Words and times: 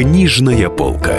Книжная 0.00 0.70
полка. 0.70 1.14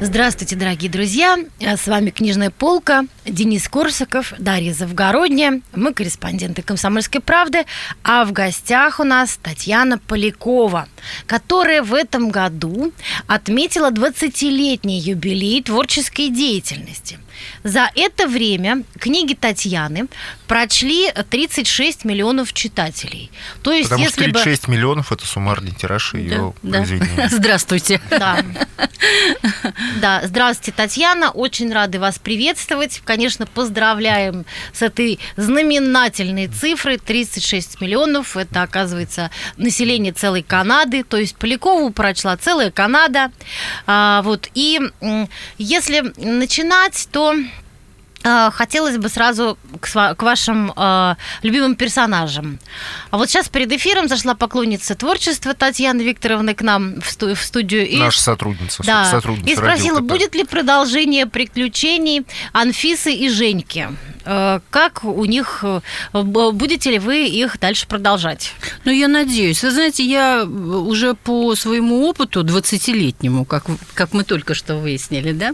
Здравствуйте, 0.00 0.54
дорогие 0.54 0.88
друзья! 0.88 1.36
С 1.60 1.88
вами 1.88 2.10
«Книжная 2.10 2.52
полка», 2.52 3.04
Денис 3.28 3.68
Корсаков, 3.68 4.32
Дарья 4.38 4.72
Завгородняя. 4.72 5.60
Мы 5.74 5.92
корреспонденты 5.92 6.62
«Комсомольской 6.62 7.20
правды», 7.20 7.64
а 8.04 8.24
в 8.24 8.32
гостях 8.32 9.00
у 9.00 9.04
нас 9.04 9.38
Татьяна 9.42 9.98
Полякова, 9.98 10.88
которая 11.26 11.82
в 11.82 11.92
этом 11.94 12.30
году 12.30 12.92
отметила 13.26 13.90
20-летний 13.90 15.00
юбилей 15.00 15.62
творческой 15.62 16.28
деятельности. 16.28 17.18
За 17.62 17.90
это 17.94 18.28
время 18.28 18.84
книги 18.98 19.34
Татьяны 19.34 20.06
прочли 20.46 21.12
36 21.30 22.04
миллионов 22.04 22.52
читателей. 22.52 23.30
То 23.62 23.72
есть, 23.72 23.88
Потому 23.88 24.04
если 24.04 24.22
что 24.22 24.32
36 24.32 24.66
бы... 24.66 24.72
миллионов– 24.72 25.12
это 25.12 25.26
суммарный 25.26 25.72
тираж 25.72 26.14
ее 26.14 26.54
да, 26.62 26.78
произведения. 26.78 27.16
Да. 27.16 27.28
Здравствуйте. 27.30 28.00
Да. 28.10 28.44
да, 30.00 30.22
здравствуйте, 30.24 30.72
Татьяна. 30.72 31.30
Очень 31.30 31.72
рады 31.72 31.98
вас 31.98 32.18
приветствовать. 32.18 33.02
Конечно, 33.16 33.46
поздравляем 33.46 34.44
с 34.74 34.82
этой 34.82 35.18
знаменательной 35.36 36.48
цифрой. 36.48 36.98
36 36.98 37.80
миллионов– 37.80 38.36
это, 38.36 38.60
оказывается, 38.60 39.30
население 39.56 40.12
целой 40.12 40.42
Канады. 40.42 41.02
То 41.02 41.16
есть 41.16 41.34
Полякову 41.36 41.88
прочла 41.88 42.36
целая 42.36 42.70
Канада. 42.70 43.32
А, 43.86 44.20
вот. 44.20 44.50
И 44.52 44.78
если 45.56 46.12
начинать, 46.18 47.08
то 47.10 47.34
хотелось 48.52 48.96
бы 48.96 49.08
сразу 49.08 49.58
к, 49.80 50.22
вашим 50.22 50.72
э, 50.76 51.14
любимым 51.42 51.76
персонажам. 51.76 52.58
А 53.10 53.18
вот 53.18 53.28
сейчас 53.28 53.48
перед 53.48 53.72
эфиром 53.72 54.08
зашла 54.08 54.34
поклонница 54.34 54.94
творчества 54.94 55.54
Татьяна 55.54 56.02
Викторовна 56.02 56.54
к 56.54 56.62
нам 56.62 57.00
в, 57.00 57.10
сту- 57.10 57.34
в 57.34 57.40
студию. 57.40 57.86
И, 57.86 57.96
Наша 57.96 58.20
сотрудница. 58.20 58.82
Да, 58.82 59.04
сотрудница 59.04 59.50
и 59.50 59.56
спросила, 59.56 60.00
будет 60.00 60.34
ли 60.34 60.44
продолжение 60.44 61.26
приключений 61.26 62.26
Анфисы 62.52 63.12
и 63.12 63.28
Женьки. 63.28 63.88
Э, 64.26 64.60
как 64.70 65.04
у 65.04 65.24
них, 65.24 65.60
э, 65.62 65.80
будете 66.12 66.90
ли 66.90 66.98
вы 66.98 67.28
их 67.28 67.60
дальше 67.60 67.86
продолжать? 67.86 68.52
Ну, 68.84 68.90
я 68.90 69.06
надеюсь. 69.06 69.62
Вы 69.62 69.70
знаете, 69.70 70.04
я 70.04 70.44
уже 70.44 71.14
по 71.14 71.54
своему 71.54 72.08
опыту 72.08 72.42
20-летнему, 72.42 73.44
как, 73.44 73.64
как 73.94 74.12
мы 74.12 74.24
только 74.24 74.54
что 74.54 74.76
выяснили, 74.76 75.32
да, 75.32 75.52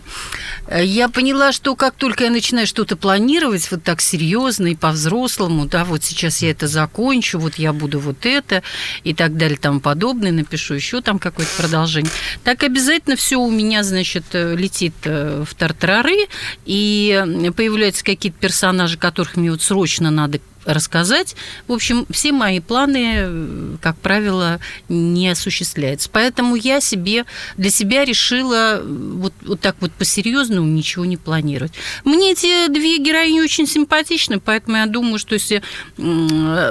э, 0.69 0.85
я 0.85 1.09
поняла, 1.09 1.53
что 1.53 1.77
как 1.77 1.95
только 1.95 2.25
я 2.25 2.31
начинаю 2.31 2.62
что-то 2.67 2.97
планировать 2.97 3.71
вот 3.71 3.83
так 3.83 4.01
серьезно 4.01 4.69
и 4.69 4.75
по-взрослому, 4.75 5.67
да, 5.67 5.85
вот 5.85 6.05
сейчас 6.05 6.43
я 6.43 6.51
это 6.51 6.67
закончу, 6.67 7.39
вот 7.39 7.57
я 7.57 7.73
буду 7.73 8.01
вот 8.01 8.27
это 8.27 8.63
и 9.05 9.15
так 9.15 9.37
далее, 9.37 9.59
там 9.59 9.81
подобное, 9.81 10.33
напишу 10.33 10.75
еще 10.75 11.01
там 11.01 11.19
какое-то 11.19 11.53
продолжение, 11.57 12.13
так 12.45 12.63
обязательно 12.63 13.17
все 13.17 13.37
у 13.37 13.51
меня, 13.51 13.83
значит, 13.83 14.25
летит 14.33 14.95
в 15.05 15.49
тартарары, 15.57 16.27
и 16.65 17.53
появляются 17.57 18.05
какие-то 18.05 18.39
персонажи, 18.39 18.99
которых 18.99 19.37
мне 19.37 19.51
вот 19.51 19.63
срочно 19.63 20.11
надо 20.11 20.41
рассказать. 20.65 21.37
В 21.69 21.73
общем, 21.73 22.07
все 22.11 22.33
мои 22.33 22.61
планы, 22.61 23.79
как 23.81 23.97
правило, 23.99 24.61
не 24.89 25.29
осуществляются. 25.29 26.09
Поэтому 26.11 26.57
я 26.57 26.81
себе 26.81 27.25
для 27.57 27.71
себя 27.71 28.05
решила 28.05 28.83
вот, 28.85 29.33
вот 29.43 29.61
так 29.61 29.77
вот 29.81 29.93
по-серьезному 29.93 30.67
ничего 30.67 31.05
не 31.05 31.17
планировать. 31.17 31.73
Мне 32.05 32.33
эти 32.33 32.69
две 32.69 32.99
героини 32.99 33.41
очень 33.41 33.67
симпатичны, 33.67 34.41
поэтому 34.41 34.77
я 34.77 34.87
думаю, 34.87 35.19
что 35.19 35.35
если 35.35 35.63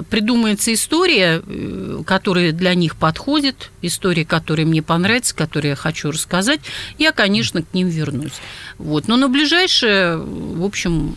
придумается 0.09 0.73
история, 0.73 1.41
э, 1.45 2.03
которая 2.05 2.51
для 2.51 2.73
них 2.73 2.95
подходит, 2.95 3.71
история, 3.81 4.25
которая 4.25 4.65
мне 4.65 4.81
понравится, 4.81 5.35
которую 5.35 5.71
я 5.71 5.75
хочу 5.75 6.11
рассказать, 6.11 6.61
я, 6.97 7.11
конечно, 7.11 7.61
к 7.61 7.73
ним 7.73 7.87
вернусь. 7.87 8.33
Вот. 8.77 9.07
Но 9.07 9.17
на 9.17 9.27
ближайшее, 9.27 10.17
в 10.17 10.63
общем, 10.63 11.15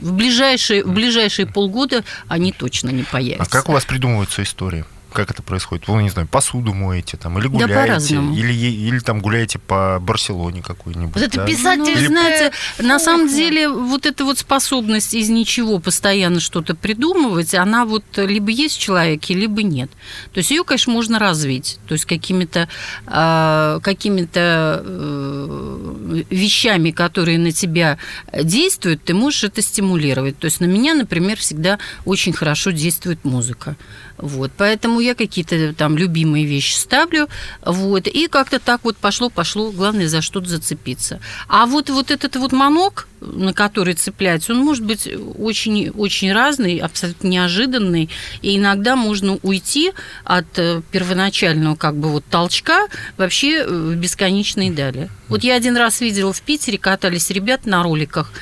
в 0.00 0.12
ближайшие, 0.12 0.84
в 0.84 0.92
ближайшие 0.92 1.46
полгода 1.46 2.04
они 2.28 2.52
точно 2.52 2.90
не 2.90 3.02
появятся. 3.02 3.44
А 3.44 3.46
как 3.46 3.68
у 3.68 3.72
вас 3.72 3.84
придумываются 3.84 4.42
истории? 4.42 4.84
Как 5.14 5.30
это 5.30 5.42
происходит? 5.42 5.88
Вы, 5.88 6.02
не 6.02 6.10
знаю, 6.10 6.28
посуду 6.28 6.74
моете 6.74 7.16
там, 7.16 7.38
или 7.38 7.46
гуляете, 7.46 8.16
да, 8.16 8.20
или, 8.20 8.52
или 8.52 8.98
там 8.98 9.20
гуляете 9.20 9.58
по 9.58 9.98
Барселоне 10.00 10.60
какой-нибудь. 10.60 11.14
Вот 11.14 11.22
это 11.22 11.38
да? 11.38 11.46
писатель, 11.46 11.96
или... 11.96 12.06
знаете, 12.06 12.52
на 12.78 12.98
самом 12.98 13.28
деле 13.28 13.68
вот 13.68 14.06
эта 14.06 14.24
вот 14.24 14.38
способность 14.38 15.14
из 15.14 15.30
ничего 15.30 15.78
постоянно 15.78 16.40
что-то 16.40 16.74
придумывать, 16.74 17.54
она 17.54 17.84
вот 17.84 18.04
либо 18.16 18.50
есть 18.50 18.76
в 18.76 18.80
человеке, 18.80 19.34
либо 19.34 19.62
нет. 19.62 19.90
То 20.32 20.38
есть 20.38 20.50
ее, 20.50 20.64
конечно, 20.64 20.92
можно 20.92 21.18
развить, 21.18 21.78
то 21.86 21.94
есть 21.94 22.04
какими-то 22.04 22.68
э, 23.06 23.80
какими-то 23.82 24.82
э, 24.84 26.22
вещами, 26.30 26.90
которые 26.90 27.38
на 27.38 27.52
тебя 27.52 27.98
действуют, 28.32 29.04
ты 29.04 29.14
можешь 29.14 29.44
это 29.44 29.62
стимулировать. 29.62 30.38
То 30.38 30.46
есть 30.46 30.60
на 30.60 30.66
меня, 30.66 30.94
например, 30.94 31.38
всегда 31.38 31.78
очень 32.04 32.32
хорошо 32.32 32.72
действует 32.72 33.24
музыка. 33.24 33.76
Вот, 34.16 34.52
поэтому 34.56 35.00
я 35.04 35.14
какие-то 35.14 35.74
там 35.74 35.96
любимые 35.96 36.44
вещи 36.44 36.74
ставлю, 36.74 37.28
вот, 37.64 38.06
и 38.06 38.28
как-то 38.28 38.58
так 38.58 38.84
вот 38.84 38.96
пошло-пошло, 38.96 39.70
главное 39.70 40.08
за 40.08 40.22
что-то 40.22 40.48
зацепиться. 40.48 41.20
А 41.48 41.66
вот, 41.66 41.90
вот 41.90 42.10
этот 42.10 42.36
вот 42.36 42.52
манок, 42.52 43.08
на 43.20 43.52
который 43.52 43.94
цепляется, 43.94 44.52
он 44.52 44.58
может 44.58 44.84
быть 44.84 45.08
очень-очень 45.38 46.32
разный, 46.32 46.78
абсолютно 46.78 47.28
неожиданный, 47.28 48.10
и 48.42 48.56
иногда 48.56 48.96
можно 48.96 49.38
уйти 49.42 49.92
от 50.24 50.58
э, 50.58 50.82
первоначального 50.90 51.76
как 51.76 51.96
бы 51.96 52.08
вот 52.10 52.24
толчка 52.30 52.86
вообще 53.16 53.66
в 53.66 53.94
бесконечные 53.96 54.72
дали. 54.72 55.10
Вот 55.28 55.42
я 55.42 55.54
один 55.54 55.76
раз 55.76 56.00
видела 56.00 56.32
в 56.32 56.42
Питере, 56.42 56.78
катались 56.78 57.30
ребята 57.30 57.68
на 57.68 57.82
роликах 57.82 58.32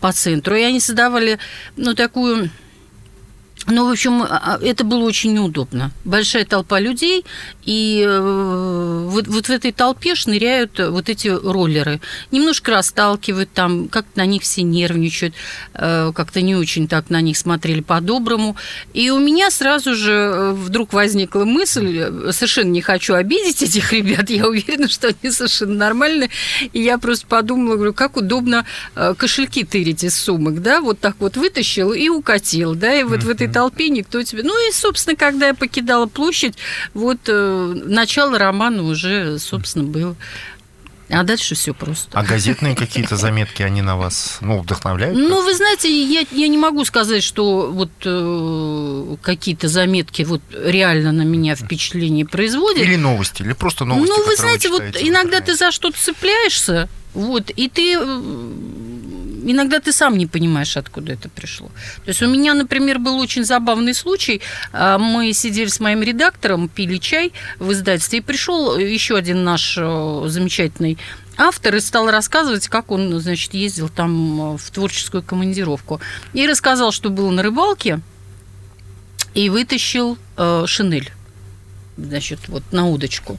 по 0.00 0.12
центру, 0.12 0.54
и 0.54 0.62
они 0.62 0.80
создавали, 0.80 1.38
ну, 1.76 1.94
такую 1.94 2.50
ну, 3.66 3.88
в 3.88 3.90
общем, 3.90 4.22
а, 4.22 4.26
а, 4.28 4.58
это 4.62 4.84
было 4.84 5.04
очень 5.04 5.32
неудобно. 5.32 5.90
Большая 6.04 6.44
толпа 6.44 6.78
людей, 6.80 7.24
и 7.64 8.04
э, 8.06 9.06
вот, 9.08 9.26
вот 9.26 9.46
в 9.46 9.50
этой 9.50 9.72
толпе 9.72 10.14
шныряют 10.14 10.78
вот 10.78 11.08
эти 11.08 11.28
роллеры. 11.28 12.00
Немножко 12.30 12.72
расталкивают 12.72 13.50
там, 13.52 13.88
как-то 13.88 14.18
на 14.18 14.26
них 14.26 14.42
все 14.42 14.62
нервничают, 14.62 15.34
э, 15.72 16.12
как-то 16.14 16.42
не 16.42 16.54
очень 16.54 16.88
так 16.88 17.08
на 17.08 17.22
них 17.22 17.38
смотрели 17.38 17.80
по-доброму. 17.80 18.56
И 18.92 19.10
у 19.10 19.18
меня 19.18 19.50
сразу 19.50 19.94
же 19.94 20.12
э, 20.12 20.52
вдруг 20.52 20.92
возникла 20.92 21.44
мысль, 21.44 22.32
совершенно 22.32 22.70
не 22.70 22.82
хочу 22.82 23.14
обидеть 23.14 23.62
этих 23.62 23.92
ребят, 23.94 24.28
я 24.28 24.46
уверена, 24.46 24.88
что 24.88 25.08
они 25.08 25.32
совершенно 25.32 25.74
нормальные. 25.74 26.28
И 26.74 26.82
я 26.82 26.98
просто 26.98 27.26
подумала, 27.26 27.76
говорю, 27.76 27.94
как 27.94 28.16
удобно 28.16 28.66
кошельки 29.16 29.64
тырить 29.64 30.04
из 30.04 30.14
сумок, 30.18 30.60
да, 30.60 30.82
вот 30.82 31.00
так 31.00 31.16
вот 31.18 31.36
вытащил 31.36 31.92
и 31.92 32.08
укатил, 32.10 32.74
да, 32.74 32.94
и 32.94 33.04
вот 33.04 33.22
в 33.22 33.28
этой 33.28 33.53
толпе 33.54 33.88
никто 33.88 34.22
тебе... 34.22 34.42
Ну 34.42 34.68
и, 34.68 34.72
собственно, 34.72 35.16
когда 35.16 35.48
я 35.48 35.54
покидала 35.54 36.06
площадь, 36.06 36.56
вот 36.92 37.18
э, 37.28 37.82
начало 37.86 38.38
романа 38.38 38.82
уже, 38.82 39.38
собственно, 39.38 39.84
было. 39.84 40.16
А 41.10 41.22
дальше 41.22 41.54
все 41.54 41.74
просто. 41.74 42.18
А 42.18 42.24
газетные 42.24 42.74
какие-то 42.74 43.16
заметки, 43.16 43.62
они 43.62 43.82
на 43.82 43.96
вас 43.96 44.38
ну, 44.40 44.60
вдохновляют? 44.60 45.16
Ну, 45.16 45.42
вы 45.42 45.54
знаете, 45.54 45.88
я, 45.88 46.24
я 46.32 46.48
не 46.48 46.56
могу 46.56 46.84
сказать, 46.84 47.22
что 47.22 47.70
вот 47.70 47.90
э, 48.04 49.16
какие-то 49.22 49.68
заметки 49.68 50.22
вот 50.22 50.40
реально 50.50 51.12
на 51.12 51.22
меня 51.22 51.56
впечатление 51.56 52.26
производят. 52.26 52.82
Или 52.82 52.96
новости, 52.96 53.42
или 53.42 53.52
просто 53.52 53.84
новости. 53.84 54.08
Ну, 54.08 54.26
вы 54.26 54.36
знаете, 54.36 54.68
вы 54.70 54.78
вот 54.78 54.96
иногда 55.00 55.40
ты 55.40 55.54
за 55.54 55.70
что-то 55.70 55.98
цепляешься, 55.98 56.88
вот, 57.12 57.50
и 57.50 57.68
ты 57.68 57.96
иногда 59.52 59.80
ты 59.80 59.92
сам 59.92 60.16
не 60.16 60.26
понимаешь, 60.26 60.76
откуда 60.76 61.12
это 61.12 61.28
пришло. 61.28 61.68
То 62.04 62.08
есть 62.08 62.22
у 62.22 62.28
меня, 62.28 62.54
например, 62.54 62.98
был 62.98 63.18
очень 63.18 63.44
забавный 63.44 63.94
случай. 63.94 64.40
А, 64.72 64.98
мы 64.98 65.32
сидели 65.32 65.68
с 65.68 65.80
моим 65.80 66.02
редактором, 66.02 66.68
пили 66.68 66.98
чай 66.98 67.32
в 67.58 67.72
издательстве, 67.72 68.18
и 68.18 68.22
пришел 68.22 68.76
еще 68.78 69.16
один 69.16 69.44
наш 69.44 69.76
э, 69.78 70.22
замечательный 70.26 70.98
автор 71.36 71.74
и 71.74 71.80
стал 71.80 72.10
рассказывать, 72.10 72.68
как 72.68 72.90
он, 72.90 73.20
значит, 73.20 73.54
ездил 73.54 73.88
там 73.88 74.54
э, 74.54 74.58
в 74.58 74.70
творческую 74.70 75.22
командировку. 75.22 76.00
И 76.32 76.46
рассказал, 76.46 76.92
что 76.92 77.10
был 77.10 77.30
на 77.30 77.42
рыбалке, 77.42 78.00
и 79.34 79.48
вытащил 79.50 80.16
э, 80.36 80.64
шинель 80.66 81.12
значит, 81.96 82.40
вот 82.48 82.62
на 82.72 82.86
удочку. 82.88 83.38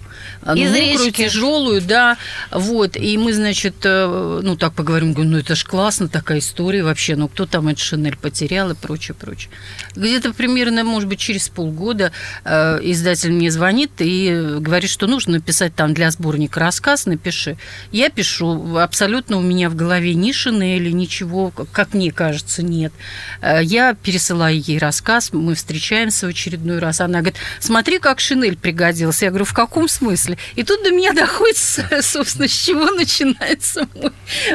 Из 0.55 0.71
Мокрую, 0.71 1.11
тяжелую, 1.11 1.81
да. 1.81 2.17
Вот. 2.51 2.95
И 2.95 3.17
мы, 3.17 3.33
значит, 3.33 3.75
э, 3.83 4.39
ну, 4.43 4.55
так 4.55 4.73
поговорим, 4.73 5.13
говорю, 5.13 5.31
ну, 5.31 5.37
это 5.37 5.55
ж 5.55 5.63
классно, 5.63 6.07
такая 6.07 6.39
история 6.39 6.83
вообще. 6.83 7.15
Ну, 7.15 7.27
кто 7.27 7.45
там 7.45 7.67
эту 7.67 7.81
шинель 7.81 8.17
потерял 8.17 8.71
и 8.71 8.75
прочее, 8.75 9.15
прочее. 9.15 9.51
Где-то 9.95 10.33
примерно, 10.33 10.83
может 10.83 11.09
быть, 11.09 11.19
через 11.19 11.49
полгода 11.49 12.11
э, 12.43 12.79
издатель 12.83 13.31
мне 13.31 13.51
звонит 13.51 13.91
и 13.99 14.57
говорит, 14.59 14.89
что 14.89 15.07
нужно 15.07 15.33
написать 15.33 15.75
там 15.75 15.93
для 15.93 16.09
сборника 16.11 16.59
рассказ, 16.59 17.05
напиши. 17.05 17.57
Я 17.91 18.09
пишу, 18.09 18.77
абсолютно 18.77 19.37
у 19.37 19.41
меня 19.41 19.69
в 19.69 19.75
голове 19.75 20.13
ни 20.13 20.31
шинели, 20.31 20.91
ничего, 20.91 21.49
как 21.49 21.93
мне 21.93 22.11
кажется, 22.11 22.63
нет. 22.63 22.93
Э, 23.41 23.59
я 23.61 23.93
пересылаю 23.93 24.61
ей 24.61 24.77
рассказ, 24.77 25.33
мы 25.33 25.55
встречаемся 25.55 26.27
в 26.27 26.29
очередной 26.29 26.79
раз. 26.79 27.01
Она 27.01 27.19
говорит, 27.19 27.37
смотри, 27.59 27.99
как 27.99 28.19
шинель 28.19 28.44
Шинель 28.45 28.57
пригодился. 28.57 29.25
Я 29.25 29.31
говорю, 29.31 29.45
в 29.45 29.53
каком 29.53 29.87
смысле? 29.87 30.37
И 30.55 30.63
тут 30.63 30.83
до 30.83 30.91
меня 30.91 31.13
доходит, 31.13 31.57
собственно, 32.01 32.47
с 32.47 32.51
чего 32.51 32.91
начинается 32.91 33.87
мой, 33.95 34.11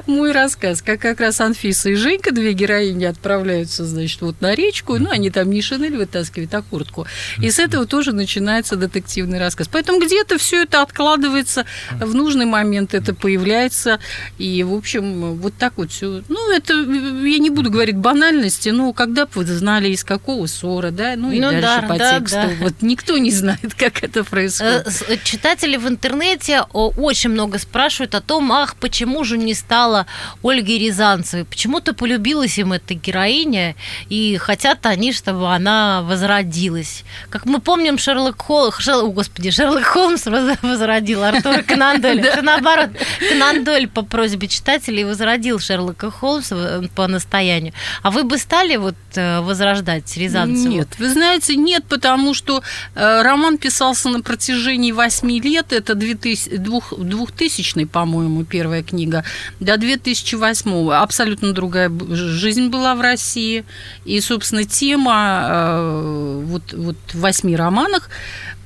мой 0.06 0.32
рассказ. 0.32 0.82
Как 0.82 1.00
как 1.00 1.20
раз 1.20 1.40
Анфиса 1.40 1.90
и 1.90 1.94
Женька, 1.94 2.32
две 2.32 2.52
героини, 2.52 3.04
отправляются, 3.04 3.84
значит, 3.84 4.20
вот 4.20 4.40
на 4.40 4.54
речку, 4.54 4.98
ну, 4.98 5.10
они 5.10 5.31
там 5.31 5.50
не 5.50 5.62
шинель 5.62 5.96
вытаскивают, 5.96 6.54
а 6.54 6.62
куртку. 6.62 7.06
И 7.38 7.50
с 7.50 7.58
этого 7.58 7.87
тоже 7.87 8.12
начинается 8.12 8.76
детективный 8.76 9.38
рассказ. 9.38 9.69
Поэтому 9.69 10.00
где-то 10.00 10.38
все 10.38 10.62
это 10.62 10.82
откладывается, 10.82 11.64
в 11.90 12.14
нужный 12.14 12.46
момент 12.46 12.94
это 12.94 13.14
появляется, 13.14 13.98
и, 14.38 14.62
в 14.62 14.75
общем, 14.75 15.34
вот 15.34 15.54
так 15.58 15.75
вот 15.76 15.90
все. 15.90 16.22
Ну, 16.28 16.52
это, 16.52 16.75
я 16.75 17.38
не 17.38 17.50
буду 17.50 17.70
говорить 17.70 17.96
банальности, 17.96 18.69
но 18.69 18.92
когда 18.92 19.26
бы 19.26 19.31
вы 19.34 19.46
знали, 19.46 19.88
из 19.88 20.04
какого 20.04 20.46
ссора, 20.46 20.90
да, 20.90 21.14
ну, 21.16 21.32
и 21.32 21.40
ну, 21.40 21.50
дальше 21.50 21.62
да, 21.62 21.82
по 21.82 21.98
да, 21.98 22.19
тексту. 22.19 22.37
Да. 22.37 22.50
Вот 22.60 22.75
никто 22.82 23.19
не 23.19 23.31
знает, 23.31 23.75
как 23.80 24.02
это 24.04 24.24
происходит? 24.24 24.86
Э, 25.08 25.16
читатели 25.24 25.76
в 25.76 25.88
интернете 25.88 26.62
очень 26.72 27.30
много 27.30 27.58
спрашивают 27.58 28.14
о 28.14 28.20
том, 28.20 28.52
ах, 28.52 28.76
почему 28.76 29.24
же 29.24 29.38
не 29.38 29.54
стала 29.54 30.06
Ольги 30.42 30.78
Рязанцевой? 30.78 31.46
Почему-то 31.46 31.94
полюбилась 31.94 32.58
им 32.58 32.74
эта 32.74 32.92
героиня, 32.92 33.74
и 34.10 34.36
хотят 34.36 34.84
они, 34.84 35.12
чтобы 35.14 35.52
она 35.52 36.02
возродилась. 36.02 37.04
Как 37.30 37.46
мы 37.46 37.60
помним, 37.60 37.96
Шерлок 37.96 38.42
Холмс, 38.42 38.78
Шерлок, 38.78 39.14
господи, 39.14 39.50
Шерлок 39.50 39.84
Холмс 39.84 40.26
возродил 40.26 41.24
Артура 41.24 41.62
Конан 41.66 42.02
Дойля. 42.02 42.42
Наоборот, 42.42 42.90
Конан 43.30 43.64
Дойль 43.64 43.88
по 43.88 44.02
просьбе 44.02 44.48
читателей 44.48 45.04
возродил 45.04 45.58
Шерлока 45.58 46.10
Холмса 46.10 46.56
э, 46.58 46.82
по 46.94 47.06
настоянию. 47.06 47.72
А 48.02 48.10
вы 48.10 48.24
бы 48.24 48.36
стали 48.36 48.76
вот 48.76 48.96
э, 49.14 49.40
возрождать 49.40 50.14
Рязанцеву? 50.18 50.68
Нет, 50.68 50.88
вы 50.98 51.08
знаете, 51.08 51.56
нет, 51.56 51.84
потому 51.88 52.34
что 52.34 52.62
роман 52.94 53.56
писался 53.70 54.08
на 54.08 54.20
протяжении 54.20 54.90
восьми 54.90 55.40
лет, 55.40 55.72
это 55.72 55.94
2000, 55.94 56.56
2000 56.99 57.84
по-моему, 57.84 58.44
первая 58.44 58.82
книга, 58.82 59.22
до 59.61 59.76
2008 59.76 60.90
абсолютно 60.90 61.52
другая 61.52 61.88
жизнь 62.11 62.67
была 62.67 62.96
в 62.96 63.00
России. 63.00 63.64
И, 64.05 64.20
собственно, 64.20 64.64
тема 64.64 65.46
э, 65.49 66.43
вот, 66.46 66.72
вот 66.72 66.96
в 67.12 67.20
восьми 67.20 67.55
романах 67.55 68.11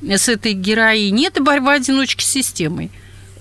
с 0.01 0.31
этой 0.31 0.55
героиней– 0.55 1.27
это 1.29 1.43
борьба 1.43 1.75
одиночки 1.75 2.25
с 2.25 2.29
системой. 2.29 2.91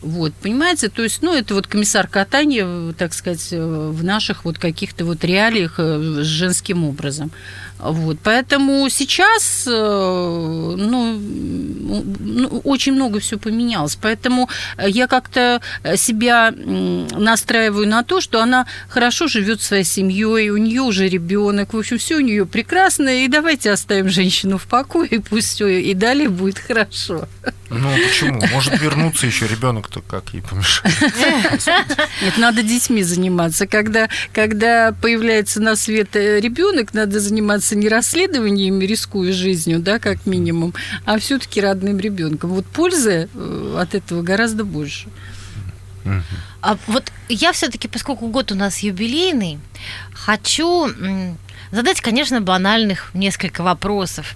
Вот, 0.02 0.34
понимаете, 0.34 0.90
то 0.90 1.02
есть, 1.02 1.22
ну, 1.22 1.34
это 1.34 1.54
вот 1.54 1.68
комиссар 1.68 2.10
катания, 2.10 2.92
так 2.98 3.14
сказать, 3.14 3.52
в 3.52 4.04
наших 4.04 4.44
вот 4.44 4.58
каких-то 4.58 5.06
вот 5.06 5.24
реалиях 5.24 5.76
э, 5.78 6.24
с 6.24 6.26
женским 6.26 6.84
образом. 6.84 7.32
Вот, 7.80 8.18
поэтому 8.24 8.88
сейчас, 8.90 9.66
э, 9.68 9.72
ну, 9.72 11.20
ну, 11.20 12.62
очень 12.64 12.94
много 12.94 13.20
все 13.20 13.38
поменялось. 13.38 13.98
Поэтому 14.02 14.50
я 14.80 15.08
как-то 15.08 15.62
себя 15.96 16.52
настраиваю 16.52 17.88
на 17.88 18.04
то, 18.04 18.22
что 18.22 18.42
она 18.42 18.66
хорошо 18.88 19.28
живет 19.28 19.62
своей 19.62 19.84
семьей, 19.84 20.50
у 20.50 20.58
нее 20.58 20.82
уже 20.82 21.08
ребенок, 21.08 21.74
в 21.74 21.78
общем, 21.78 21.98
все 21.98 22.16
у 22.16 22.22
нее 22.22 22.46
прекрасно, 22.46 23.24
и 23.24 23.28
давайте 23.28 23.72
оставим 23.72 24.10
женщину 24.10 24.58
в 24.58 24.66
покое, 24.66 25.10
и 25.10 25.20
пусть 25.20 25.50
все 25.50 25.68
и 25.68 25.94
далее 25.94 26.30
будет 26.30 26.60
хорошо. 26.60 27.28
Ну 27.70 27.90
почему? 28.08 28.40
Может 28.52 28.80
вернуться 28.80 29.26
еще 29.26 29.48
ребенок-то 29.48 30.02
как 30.02 30.30
ей 30.34 30.42
помешает? 30.42 30.96
Нет, 32.22 32.38
надо 32.38 32.62
детьми 32.62 33.02
заниматься. 33.02 33.66
Когда, 33.66 34.10
когда 34.32 34.94
появляется 35.02 35.60
на 35.60 35.76
свет 35.76 36.16
э, 36.16 36.40
ребенок, 36.40 36.94
надо 36.94 37.20
заниматься 37.20 37.73
не 37.76 37.90
расследованиями, 37.90 38.86
рискуя 38.86 39.32
жизнью, 39.34 39.80
да, 39.80 40.00
как 40.00 40.26
минимум, 40.26 40.74
а 41.06 41.18
все-таки 41.20 41.62
родным 41.62 42.00
ребенком. 42.00 42.52
Вот 42.52 42.66
пользы 42.66 43.30
э, 43.34 43.78
от 43.80 43.96
этого 43.96 44.22
гораздо 44.22 44.64
больше. 44.64 45.08
А 46.62 46.78
вот 46.88 47.12
я 47.30 47.52
все-таки, 47.54 47.88
поскольку 47.88 48.28
год 48.28 48.52
у 48.52 48.56
нас 48.56 48.80
юбилейный, 48.80 49.60
хочу 50.12 50.90
задать, 51.72 52.02
конечно, 52.02 52.42
банальных 52.42 53.12
несколько 53.14 53.64
вопросов. 53.64 54.36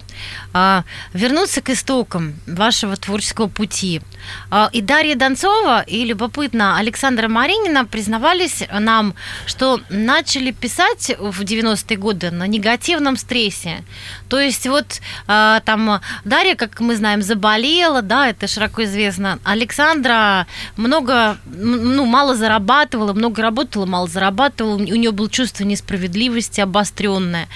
А, 0.53 0.83
вернуться 1.13 1.61
к 1.61 1.69
истокам 1.69 2.35
вашего 2.47 2.95
творческого 2.95 3.47
пути. 3.47 4.01
А, 4.49 4.69
и 4.73 4.81
Дарья 4.81 5.15
Донцова, 5.15 5.81
и 5.81 6.03
любопытно 6.05 6.77
Александра 6.77 7.27
Маринина 7.27 7.85
признавались 7.85 8.63
нам, 8.71 9.13
что 9.45 9.79
начали 9.89 10.51
писать 10.51 11.11
в 11.19 11.41
90-е 11.41 11.97
годы 11.97 12.31
на 12.31 12.47
негативном 12.47 13.17
стрессе. 13.17 13.83
То 14.29 14.39
есть 14.39 14.67
вот 14.67 15.01
а, 15.27 15.59
там 15.61 16.01
Дарья, 16.25 16.55
как 16.55 16.79
мы 16.79 16.95
знаем, 16.95 17.21
заболела, 17.21 18.01
да, 18.01 18.29
это 18.29 18.47
широко 18.47 18.83
известно. 18.83 19.39
Александра 19.43 20.47
много, 20.75 21.37
ну, 21.45 22.05
мало 22.05 22.35
зарабатывала, 22.35 23.13
много 23.13 23.41
работала, 23.41 23.85
мало 23.85 24.07
зарабатывала. 24.07 24.75
У 24.75 24.79
нее 24.79 25.11
было 25.11 25.29
чувство 25.29 25.63
несправедливости 25.63 26.61
обостренное. 26.61 27.47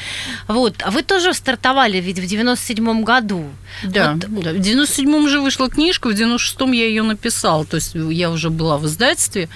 Вот. 0.48 0.76
А 0.84 0.92
вы 0.92 1.04
тоже 1.04 1.34
стартовали 1.34 1.98
ведь 2.00 2.20
в 2.20 2.26
97 2.56 3.04
году. 3.04 3.46
Да, 3.84 4.18
вот. 4.28 4.44
да. 4.44 4.54
в 4.54 4.58
97-м 4.58 5.28
же 5.28 5.40
вышла 5.40 5.70
книжка, 5.70 6.10
в 6.10 6.14
96-м 6.14 6.72
я 6.72 6.86
ее 6.86 7.04
написала. 7.04 7.66
То 7.66 7.76
есть 7.76 7.94
я 7.94 8.32
уже 8.32 8.50
была 8.50 8.78
в 8.78 8.86
издательстве. 8.86 9.50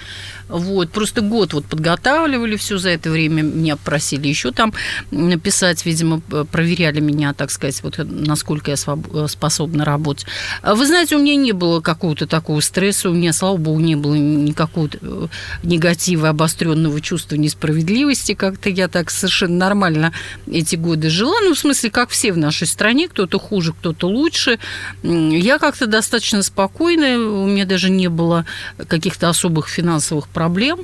Вот, 0.48 0.90
просто 0.90 1.22
год 1.22 1.54
вот 1.54 1.64
подготавливали 1.66 2.56
все 2.56 2.78
за 2.78 2.90
это 2.90 3.10
время, 3.10 3.42
меня 3.42 3.76
просили 3.76 4.28
еще 4.28 4.52
там 4.52 4.72
написать, 5.10 5.84
видимо, 5.84 6.20
проверяли 6.20 7.00
меня, 7.00 7.34
так 7.34 7.50
сказать, 7.50 7.82
вот 7.82 7.98
насколько 7.98 8.70
я 8.70 8.76
способна 8.76 9.84
работать. 9.84 10.26
А 10.62 10.76
вы 10.76 10.86
знаете, 10.86 11.16
у 11.16 11.18
меня 11.18 11.34
не 11.34 11.50
было 11.50 11.80
какого-то 11.80 12.28
такого 12.28 12.60
стресса, 12.60 13.10
у 13.10 13.12
меня, 13.12 13.32
слава 13.32 13.56
богу, 13.56 13.80
не 13.80 13.96
было 13.96 14.14
никакого 14.14 14.88
э, 15.00 15.26
негатива, 15.64 16.28
обостренного 16.28 17.00
чувства 17.00 17.34
несправедливости, 17.34 18.34
как-то 18.34 18.70
я 18.70 18.86
так 18.86 19.10
совершенно 19.10 19.56
нормально 19.56 20.12
эти 20.50 20.76
годы 20.76 21.10
жила, 21.10 21.40
ну, 21.42 21.54
в 21.54 21.58
смысле, 21.58 21.90
как 21.90 22.10
все 22.10 22.32
в 22.32 22.38
нашей 22.38 22.68
стране, 22.68 23.08
кто-то 23.08 23.40
хуже, 23.40 23.72
кто-то 23.72 24.05
лучше. 24.06 24.58
Я 25.02 25.58
как-то 25.58 25.86
достаточно 25.86 26.42
спокойная, 26.42 27.18
у 27.18 27.46
меня 27.46 27.64
даже 27.64 27.90
не 27.90 28.08
было 28.08 28.46
каких-то 28.88 29.28
особых 29.28 29.68
финансовых 29.68 30.28
проблем. 30.28 30.80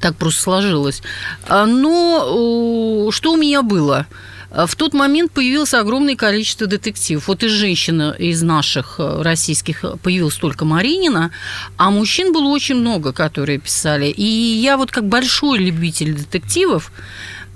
Так 0.00 0.16
просто 0.16 0.42
сложилось. 0.42 1.02
А, 1.48 1.66
но 1.66 3.10
что 3.10 3.32
у 3.32 3.36
меня 3.36 3.62
было? 3.62 4.06
В 4.54 4.76
тот 4.76 4.94
момент 4.94 5.32
появилось 5.32 5.74
огромное 5.74 6.14
количество 6.14 6.68
детективов. 6.68 7.26
Вот 7.26 7.42
и 7.42 7.48
женщина 7.48 8.14
из 8.16 8.40
наших 8.42 8.96
э, 8.98 9.22
российских 9.22 9.84
появилась 10.00 10.36
только 10.36 10.64
Маринина, 10.64 11.32
а 11.76 11.90
мужчин 11.90 12.32
было 12.32 12.46
очень 12.46 12.76
много, 12.76 13.12
которые 13.12 13.58
писали. 13.58 14.06
И 14.06 14.22
я 14.22 14.76
вот 14.76 14.92
как 14.92 15.08
большой 15.08 15.58
любитель 15.58 16.14
детективов, 16.14 16.92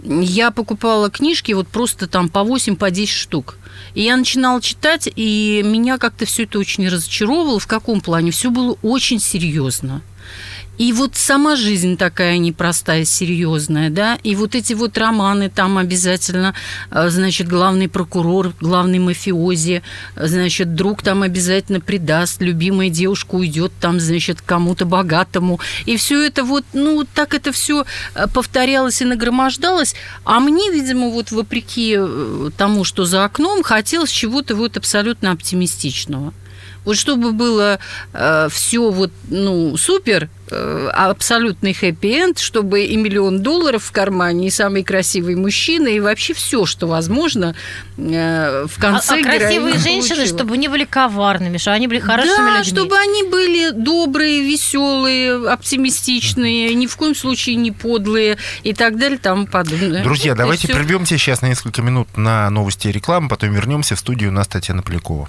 я 0.02 0.50
покупала 0.50 1.11
книжки 1.11 1.52
вот 1.52 1.69
просто 1.69 2.07
там 2.07 2.28
по 2.28 2.45
8, 2.45 2.76
по 2.76 2.90
10 2.90 3.12
штук. 3.12 3.59
И 3.95 4.02
я 4.02 4.17
начинала 4.17 4.61
читать, 4.61 5.09
и 5.14 5.62
меня 5.64 5.99
как-то 5.99 6.25
все 6.26 6.45
это 6.45 6.59
очень 6.59 6.88
разочаровывало. 6.88 7.59
В 7.59 7.67
каком 7.67 8.00
плане? 8.00 8.31
Все 8.31 8.50
было 8.50 8.76
очень 8.83 9.21
серьезно. 9.21 10.02
И 10.78 10.92
вот 10.92 11.16
сама 11.16 11.56
жизнь 11.56 11.97
такая 11.97 12.38
непростая, 12.38 13.04
серьезная, 13.04 13.90
да, 13.90 14.18
и 14.23 14.37
вот 14.37 14.54
эти 14.54 14.75
вот 14.75 14.97
романы, 14.97 15.50
там 15.50 15.76
обязательно, 15.76 16.54
э, 16.92 17.08
значит, 17.11 17.49
главный 17.49 17.88
прокурор, 17.88 18.54
главный 18.61 19.00
мафиози, 19.00 19.82
значит, 20.14 20.76
друг 20.76 21.02
там 21.02 21.23
обязательно 21.23 21.80
предаст, 21.80 22.40
любимая 22.40 22.90
девушка 22.90 23.35
уйдет 23.35 23.73
там, 23.80 23.99
значит, 23.99 24.40
кому-то 24.40 24.85
богатому. 24.87 25.58
И 25.85 25.97
все 25.97 26.25
это 26.25 26.44
вот, 26.44 26.64
ну, 26.73 27.04
так 27.12 27.35
это 27.35 27.50
все 27.50 27.85
э, 28.14 28.26
повторялось 28.32 29.02
и 29.02 29.04
нагромождалось. 29.04 29.97
А 30.25 30.38
мне, 30.38 30.70
видимо, 30.70 31.08
вот 31.11 31.32
вопреки 31.32 31.97
э, 31.99 32.50
тому, 32.56 32.85
что 32.85 33.04
за 33.04 33.25
окном, 33.25 33.64
хотелось 33.64 34.11
чего-то 34.11 34.54
вот 34.54 34.76
абсолютно 34.76 35.32
оптимистичного. 35.32 36.32
Вот 36.88 36.97
чтобы 36.97 37.33
было 37.33 37.78
э, 38.14 38.49
все 38.50 38.90
вот, 38.90 39.11
ну, 39.28 39.76
супер, 39.76 40.30
э, 40.50 40.90
абсолютный 40.95 41.75
хэппи-энд, 41.75 42.38
чтобы 42.38 42.85
и 42.85 42.97
миллион 42.97 43.42
долларов 43.42 43.85
в 43.85 43.92
кармане, 43.92 44.47
и 44.47 44.50
самый 44.50 44.85
красивый 44.85 45.35
мужчина, 45.37 45.88
и 45.88 46.00
вообще 46.00 46.33
все, 46.33 46.64
что 46.64 46.87
возможно 46.87 47.54
э, 47.99 48.64
в 48.66 48.80
конце 48.80 49.16
а, 49.16 49.21
а 49.21 49.23
красивые 49.23 49.76
женщины, 49.76 50.16
получила. 50.16 50.38
чтобы 50.38 50.57
не 50.57 50.68
были 50.68 50.85
коварными, 50.85 51.59
чтобы 51.59 51.75
они 51.75 51.88
были 51.88 52.00
хорошими 52.00 52.37
да, 52.37 52.59
людьми. 52.61 52.73
чтобы 52.73 52.97
они 52.97 53.23
были 53.25 53.68
добрые, 53.68 54.40
веселые, 54.40 55.47
оптимистичные, 55.47 56.73
ни 56.73 56.87
в 56.87 56.97
коем 56.97 57.14
случае 57.14 57.57
не 57.57 57.71
подлые 57.71 58.38
и 58.62 58.73
так 58.73 58.97
далее, 58.97 59.18
тому 59.18 59.47
подобное. 59.47 60.02
Друзья, 60.02 60.33
вот 60.33 60.38
давайте 60.38 60.68
прервемся 60.68 61.18
сейчас 61.18 61.42
на 61.42 61.49
несколько 61.49 61.83
минут 61.83 62.16
на 62.16 62.49
новости 62.49 62.88
и 62.88 62.92
рекламу, 62.92 63.28
потом 63.28 63.52
вернемся 63.52 63.95
в 63.95 63.99
студию. 63.99 64.30
У 64.30 64.33
нас 64.33 64.49
Татьяна 64.49 64.80
Полякова. 64.80 65.28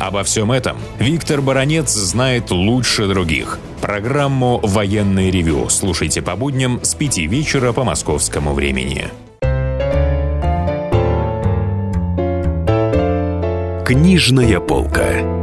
Обо 0.00 0.24
всем 0.24 0.50
этом 0.50 0.78
Виктор 0.98 1.42
Баронец 1.42 1.92
знает 1.92 2.50
лучше 2.50 3.06
других. 3.06 3.58
Программу 3.82 4.58
«Военный 4.62 5.30
ревю» 5.30 5.68
слушайте 5.68 6.22
по 6.22 6.36
будням 6.36 6.80
с 6.82 6.94
5 6.94 7.18
вечера 7.18 7.74
по 7.74 7.84
московскому 7.84 8.54
времени. 8.54 9.08
Книжная 13.84 14.58
полка. 14.60 15.39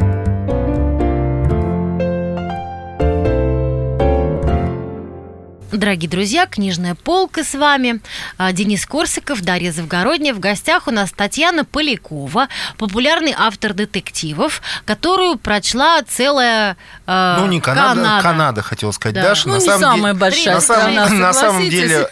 Дорогие 5.72 6.10
друзья, 6.10 6.46
книжная 6.46 6.96
полка 6.96 7.44
с 7.44 7.54
вами. 7.54 8.00
А, 8.38 8.54
Денис 8.54 8.86
Корсиков, 8.86 9.42
Дарья 9.42 9.74
Завгородняя. 9.74 10.34
В 10.34 10.40
гостях 10.40 10.88
у 10.88 10.92
нас 10.92 11.12
Татьяна 11.12 11.66
Полякова, 11.66 12.48
популярный 12.78 13.34
автор 13.38 13.74
детективов, 13.74 14.62
которую 14.86 15.38
прочла 15.38 16.02
целая 16.04 16.78
э, 17.06 17.36
Ну, 17.40 17.48
не 17.48 17.60
Канада, 17.60 17.96
Канада, 17.96 18.24
Канада 18.24 18.62
хотел 18.62 18.94
сказать, 18.94 19.16
да. 19.16 19.24
Даша. 19.24 19.50
Ну, 19.50 19.56
на 19.56 19.60
не 19.60 19.66
самом 19.66 19.82
самая 19.82 20.14
де... 20.14 20.20
большая 20.20 20.56
на 20.56 20.62
страна, 20.62 21.10
На 21.10 21.34
самом 21.34 21.70
деле 21.70 22.08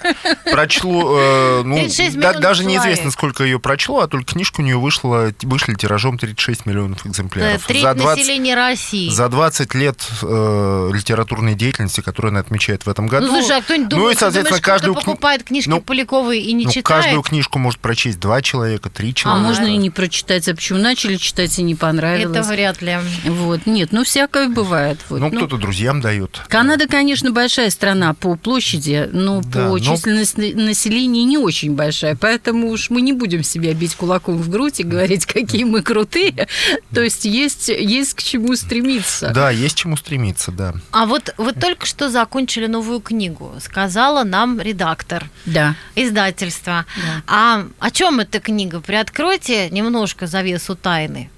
прочло, 0.51 1.17
э, 1.17 1.61
ну, 1.63 1.87
да, 2.15 2.33
даже 2.33 2.63
человек. 2.63 2.83
неизвестно, 2.83 3.11
сколько 3.11 3.45
ее 3.45 3.59
прочло, 3.59 4.01
а 4.01 4.07
только 4.07 4.33
книжка 4.33 4.59
у 4.59 4.63
нее 4.63 4.77
вышла, 4.77 5.31
вышли 5.43 5.75
тиражом 5.75 6.17
36 6.17 6.65
миллионов 6.65 7.05
экземпляров. 7.05 7.61
Да, 7.61 7.67
треть 7.67 7.83
за 7.83 7.93
20, 7.93 8.17
населения 8.17 8.55
России. 8.55 9.09
За 9.09 9.29
20 9.29 9.73
лет 9.75 10.05
э, 10.21 10.91
литературной 10.93 11.55
деятельности, 11.55 12.01
которую 12.01 12.31
она 12.31 12.41
отмечает 12.41 12.85
в 12.85 12.89
этом 12.89 13.07
году. 13.07 13.27
Ну, 13.27 13.44
слушай, 13.45 13.59
а 13.59 13.61
кто-нибудь 13.61 13.89
думает, 13.89 14.05
ну, 14.05 14.11
и, 14.11 14.15
соответственно, 14.15 14.43
думаешь, 14.43 14.63
каждую 14.63 14.95
покупает 14.95 15.43
книжки 15.43 15.69
ну, 15.69 15.81
Поляковой 15.81 16.39
и 16.39 16.53
не 16.53 16.65
ну, 16.65 16.71
читает? 16.71 17.03
каждую 17.03 17.21
книжку 17.21 17.59
может 17.59 17.79
прочесть 17.79 18.19
два 18.19 18.41
человека, 18.41 18.89
три 18.89 19.11
а 19.11 19.13
человека. 19.13 19.45
А 19.45 19.47
можно 19.47 19.65
и 19.65 19.77
не 19.77 19.89
прочитать. 19.89 20.47
А 20.47 20.55
почему 20.55 20.79
начали 20.79 21.17
читать 21.17 21.57
и 21.59 21.63
не 21.63 21.75
понравилось? 21.75 22.35
Это 22.35 22.47
вряд 22.47 22.81
ли. 22.81 22.97
Вот. 23.25 23.65
Нет, 23.65 23.91
ну 23.91 24.03
всякое 24.03 24.49
бывает. 24.49 24.99
Вот. 25.09 25.19
Ну, 25.19 25.29
ну, 25.29 25.37
кто-то 25.37 25.57
друзьям 25.57 26.01
дает. 26.01 26.41
Канада, 26.47 26.87
конечно, 26.87 27.31
большая 27.31 27.69
страна 27.69 28.13
по 28.13 28.35
площади, 28.35 29.09
но 29.11 29.41
да, 29.41 29.67
по 29.67 29.77
но... 29.77 29.79
численности 29.79 30.53
населения 30.53 31.23
не 31.23 31.37
очень 31.37 31.75
большая. 31.75 32.15
Поэтому 32.15 32.69
уж 32.69 32.89
мы 32.89 33.01
не 33.01 33.13
будем 33.13 33.43
себя 33.43 33.73
бить 33.73 33.95
кулаком 33.95 34.37
в 34.37 34.49
грудь 34.49 34.79
и 34.79 34.83
говорить, 34.83 35.25
какие 35.25 35.63
мы 35.63 35.81
крутые. 35.81 36.47
То 36.93 37.01
есть 37.01 37.25
есть, 37.25 37.69
есть 37.69 38.13
к 38.13 38.23
чему 38.23 38.55
стремиться. 38.55 39.31
Да, 39.33 39.49
есть 39.51 39.75
к 39.75 39.77
чему 39.79 39.97
стремиться, 39.97 40.51
да. 40.51 40.73
А 40.91 41.05
вот 41.05 41.33
вы 41.37 41.53
только 41.53 41.85
что 41.85 42.09
закончили 42.09 42.67
новую 42.67 42.99
книгу 42.99 43.34
сказала 43.59 44.23
нам 44.23 44.59
редактор 44.59 45.29
да. 45.45 45.75
издательства. 45.95 46.85
Да. 46.95 47.23
А 47.27 47.65
о 47.79 47.91
чем 47.91 48.19
эта 48.19 48.39
книга? 48.39 48.81
Приоткройте 48.81 49.69
немножко 49.69 50.27
завесу 50.27 50.75
тайны. 50.75 51.29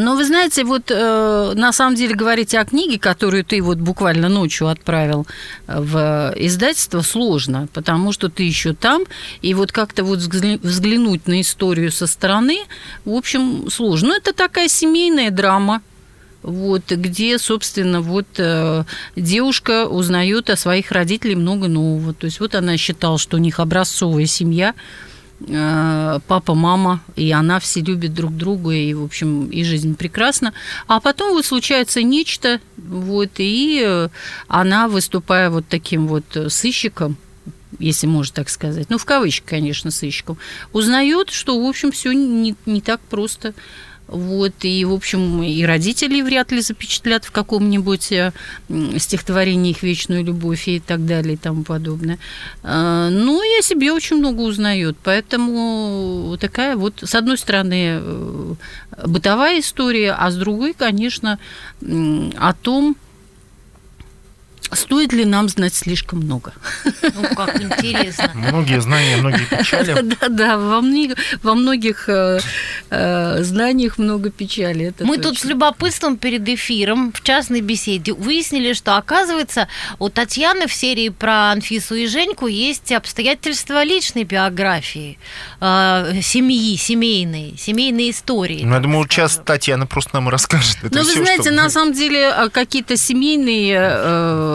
Ну, 0.00 0.16
вы 0.16 0.24
знаете, 0.24 0.62
вот 0.62 0.92
э, 0.92 1.52
на 1.56 1.72
самом 1.72 1.96
деле 1.96 2.14
говорить 2.14 2.54
о 2.54 2.64
книге, 2.64 3.00
которую 3.00 3.44
ты 3.44 3.60
вот 3.60 3.78
буквально 3.78 4.28
ночью 4.28 4.68
отправил 4.68 5.26
в 5.66 6.32
издательство, 6.36 7.02
сложно, 7.02 7.68
потому 7.74 8.12
что 8.12 8.28
ты 8.28 8.44
еще 8.44 8.74
там, 8.74 9.02
и 9.42 9.54
вот 9.54 9.72
как-то 9.72 10.04
вот 10.04 10.18
взглянуть 10.20 11.26
на 11.26 11.40
историю 11.40 11.90
со 11.90 12.06
стороны, 12.06 12.60
в 13.04 13.12
общем, 13.12 13.68
сложно. 13.70 14.10
Ну, 14.10 14.16
это 14.16 14.32
такая 14.32 14.68
семейная 14.68 15.30
драма, 15.30 15.82
вот, 16.42 16.90
где, 16.90 17.38
собственно, 17.38 18.00
вот 18.00 18.26
э, 18.38 18.84
девушка 19.16 19.86
узнает 19.86 20.50
о 20.50 20.56
своих 20.56 20.92
родителях 20.92 21.38
много 21.38 21.68
нового. 21.68 22.14
То 22.14 22.26
есть 22.26 22.40
вот 22.40 22.54
она 22.54 22.76
считала, 22.76 23.18
что 23.18 23.36
у 23.36 23.40
них 23.40 23.58
образцовая 23.58 24.26
семья, 24.26 24.74
э, 25.40 26.20
папа, 26.26 26.54
мама, 26.54 27.02
и 27.16 27.30
она 27.32 27.58
все 27.58 27.80
любят 27.80 28.14
друг 28.14 28.36
друга, 28.36 28.72
и, 28.72 28.94
в 28.94 29.04
общем, 29.04 29.46
и 29.46 29.64
жизнь 29.64 29.96
прекрасна. 29.96 30.52
А 30.86 31.00
потом 31.00 31.32
вот 31.32 31.44
случается 31.44 32.02
нечто, 32.02 32.60
вот, 32.76 33.30
и 33.38 34.08
она, 34.46 34.88
выступая 34.88 35.50
вот 35.50 35.64
таким 35.68 36.06
вот 36.06 36.24
сыщиком, 36.48 37.16
если 37.78 38.06
можно 38.06 38.34
так 38.34 38.48
сказать, 38.48 38.88
ну, 38.90 38.98
в 38.98 39.04
кавычках, 39.04 39.50
конечно, 39.50 39.90
сыщиком, 39.90 40.38
узнает, 40.72 41.30
что, 41.30 41.60
в 41.60 41.68
общем, 41.68 41.92
все 41.92 42.12
не, 42.12 42.54
не 42.66 42.80
так 42.80 43.00
просто. 43.00 43.54
Вот, 44.08 44.52
и, 44.62 44.84
в 44.86 44.92
общем, 44.94 45.42
и 45.42 45.62
родители 45.64 46.22
вряд 46.22 46.50
ли 46.50 46.62
запечатлят 46.62 47.26
в 47.26 47.30
каком-нибудь 47.30 48.10
э, 48.12 48.32
стихотворении 48.96 49.72
их 49.72 49.82
вечную 49.82 50.24
любовь 50.24 50.66
и 50.66 50.80
так 50.80 51.04
далее 51.04 51.34
и 51.34 51.36
тому 51.36 51.62
подобное. 51.62 52.18
А, 52.62 53.10
ну, 53.10 53.42
и 53.42 53.58
о 53.58 53.62
себе 53.62 53.92
очень 53.92 54.16
много 54.16 54.40
узнает. 54.40 54.96
Поэтому 55.04 56.38
такая 56.40 56.76
вот, 56.76 57.02
с 57.02 57.14
одной 57.14 57.36
стороны, 57.36 58.00
э, 58.00 58.54
бытовая 59.06 59.60
история, 59.60 60.12
а 60.12 60.30
с 60.30 60.36
другой, 60.36 60.72
конечно, 60.72 61.38
о 61.82 62.54
том, 62.54 62.96
Стоит 64.72 65.12
ли 65.12 65.24
нам 65.24 65.48
знать 65.48 65.74
слишком 65.74 66.20
много? 66.20 66.52
Ну, 66.84 67.22
как 67.34 67.60
интересно. 67.60 68.30
Многие 68.34 68.80
знания, 68.80 69.16
многие 69.16 69.44
печали. 69.44 69.96
Да, 70.20 70.28
да, 70.28 70.58
во, 70.58 70.80
многих, 70.80 71.16
во 71.42 71.54
многих 71.54 72.08
э, 72.08 72.40
э, 72.90 73.42
знаниях 73.42 73.98
много 73.98 74.30
печали. 74.30 74.86
Это 74.86 75.04
Мы 75.04 75.16
точно. 75.16 75.30
тут 75.30 75.38
с 75.40 75.44
любопытством 75.44 76.16
перед 76.16 76.48
эфиром 76.48 77.12
в 77.12 77.22
частной 77.22 77.60
беседе 77.60 78.12
выяснили, 78.12 78.72
что, 78.72 78.96
оказывается, 78.96 79.68
у 79.98 80.08
Татьяны 80.08 80.66
в 80.66 80.72
серии 80.72 81.08
про 81.08 81.50
Анфису 81.52 81.94
и 81.94 82.06
Женьку 82.06 82.46
есть 82.46 82.92
обстоятельства 82.92 83.84
личной 83.84 84.24
биографии, 84.24 85.18
э, 85.60 86.20
семьи, 86.22 86.76
семейной, 86.76 87.54
семейной 87.58 88.10
истории. 88.10 88.62
Ну, 88.64 88.74
я 88.74 88.80
думаю, 88.80 89.06
сейчас 89.08 89.40
Татьяна 89.44 89.86
просто 89.86 90.10
нам 90.14 90.28
расскажет. 90.28 90.78
Ну, 90.82 91.02
вы 91.02 91.14
знаете, 91.14 91.50
на 91.50 91.70
самом 91.70 91.92
деле, 91.92 92.28
а, 92.28 92.48
какие-то 92.48 92.96
семейные 92.96 93.76
э, 93.78 94.08
Э, 94.08 94.47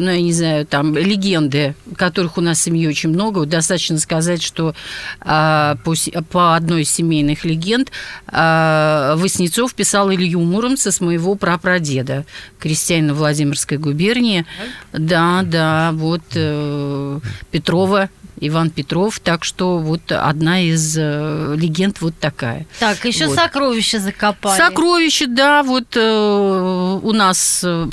ну, 0.00 0.10
я 0.10 0.20
не 0.20 0.32
знаю, 0.32 0.66
там, 0.66 0.96
легенды, 0.96 1.74
которых 1.96 2.38
у 2.38 2.40
нас 2.40 2.58
в 2.58 2.62
семье 2.62 2.88
очень 2.88 3.10
много. 3.10 3.46
Достаточно 3.46 3.98
сказать, 3.98 4.42
что 4.42 4.74
а, 5.20 5.76
по, 5.84 5.94
по 6.30 6.56
одной 6.56 6.82
из 6.82 6.90
семейных 6.90 7.44
легенд 7.44 7.90
а, 8.26 9.16
Васнецов 9.16 9.74
писал 9.74 10.12
Илью 10.12 10.40
Муромца 10.40 10.92
с 10.92 11.00
моего 11.00 11.34
прапрадеда, 11.34 12.24
крестьянина 12.58 13.14
Владимирской 13.14 13.78
губернии. 13.78 14.46
Да, 14.92 15.42
да, 15.44 15.90
вот 15.92 16.22
э, 16.34 17.20
Петрова 17.50 18.10
Иван 18.40 18.70
Петров. 18.70 19.20
Так 19.20 19.44
что 19.44 19.78
вот 19.78 20.12
одна 20.12 20.60
из 20.60 20.96
э, 20.96 21.54
легенд 21.56 22.00
вот 22.00 22.14
такая. 22.18 22.66
Так, 22.78 23.04
еще 23.04 23.26
вот. 23.26 23.36
сокровища 23.36 24.00
закопали. 24.00 24.58
Сокровища, 24.58 25.26
да, 25.26 25.62
вот 25.62 25.96
э, 25.96 26.98
у 27.02 27.12
нас 27.12 27.62
э, 27.64 27.88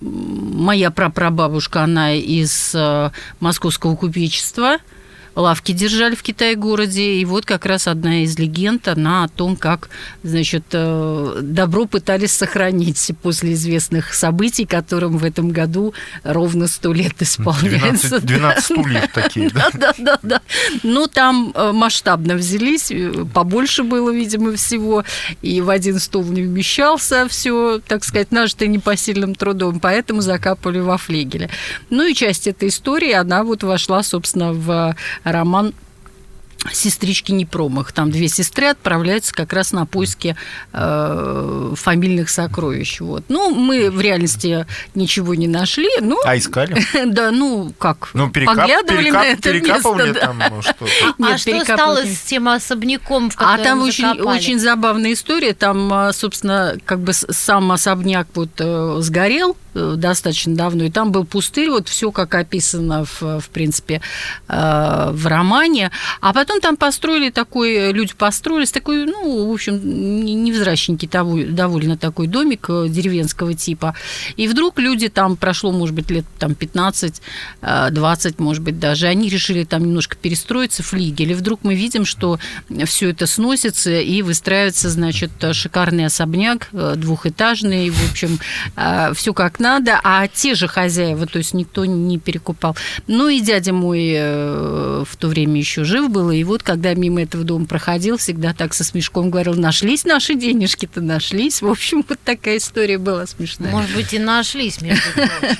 моя 0.00 0.90
прапрабабушка, 0.90 1.82
она 1.82 2.14
из 2.14 2.72
э, 2.74 3.10
московского 3.40 3.96
купечества. 3.96 4.78
Лавки 5.40 5.72
держали 5.72 6.14
в 6.14 6.22
Китае-городе. 6.22 7.14
И 7.14 7.24
вот 7.24 7.44
как 7.44 7.66
раз 7.66 7.86
одна 7.86 8.22
из 8.22 8.38
легенд, 8.38 8.86
она 8.88 9.24
о 9.24 9.28
том, 9.28 9.56
как, 9.56 9.90
значит, 10.22 10.64
э, 10.72 11.40
добро 11.42 11.86
пытались 11.86 12.32
сохранить 12.32 13.10
после 13.22 13.54
известных 13.54 14.14
событий, 14.14 14.66
которым 14.66 15.18
в 15.18 15.24
этом 15.24 15.50
году 15.50 15.94
ровно 16.22 16.66
сто 16.66 16.92
лет 16.92 17.14
исполняется. 17.20 18.20
12, 18.20 18.24
12 18.24 18.64
стульев 18.64 19.08
такие, 19.12 19.50
да? 19.50 19.70
Да, 19.74 19.94
да, 19.98 20.18
да. 20.22 20.40
Ну, 20.82 21.06
там 21.06 21.52
э, 21.54 21.72
масштабно 21.72 22.34
взялись, 22.34 22.90
э, 22.90 23.24
побольше 23.32 23.82
было, 23.82 24.10
видимо, 24.10 24.54
всего, 24.56 25.04
и 25.42 25.60
в 25.60 25.70
один 25.70 25.98
стул 25.98 26.24
не 26.24 26.42
вмещался 26.42 27.26
все, 27.28 27.80
так 27.86 28.04
сказать, 28.04 28.32
нажитое 28.32 28.68
непосильным 28.68 29.34
трудом, 29.34 29.80
поэтому 29.80 30.20
закапывали 30.20 30.80
во 30.80 30.98
флегеле. 30.98 31.50
Ну 31.88 32.06
и 32.06 32.14
часть 32.14 32.46
этой 32.46 32.68
истории, 32.68 33.12
она 33.12 33.44
вот 33.44 33.62
вошла, 33.62 34.02
собственно, 34.02 34.52
в 34.52 34.94
роман 35.32 35.72
сестрички 36.72 37.32
не 37.32 37.46
промах. 37.46 37.92
Там 37.92 38.10
две 38.10 38.28
сестры 38.28 38.66
отправляются 38.66 39.34
как 39.34 39.52
раз 39.52 39.72
на 39.72 39.86
поиски 39.86 40.36
э, 40.72 41.72
фамильных 41.74 42.28
сокровищ. 42.30 43.00
Вот. 43.00 43.24
Ну, 43.28 43.50
мы 43.54 43.90
в 43.90 44.00
реальности 44.00 44.66
ничего 44.94 45.34
не 45.34 45.48
нашли. 45.48 45.88
Ну, 46.00 46.18
а 46.24 46.36
искали? 46.36 46.80
Да, 47.10 47.30
ну, 47.30 47.72
как? 47.78 48.10
Ну, 48.14 48.30
перекап, 48.30 48.56
Поглядывали 48.56 49.04
перекап, 49.04 49.22
на 49.22 49.26
это 49.26 49.52
перекапывали 49.52 50.08
место. 50.08 50.20
там, 50.20 50.38
да. 50.38 50.50
ну, 50.50 50.62
что? 50.62 50.86
А 51.22 51.38
что 51.38 51.64
стало 51.64 52.04
с 52.04 52.20
тем 52.20 52.48
особняком, 52.48 53.30
в 53.30 53.36
А 53.38 53.58
там 53.58 53.82
очень, 53.82 54.04
закопали? 54.04 54.38
очень 54.38 54.58
забавная 54.58 55.12
история. 55.14 55.54
Там, 55.54 55.92
а, 55.92 56.12
собственно, 56.12 56.76
как 56.84 57.00
бы 57.00 57.12
сам 57.12 57.72
особняк 57.72 58.28
вот 58.34 58.50
э, 58.58 58.96
сгорел 59.00 59.56
э, 59.74 59.94
достаточно 59.96 60.54
давно, 60.54 60.84
и 60.84 60.90
там 60.90 61.10
был 61.10 61.24
пустырь, 61.24 61.70
вот 61.70 61.88
все 61.88 62.12
как 62.12 62.34
описано, 62.34 63.04
в, 63.04 63.40
в 63.40 63.48
принципе, 63.50 64.02
э, 64.48 65.10
в 65.12 65.26
романе. 65.26 65.90
А 66.20 66.32
потом 66.32 66.49
там 66.58 66.76
построили 66.76 67.30
такой, 67.30 67.92
люди 67.92 68.14
построились, 68.14 68.72
такой, 68.72 69.04
ну, 69.04 69.48
в 69.48 69.52
общем, 69.52 69.80
не- 70.24 70.34
невзрачненький 70.34 71.08
довольно 71.08 71.96
такой 71.96 72.26
домик 72.26 72.66
э, 72.68 72.86
деревенского 72.88 73.54
типа. 73.54 73.94
И 74.36 74.48
вдруг 74.48 74.78
люди 74.78 75.08
там, 75.08 75.36
прошло, 75.36 75.70
может 75.70 75.94
быть, 75.94 76.10
лет 76.10 76.24
там 76.38 76.54
15, 76.54 77.22
э, 77.62 77.88
20, 77.90 78.38
может 78.40 78.62
быть, 78.62 78.78
даже, 78.80 79.06
они 79.06 79.28
решили 79.28 79.64
там 79.64 79.84
немножко 79.84 80.16
перестроиться, 80.16 80.82
флигель, 80.82 81.30
и 81.30 81.34
вдруг 81.34 81.60
мы 81.62 81.74
видим, 81.74 82.04
что 82.04 82.38
все 82.86 83.10
это 83.10 83.26
сносится 83.26 84.00
и 84.00 84.22
выстраивается, 84.22 84.90
значит, 84.90 85.30
шикарный 85.52 86.06
особняк, 86.06 86.68
э, 86.72 86.94
двухэтажный, 86.96 87.90
в 87.90 88.10
общем, 88.10 88.38
все 89.14 89.34
как 89.34 89.60
надо, 89.60 90.00
а 90.02 90.26
те 90.26 90.54
же 90.54 90.66
хозяева, 90.66 91.26
то 91.26 91.38
есть 91.38 91.54
никто 91.54 91.84
не 91.84 92.18
перекупал. 92.18 92.76
Ну 93.06 93.28
и 93.28 93.40
дядя 93.40 93.72
мой 93.72 94.12
э, 94.14 95.04
в 95.06 95.16
то 95.16 95.28
время 95.28 95.58
еще 95.58 95.84
жив 95.84 96.10
был, 96.10 96.30
и 96.30 96.39
вот 96.44 96.62
когда 96.62 96.94
мимо 96.94 97.22
этого 97.22 97.44
дома 97.44 97.66
проходил, 97.66 98.16
всегда 98.16 98.52
так 98.54 98.74
со 98.74 98.84
смешком 98.84 99.30
говорил, 99.30 99.54
нашлись 99.54 100.04
наши 100.04 100.34
денежки-то, 100.34 101.00
нашлись. 101.00 101.62
В 101.62 101.66
общем, 101.68 102.04
вот 102.08 102.18
такая 102.24 102.58
история 102.58 102.98
была 102.98 103.26
смешная. 103.26 103.70
Может 103.72 103.94
быть, 103.94 104.12
и 104.12 104.18
нашлись, 104.18 104.80
между 104.80 105.02
прочим. 105.12 105.56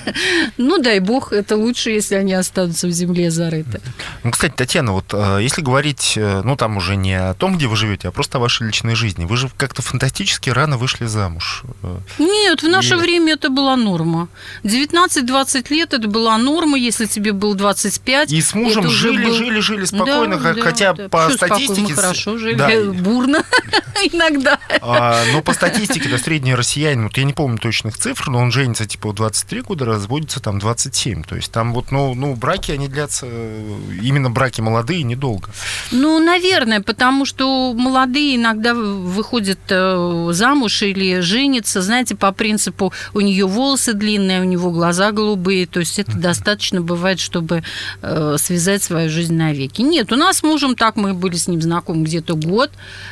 Ну, 0.57 0.77
дай 0.77 0.99
бог, 0.99 1.33
это 1.33 1.55
лучше, 1.57 1.91
если 1.91 2.15
они 2.15 2.33
останутся 2.33 2.87
в 2.87 2.91
земле 2.91 3.31
зарыты. 3.31 3.81
Ну, 4.23 4.31
кстати, 4.31 4.53
Татьяна, 4.55 4.91
вот 4.93 5.05
э, 5.13 5.39
если 5.41 5.61
говорить, 5.61 6.13
э, 6.15 6.41
ну, 6.43 6.55
там 6.55 6.77
уже 6.77 6.95
не 6.95 7.13
о 7.13 7.33
том, 7.33 7.57
где 7.57 7.67
вы 7.67 7.75
живете, 7.75 8.07
а 8.07 8.11
просто 8.11 8.37
о 8.37 8.41
вашей 8.41 8.67
личной 8.67 8.95
жизни, 8.95 9.25
вы 9.25 9.37
же 9.37 9.49
как-то 9.57 9.81
фантастически 9.81 10.49
рано 10.49 10.77
вышли 10.77 11.05
замуж. 11.05 11.63
Э, 11.83 11.97
Нет, 12.19 12.63
в 12.63 12.67
наше 12.67 12.95
И- 12.95 12.97
время 12.97 13.33
это 13.33 13.49
была 13.49 13.75
норма. 13.75 14.29
19-20 14.63 15.69
лет 15.71 15.93
это 15.93 16.07
была 16.07 16.37
норма, 16.37 16.77
если 16.77 17.05
тебе 17.05 17.31
был 17.33 17.53
25. 17.53 18.31
И 18.31 18.41
с 18.41 18.53
мужем 18.53 18.89
жили, 18.89 19.25
был- 19.25 19.33
жили, 19.33 19.59
жили 19.59 19.85
спокойно, 19.85 20.37
Да, 20.37 20.53
да, 20.53 20.61
хотя 20.71 20.93
по 20.93 21.29
статистике... 21.29 21.81
Мы 21.81 21.95
хорошо 21.95 22.37
жили, 22.37 22.55
Да, 22.55 22.69
бурно 22.93 23.43
иногда. 24.11 24.59
А, 24.81 25.23
но 25.33 25.41
по 25.41 25.53
статистике, 25.53 26.09
да, 26.09 26.17
средний 26.17 26.55
россиянин, 26.55 27.03
вот 27.03 27.17
я 27.17 27.23
не 27.23 27.33
помню 27.33 27.57
точных 27.57 27.97
цифр, 27.97 28.29
но 28.29 28.39
он 28.39 28.51
женится 28.51 28.85
типа 28.85 29.09
в 29.09 29.15
23 29.15 29.61
года, 29.61 29.85
разводится 29.85 30.39
там 30.39 30.59
27. 30.59 31.23
То 31.23 31.35
есть 31.35 31.51
там 31.51 31.73
вот, 31.73 31.91
ну, 31.91 32.13
ну 32.15 32.35
браки, 32.35 32.71
они 32.71 32.87
длятся, 32.87 33.27
э, 33.29 33.79
именно 34.01 34.29
браки 34.29 34.61
молодые, 34.61 35.03
недолго. 35.03 35.49
Ну, 35.91 36.19
наверное, 36.19 36.81
потому 36.81 37.25
что 37.25 37.73
молодые 37.73 38.35
иногда 38.35 38.73
выходят 38.73 39.59
э, 39.69 40.29
замуж 40.31 40.81
или 40.83 41.19
женятся, 41.19 41.81
знаете, 41.81 42.15
по 42.15 42.31
принципу 42.31 42.93
у 43.13 43.21
нее 43.21 43.45
волосы 43.45 43.93
длинные, 43.93 44.41
у 44.41 44.45
него 44.45 44.71
глаза 44.71 45.11
голубые, 45.11 45.67
то 45.67 45.79
есть 45.79 45.99
это 45.99 46.17
достаточно 46.17 46.81
бывает, 46.81 47.19
чтобы 47.19 47.63
э, 48.01 48.35
связать 48.39 48.83
свою 48.83 49.09
жизнь 49.09 49.33
навеки. 49.33 49.81
Нет, 49.81 50.11
у 50.11 50.15
нас 50.15 50.37
с 50.37 50.43
мужем 50.61 50.75
так, 50.75 50.95
мы 50.95 51.13
были 51.13 51.35
с 51.35 51.47
ним 51.47 51.61
знакомы 51.61 52.03
где-то 52.03 52.35
год, 52.35 52.69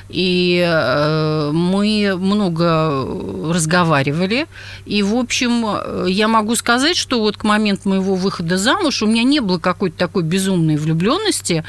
и 0.09 0.63
э, 0.65 1.51
мы 1.51 2.15
много 2.15 3.05
разговаривали, 3.51 4.47
и, 4.85 5.01
в 5.01 5.15
общем, 5.15 5.65
э, 5.65 6.05
я 6.09 6.27
могу 6.27 6.55
сказать, 6.55 6.95
что 6.95 7.19
вот 7.19 7.37
к 7.37 7.43
моменту 7.43 7.89
моего 7.89 8.15
выхода 8.15 8.57
замуж 8.57 9.01
у 9.01 9.07
меня 9.07 9.23
не 9.23 9.39
было 9.39 9.57
какой-то 9.57 9.97
такой 9.97 10.23
безумной 10.23 10.75
влюбленности, 10.77 11.63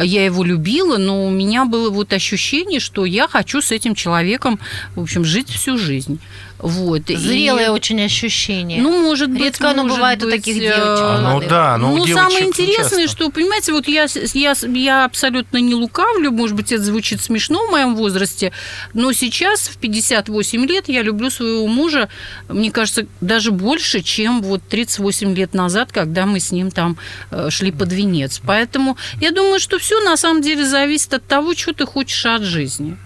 я 0.00 0.24
его 0.24 0.44
любила, 0.44 0.96
но 0.96 1.26
у 1.26 1.30
меня 1.30 1.64
было 1.64 1.90
вот 1.90 2.12
ощущение, 2.12 2.78
что 2.78 3.04
я 3.04 3.26
хочу 3.26 3.60
с 3.60 3.72
этим 3.72 3.94
человеком, 3.94 4.60
в 4.94 5.02
общем, 5.02 5.24
жить 5.24 5.48
всю 5.48 5.76
жизнь. 5.76 6.20
Вот. 6.58 7.10
И- 7.10 7.16
Зрелое 7.16 7.70
очень 7.70 8.00
ощущение. 8.02 8.80
Ну, 8.80 9.02
может 9.02 9.30
быть, 9.30 9.42
Редко 9.42 9.70
оно 9.70 9.84
бывает 9.84 10.22
у 10.22 10.26
быть, 10.26 10.36
таких 10.36 10.56
э, 10.56 10.60
девочек 10.60 11.20
Ну 11.20 11.28
молодых. 11.28 11.48
да, 11.50 11.76
но 11.76 11.92
у 11.92 11.96
ну, 11.98 12.06
девочек 12.06 12.30
самое 12.30 12.46
интересное, 12.46 13.00
нечасто. 13.02 13.08
что, 13.24 13.30
понимаете, 13.30 13.72
вот 13.72 13.86
я, 13.88 14.06
я, 14.32 14.54
я 14.74 15.04
абсолютно 15.16 15.56
не 15.56 15.74
лукавлю, 15.74 16.30
может 16.30 16.54
быть, 16.56 16.72
это 16.72 16.82
звучит 16.82 17.22
смешно 17.22 17.66
в 17.66 17.70
моем 17.70 17.96
возрасте, 17.96 18.52
но 18.92 19.12
сейчас, 19.12 19.68
в 19.68 19.78
58 19.78 20.66
лет, 20.66 20.88
я 20.88 21.00
люблю 21.02 21.30
своего 21.30 21.66
мужа, 21.66 22.10
мне 22.50 22.70
кажется, 22.70 23.06
даже 23.22 23.50
больше, 23.50 24.02
чем 24.02 24.42
вот 24.42 24.60
38 24.68 25.34
лет 25.34 25.54
назад, 25.54 25.90
когда 25.90 26.26
мы 26.26 26.38
с 26.38 26.52
ним 26.52 26.70
там 26.70 26.98
э, 27.30 27.48
шли 27.48 27.72
под 27.72 27.92
венец. 27.94 28.42
Поэтому 28.46 28.98
я 29.18 29.30
думаю, 29.30 29.58
что 29.58 29.78
все 29.78 30.00
на 30.00 30.18
самом 30.18 30.42
деле 30.42 30.66
зависит 30.66 31.14
от 31.14 31.26
того, 31.26 31.54
что 31.54 31.72
ты 31.72 31.86
хочешь 31.86 32.26
от 32.26 32.42
жизни. 32.42 32.98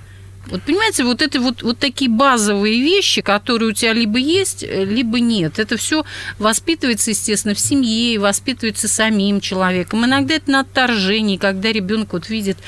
Вот 0.51 0.63
понимаете, 0.63 1.05
вот 1.05 1.23
это 1.23 1.41
вот, 1.41 1.63
вот 1.63 1.79
такие 1.79 2.11
базовые 2.11 2.81
вещи, 2.81 3.23
которые 3.23 3.71
у 3.71 3.73
тебя 3.73 3.93
либо 3.93 4.19
есть, 4.19 4.65
э, 4.65 4.85
либо 4.85 5.21
нет. 5.21 5.59
Это 5.59 5.77
все 5.77 6.05
воспитывается, 6.39 7.11
естественно, 7.11 7.55
в 7.55 7.61
семье, 7.61 8.19
воспитывается 8.19 8.89
самим 8.89 9.41
человеком. 9.41 10.05
Иногда 10.05 10.35
это 10.35 10.51
на 10.51 10.61
отторжении, 10.61 11.37
когда 11.37 11.71
ребенок 11.73 12.13
вот 12.13 12.29
видит 12.29 12.59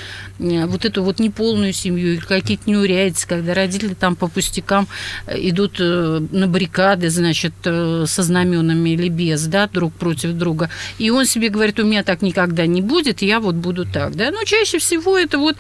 вот 0.67 0.85
эту 0.85 1.03
вот 1.03 1.19
неполную 1.19 1.73
семью 1.73 2.15
или 2.15 2.21
какие-то 2.21 2.69
неурядицы, 2.69 3.27
когда 3.27 3.55
родители 3.55 3.95
там 3.95 4.17
по 4.17 4.29
пустякам 4.29 4.89
э, 5.27 5.39
идут 5.49 5.77
э, 5.79 6.21
на 6.31 6.49
баррикады, 6.49 7.11
значит, 7.11 7.55
э, 7.65 8.05
со 8.07 8.23
знаменами 8.23 8.91
или 8.91 9.09
без, 9.09 9.47
да, 9.47 9.69
друг 9.69 9.95
против 9.95 10.33
друга. 10.33 10.71
И 10.99 11.11
он 11.11 11.27
себе 11.27 11.49
говорит, 11.49 11.79
у 11.79 11.85
меня 11.85 12.03
так 12.03 12.23
никогда 12.23 12.67
не 12.67 12.83
будет, 12.83 13.23
я 13.23 13.41
вот 13.41 13.55
буду 13.55 13.85
так, 13.85 14.17
да. 14.17 14.31
Но 14.31 14.45
чаще 14.45 14.79
всего 14.79 15.17
это 15.17 15.39
вот 15.39 15.57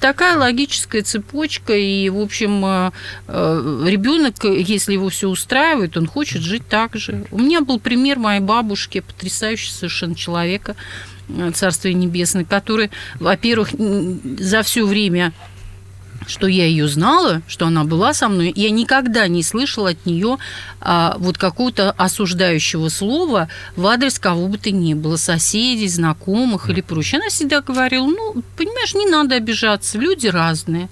такая 0.00 0.36
логическая 0.36 1.02
цепочка, 1.02 1.74
и, 1.74 2.08
в 2.08 2.18
общем, 2.18 2.92
ребенок, 3.28 4.34
если 4.44 4.94
его 4.94 5.08
все 5.08 5.28
устраивает, 5.28 5.96
он 5.96 6.06
хочет 6.06 6.42
жить 6.42 6.66
так 6.68 6.96
же. 6.96 7.26
У 7.30 7.38
меня 7.38 7.60
был 7.60 7.78
пример 7.78 8.18
моей 8.18 8.40
бабушки, 8.40 9.00
потрясающего 9.00 9.72
совершенно 9.72 10.14
человека, 10.14 10.72
э, 10.72 11.17
Царствие 11.54 11.94
Небесное, 11.94 12.44
который, 12.44 12.90
во-первых, 13.18 13.70
за 13.72 14.62
все 14.62 14.86
время 14.86 15.32
что 16.26 16.46
я 16.46 16.66
ее 16.66 16.88
знала, 16.88 17.42
что 17.46 17.66
она 17.66 17.84
была 17.84 18.12
со 18.12 18.28
мной, 18.28 18.52
я 18.54 18.70
никогда 18.70 19.26
не 19.28 19.42
слышала 19.42 19.90
от 19.90 20.04
нее 20.04 20.36
а, 20.80 21.16
вот 21.18 21.38
какого-то 21.38 21.92
осуждающего 21.92 22.88
слова 22.88 23.48
в 23.76 23.86
адрес 23.86 24.18
кого 24.18 24.48
бы 24.48 24.58
то 24.58 24.70
ни 24.70 24.94
было, 24.94 25.16
соседей, 25.16 25.88
знакомых 25.88 26.68
или 26.68 26.82
прочее. 26.82 27.20
Она 27.20 27.30
всегда 27.30 27.62
говорила, 27.62 28.06
ну, 28.06 28.42
понимаешь, 28.56 28.94
не 28.94 29.06
надо 29.06 29.36
обижаться, 29.36 29.98
люди 29.98 30.26
разные. 30.26 30.88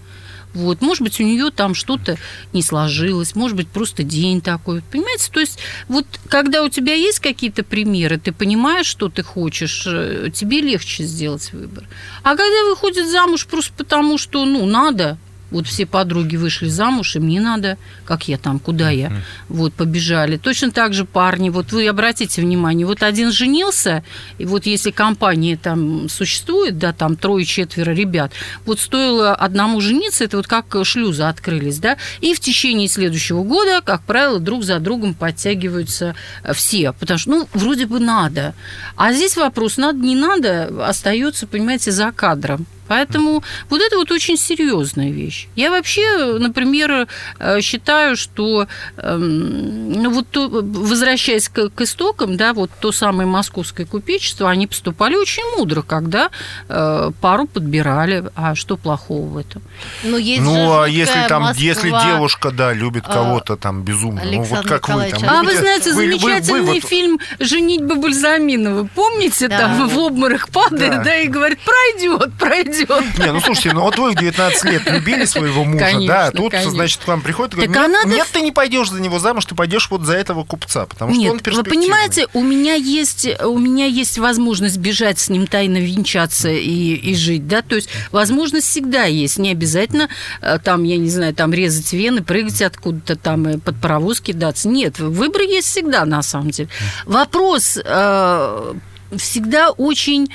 Вот, 0.57 0.81
может 0.81 1.03
быть, 1.03 1.21
у 1.21 1.23
нее 1.23 1.51
там 1.51 1.75
что-то 1.75 2.17
не 2.53 2.63
сложилось, 2.63 3.35
может 3.35 3.57
быть, 3.57 3.69
просто 3.69 4.03
день 4.03 4.41
такой. 4.41 4.83
Понимаете, 4.91 5.31
то 5.31 5.41
есть 5.41 5.59
вот 5.89 6.07
когда 6.29 6.63
у 6.63 6.69
тебя 6.69 6.95
есть 6.95 7.21
какие-то 7.21 7.63
примеры, 7.63 8.19
ты 8.19 8.33
понимаешь, 8.33 8.87
что 8.87 9.09
ты 9.09 9.23
хочешь, 9.23 9.85
э, 9.87 10.31
тебе 10.33 10.61
легче 10.61 11.05
сделать 11.05 11.53
выбор. 11.53 11.85
А 12.23 12.31
когда 12.31 12.65
выходит 12.71 13.09
замуж 13.09 13.47
просто 13.47 13.73
потому, 13.77 14.17
что, 14.17 14.45
ну, 14.45 14.65
надо, 14.65 15.19
Вот 15.51 15.67
все 15.67 15.87
подруги 15.87 16.37
вышли 16.37 16.69
замуж, 16.69 17.17
и 17.17 17.21
мне 17.21 17.41
надо, 17.41 17.79
как 18.05 18.27
я 18.29 18.37
там, 18.37 18.59
куда 18.59 18.91
я, 18.91 19.13
вот, 19.49 19.73
побежали. 19.75 20.37
Точно 20.37 20.71
так 20.71 20.93
же 20.93 21.05
парни, 21.05 21.51
вот 21.51 21.73
вы 21.73 21.87
обратите 21.87 22.43
внимание, 22.43 22.87
вот 22.87 23.03
один 23.03 23.31
женился, 23.31 24.03
и 24.39 24.45
вот 24.45 24.67
если 24.67 24.91
компания 24.91 25.57
там 25.57 26.09
существует, 26.09 26.79
да, 26.79 26.93
там 26.93 27.17
трое-четверо 27.17 27.93
ребят, 27.93 28.33
вот 28.65 28.81
стоило 28.81 29.35
одному 29.35 29.81
жениться, 29.81 30.25
это 30.25 30.37
вот 30.37 30.47
как 30.49 30.77
шлюзы 30.85 31.23
открылись, 31.23 31.79
да, 31.79 31.97
и 32.21 32.35
в 32.35 32.41
течение 32.41 32.89
следующего 32.89 33.45
года, 33.45 33.81
как 33.85 34.03
правило, 34.03 34.41
друг 34.41 34.65
за 34.65 34.81
другом 34.81 35.15
подтягиваются 35.15 36.17
все, 36.55 36.93
потому 36.93 37.19
что, 37.19 37.31
ну, 37.31 37.49
вроде 37.53 37.87
бы 37.87 38.01
надо. 38.01 38.55
А 38.97 39.13
здесь 39.13 39.37
вопрос, 39.37 39.77
надо, 39.77 39.99
не 39.99 40.17
надо, 40.17 40.87
остается, 40.89 41.47
понимаете, 41.47 41.93
за 41.93 42.11
кадром. 42.13 42.67
Поэтому 42.89 43.43
вот 43.71 43.81
это 43.81 43.97
вот 43.97 44.11
очень 44.11 44.37
серьезная 44.37 45.11
вещь. 45.11 45.49
Я 45.57 45.71
вообще, 45.71 46.37
например, 46.39 47.07
э, 47.39 47.61
считаю, 47.61 48.17
что, 48.17 48.67
эм, 48.97 49.93
ну 49.93 50.11
вот 50.11 50.29
то, 50.31 50.49
возвращаясь 50.49 51.49
к, 51.49 51.69
к 51.71 51.81
истокам, 51.83 52.37
да, 52.37 52.53
вот 52.53 52.71
то 52.81 52.93
самое 52.93 53.29
московское 53.29 53.87
купечество, 53.87 54.51
они 54.51 54.67
поступали 54.67 55.17
очень 55.17 55.43
мудро, 55.57 55.83
когда 55.83 56.31
э, 56.69 57.11
пару 57.21 57.47
подбирали. 57.47 58.25
А 58.35 58.55
что 58.55 58.77
плохого 58.77 59.27
в 59.27 59.37
этом? 59.37 59.63
Ну, 60.03 60.17
есть 60.17 60.43
Ну, 60.43 60.55
же 60.55 60.61
а 60.85 60.87
если 60.87 61.27
там, 61.29 61.43
Москва. 61.43 61.63
если 61.65 61.91
девушка, 61.91 62.51
да, 62.51 62.73
любит 62.73 63.05
а, 63.07 63.13
кого-то 63.13 63.57
там 63.57 63.83
безумно, 63.83 64.23
ну 64.25 64.43
вот 64.43 64.59
Александр 64.61 64.69
как 64.69 64.89
вы 64.89 65.11
там. 65.11 65.23
А 65.29 65.43
вы 65.43 65.57
знаете, 65.57 65.93
вы- 65.93 66.07
вы- 66.07 66.13
вы 66.13 66.19
замечательный 66.43 66.81
фильм 66.81 67.19
«Женитьба 67.41 67.95
Бальзаминова». 67.97 68.89
Помните, 68.95 69.49
Да. 69.49 69.59
там 69.59 69.89
в 69.89 69.99
обморок 69.99 70.49
падает, 70.51 70.93
Да. 70.93 71.03
да, 71.05 71.17
и 71.19 71.29
говорит, 71.29 71.59
пройдет, 71.61 72.33
пройдет. 72.39 72.76
Не, 72.81 73.33
ну 73.33 73.41
слушайте, 73.41 73.73
ну 73.73 73.83
вот 73.83 73.99
вы 73.99 74.13
в 74.13 74.15
19 74.17 74.65
лет 74.65 74.91
любили 74.91 75.25
своего 75.25 75.65
мужа, 75.65 75.85
Конечно, 75.85 76.07
да, 76.07 76.31
тут, 76.31 76.53
конечно. 76.53 76.71
значит, 76.73 77.01
к 77.05 77.09
вам 77.09 77.21
приходит 77.23 77.55
и 77.55 77.61
Так 77.63 77.71
говорит, 77.71 77.85
а 77.85 77.89
нет, 77.89 78.05
надо 78.05 78.17
нет, 78.17 78.27
ты 78.33 78.41
не 78.41 78.53
пойдешь 78.53 78.91
за 78.91 79.01
него 79.01 79.19
замуж, 79.19 79.45
ты 79.45 79.55
пойдешь 79.55 79.89
вот 79.91 80.03
за 80.03 80.15
этого 80.15 80.45
купца, 80.45 80.87
потому 80.87 81.13
что 81.13 81.21
он 81.21 81.25
Нет, 81.25 81.33
вы 81.33 81.39
перспективный. 81.41 81.81
понимаете, 81.81 82.27
у 82.33 82.43
меня 82.43 82.75
есть, 82.75 83.29
у 83.43 83.59
меня 83.59 83.87
есть 83.87 84.19
возможность 84.19 84.79
бежать 84.79 85.19
с 85.19 85.29
ним 85.29 85.47
тайно 85.47 85.79
венчаться 85.79 86.49
и, 86.49 86.95
и 86.95 87.15
жить, 87.15 87.47
да, 87.49 87.63
то 87.63 87.77
есть 87.77 87.89
возможность 88.13 88.69
всегда 88.69 89.05
есть, 89.05 89.39
не 89.39 89.51
обязательно 89.51 90.09
э, 90.41 90.59
там, 90.63 90.85
я 90.85 90.97
не 90.97 91.11
знаю, 91.11 91.35
там 91.35 91.53
резать 91.53 91.93
вены, 91.93 92.23
прыгать 92.23 92.63
откуда-то 92.63 93.17
там 93.17 93.49
и 93.49 93.59
под 93.59 93.77
паровоз 93.81 94.21
кидаться. 94.21 94.69
Нет, 94.69 94.99
выбор 94.99 95.43
есть 95.43 95.69
всегда 95.69 96.05
на 96.05 96.23
самом 96.23 96.51
деле. 96.51 96.69
Вопрос 97.05 97.79
э, 97.83 98.75
всегда 99.17 99.71
очень 99.71 100.29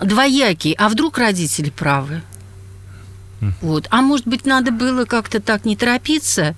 двоякий. 0.00 0.72
А 0.72 0.88
вдруг 0.88 1.18
родители 1.18 1.70
правы? 1.70 2.22
Вот. 3.60 3.88
А 3.90 4.02
может 4.02 4.26
быть, 4.26 4.46
надо 4.46 4.70
было 4.70 5.04
как-то 5.04 5.40
так 5.40 5.64
не 5.64 5.74
торопиться, 5.76 6.54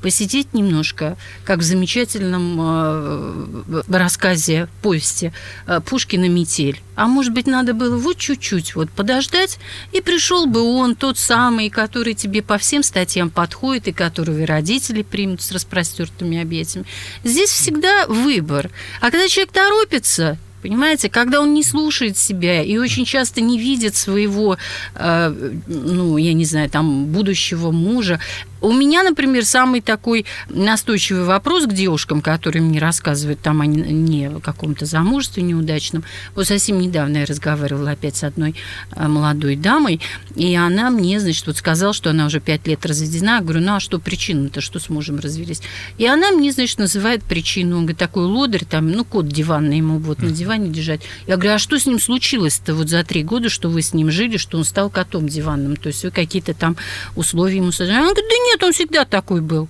посидеть 0.00 0.54
немножко, 0.54 1.16
как 1.44 1.58
в 1.58 1.62
замечательном 1.62 2.56
э, 2.60 3.82
рассказе, 3.88 4.68
повести 4.80 5.32
э, 5.66 5.80
Пушкина 5.80 6.28
«Метель». 6.28 6.80
А 6.94 7.08
может 7.08 7.32
быть, 7.32 7.48
надо 7.48 7.74
было 7.74 7.96
вот 7.96 8.18
чуть-чуть 8.18 8.76
вот 8.76 8.90
подождать, 8.90 9.58
и 9.92 10.00
пришел 10.00 10.46
бы 10.46 10.62
он, 10.62 10.94
тот 10.94 11.18
самый, 11.18 11.70
который 11.70 12.14
тебе 12.14 12.42
по 12.42 12.58
всем 12.58 12.84
статьям 12.84 13.30
подходит, 13.30 13.88
и 13.88 13.92
которого 13.92 14.38
и 14.38 14.44
родители 14.44 15.02
примут 15.02 15.42
с 15.42 15.50
распростертыми 15.50 16.40
объятиями. 16.40 16.86
Здесь 17.24 17.50
всегда 17.50 18.06
выбор. 18.06 18.70
А 19.00 19.10
когда 19.10 19.26
человек 19.26 19.52
торопится, 19.52 20.38
Понимаете, 20.62 21.08
когда 21.08 21.40
он 21.40 21.54
не 21.54 21.62
слушает 21.62 22.18
себя 22.18 22.62
и 22.62 22.78
очень 22.78 23.04
часто 23.04 23.40
не 23.40 23.58
видит 23.58 23.94
своего, 23.94 24.58
э, 24.94 25.52
ну, 25.66 26.16
я 26.16 26.32
не 26.32 26.44
знаю, 26.44 26.68
там, 26.68 27.06
будущего 27.06 27.70
мужа. 27.70 28.20
У 28.60 28.72
меня, 28.72 29.02
например, 29.02 29.44
самый 29.44 29.80
такой 29.80 30.26
настойчивый 30.48 31.24
вопрос 31.24 31.66
к 31.66 31.72
девушкам, 31.72 32.20
которые 32.20 32.62
мне 32.62 32.78
рассказывают 32.78 33.40
там 33.40 33.60
о 33.60 33.66
не- 33.66 34.40
каком-то 34.40 34.84
замужестве 34.84 35.42
неудачном. 35.42 36.04
Вот 36.34 36.46
совсем 36.46 36.78
недавно 36.80 37.18
я 37.18 37.26
разговаривала 37.26 37.92
опять 37.92 38.16
с 38.16 38.24
одной 38.24 38.54
э, 38.94 39.06
молодой 39.06 39.56
дамой, 39.56 40.00
и 40.34 40.54
она 40.56 40.90
мне, 40.90 41.20
значит, 41.20 41.46
вот 41.46 41.56
сказала, 41.56 41.92
что 41.92 42.10
она 42.10 42.26
уже 42.26 42.40
пять 42.40 42.66
лет 42.66 42.84
разведена. 42.84 43.36
Я 43.36 43.40
говорю, 43.40 43.60
ну 43.60 43.76
а 43.76 43.80
что 43.80 43.98
причина-то, 43.98 44.60
что 44.60 44.78
с 44.78 44.88
мужем 44.88 45.18
развелись? 45.18 45.62
И 45.96 46.06
она 46.06 46.30
мне, 46.32 46.52
значит, 46.52 46.78
называет 46.78 47.22
причину. 47.22 47.76
Он 47.76 47.82
говорит, 47.82 47.98
такой 47.98 48.24
лодырь, 48.24 48.64
там, 48.64 48.90
ну, 48.90 49.04
кот 49.04 49.28
диванный 49.28 49.78
ему 49.78 49.98
вот 49.98 50.20
на 50.20 50.30
диване 50.30 50.70
держать. 50.70 51.02
Я 51.26 51.36
говорю, 51.36 51.54
а 51.54 51.58
что 51.58 51.78
с 51.78 51.86
ним 51.86 52.00
случилось-то 52.00 52.74
вот 52.74 52.88
за 52.88 53.04
три 53.04 53.22
года, 53.22 53.48
что 53.48 53.68
вы 53.68 53.82
с 53.82 53.94
ним 53.94 54.10
жили, 54.10 54.36
что 54.36 54.58
он 54.58 54.64
стал 54.64 54.90
котом 54.90 55.28
диванным? 55.28 55.76
То 55.76 55.88
есть 55.88 56.04
вы 56.04 56.10
какие-то 56.10 56.54
там 56.54 56.76
условия 57.14 57.56
ему 57.56 57.72
создали? 57.72 57.98
Она 57.98 58.12
говорит, 58.12 58.24
да 58.28 58.47
нет, 58.48 58.62
он 58.62 58.72
всегда 58.72 59.04
такой 59.04 59.40
был. 59.40 59.68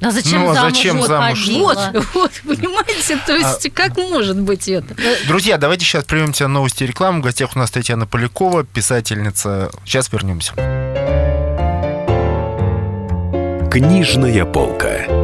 А 0.00 0.10
зачем 0.10 0.42
Ну, 0.42 0.50
а 0.50 0.54
замуж 0.54 0.72
зачем 0.76 0.98
вот 0.98 1.08
замуж? 1.08 1.48
Вот, 1.48 1.78
вот, 2.14 2.32
понимаете, 2.46 3.18
то 3.26 3.34
есть 3.34 3.72
как 3.72 3.96
может 3.96 4.38
быть 4.38 4.68
это? 4.68 4.94
Друзья, 5.26 5.56
давайте 5.56 5.84
сейчас 5.84 6.04
прервемся 6.04 6.46
на 6.46 6.54
новости 6.54 6.84
и 6.84 6.86
рекламу. 6.86 7.20
В 7.20 7.24
гостях 7.24 7.56
у 7.56 7.58
нас 7.58 7.70
Татьяна 7.70 8.06
Полякова, 8.06 8.64
писательница. 8.64 9.70
Сейчас 9.84 10.12
вернемся. 10.12 10.52
Книжная 13.70 14.44
полка. 14.44 15.23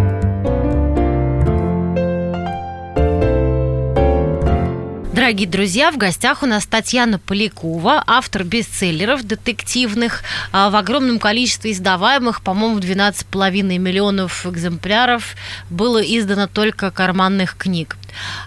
Дорогие 5.21 5.47
друзья, 5.47 5.91
в 5.91 5.97
гостях 5.97 6.41
у 6.41 6.47
нас 6.47 6.65
Татьяна 6.65 7.19
Полякова, 7.19 8.03
автор 8.07 8.43
бестселлеров 8.43 9.21
детективных 9.21 10.23
а, 10.51 10.71
в 10.71 10.75
огромном 10.75 11.19
количестве 11.19 11.73
издаваемых, 11.73 12.41
по-моему, 12.41 12.79
12,5 12.79 13.77
миллионов 13.77 14.47
экземпляров 14.47 15.35
было 15.69 15.99
издано 16.01 16.47
только 16.47 16.89
карманных 16.89 17.55
книг. 17.55 17.97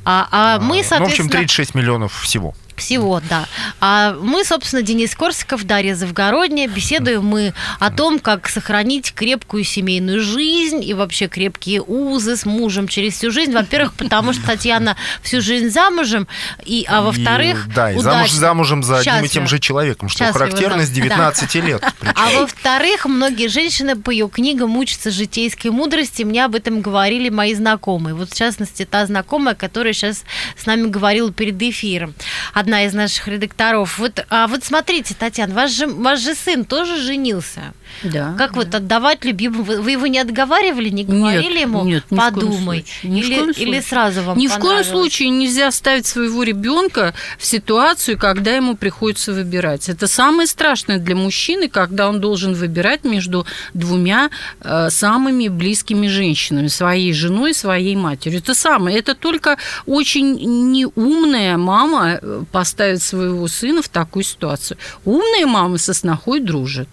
А, 0.04 0.26
а 0.32 0.58
мы, 0.58 0.66
Ну, 0.66 0.74
в 0.74 0.78
общем, 0.78 0.88
соответственно... 0.88 1.30
36 1.30 1.74
миллионов 1.76 2.20
всего. 2.22 2.56
Всего, 2.76 3.20
да. 3.28 3.46
А 3.80 4.14
мы, 4.20 4.44
собственно, 4.44 4.82
Денис 4.82 5.14
Корсаков, 5.14 5.64
Дарья 5.64 5.94
Завгородняя. 5.94 6.68
Беседуем 6.68 7.24
мы 7.24 7.54
о 7.78 7.90
том, 7.90 8.18
как 8.18 8.48
сохранить 8.48 9.12
крепкую 9.14 9.64
семейную 9.64 10.20
жизнь 10.20 10.82
и 10.84 10.92
вообще 10.94 11.28
крепкие 11.28 11.82
узы 11.82 12.36
с 12.36 12.44
мужем 12.44 12.88
через 12.88 13.14
всю 13.14 13.30
жизнь. 13.30 13.52
Во-первых, 13.52 13.94
потому 13.94 14.32
что 14.32 14.44
Татьяна 14.46 14.96
всю 15.22 15.40
жизнь 15.40 15.70
замужем, 15.70 16.26
и, 16.64 16.84
а 16.88 17.02
во-вторых, 17.02 17.66
И, 17.68 17.72
да, 17.72 17.92
и 17.92 17.98
замуж, 17.98 18.30
замужем 18.30 18.82
за 18.82 18.98
одним 18.98 19.24
и 19.24 19.28
тем 19.28 19.46
же 19.46 19.58
человеком, 19.58 20.08
что 20.08 20.24
Счастлива, 20.24 20.46
характерно 20.46 20.78
да. 20.78 20.86
с 20.86 20.90
19 20.90 21.54
лет. 21.56 21.82
причем. 22.00 22.14
А 22.16 22.30
во-вторых, 22.40 23.06
многие 23.06 23.48
женщины 23.48 23.96
по 23.96 24.10
ее 24.10 24.28
книгам 24.28 24.76
учатся 24.76 25.10
житейской 25.10 25.68
мудрости. 25.68 26.22
Мне 26.22 26.44
об 26.44 26.54
этом 26.54 26.80
говорили 26.80 27.28
мои 27.28 27.54
знакомые. 27.54 28.14
Вот, 28.14 28.30
в 28.30 28.36
частности, 28.36 28.84
та 28.84 29.06
знакомая, 29.06 29.54
которая 29.54 29.92
сейчас 29.92 30.24
с 30.56 30.66
нами 30.66 30.88
говорила 30.88 31.32
перед 31.32 31.60
эфиром. 31.62 32.14
Одна 32.64 32.86
из 32.86 32.94
наших 32.94 33.28
редакторов. 33.28 33.98
Вот, 33.98 34.24
а 34.30 34.46
вот 34.46 34.64
смотрите, 34.64 35.14
Татьяна, 35.14 35.54
ваш 35.54 35.70
же, 35.70 35.86
ваш 35.86 36.20
же 36.20 36.34
сын 36.34 36.64
тоже 36.64 36.96
женился. 36.96 37.74
Да. 38.02 38.34
Как 38.36 38.56
вот 38.56 38.74
отдавать 38.74 39.24
любимому? 39.24 39.64
Вы, 39.64 39.92
его 39.92 40.06
не 40.06 40.18
отговаривали, 40.18 40.88
не 40.90 41.04
говорили 41.04 41.60
ему? 41.60 41.84
нет, 41.84 42.04
ни 42.10 42.16
в 42.16 42.18
Подумай. 42.18 42.84
случае. 42.84 43.10
Ни 43.10 43.22
в 43.22 43.24
или, 43.26 43.38
коем 43.38 43.50
или 43.50 43.80
сразу 43.80 44.22
вам 44.22 44.38
Ни 44.38 44.46
в 44.46 44.58
коем 44.58 44.84
случае 44.84 45.30
нельзя 45.30 45.70
ставить 45.70 46.06
своего 46.06 46.42
ребенка 46.42 47.14
в 47.38 47.44
ситуацию, 47.44 48.18
когда 48.18 48.52
ему 48.52 48.76
приходится 48.76 49.32
выбирать. 49.32 49.88
Это 49.88 50.06
самое 50.06 50.46
страшное 50.46 50.98
для 50.98 51.14
мужчины, 51.14 51.68
когда 51.68 52.08
он 52.08 52.20
должен 52.20 52.54
выбирать 52.54 53.04
между 53.04 53.46
двумя 53.74 54.30
э, 54.60 54.90
самыми 54.90 55.48
близкими 55.48 56.08
женщинами, 56.08 56.68
своей 56.68 57.12
женой 57.12 57.50
и 57.50 57.54
своей 57.54 57.96
матерью. 57.96 58.38
Это 58.38 58.54
самое. 58.54 58.98
Это 58.98 59.14
только 59.14 59.56
очень 59.86 60.34
неумная 60.72 61.56
мама 61.56 62.18
э, 62.20 62.42
поставит 62.50 63.02
своего 63.02 63.48
сына 63.48 63.82
в 63.82 63.88
такую 63.88 64.24
ситуацию. 64.24 64.78
Умная 65.04 65.46
мама 65.46 65.78
со 65.78 65.94
снохой 65.94 66.40
дружит. 66.40 66.88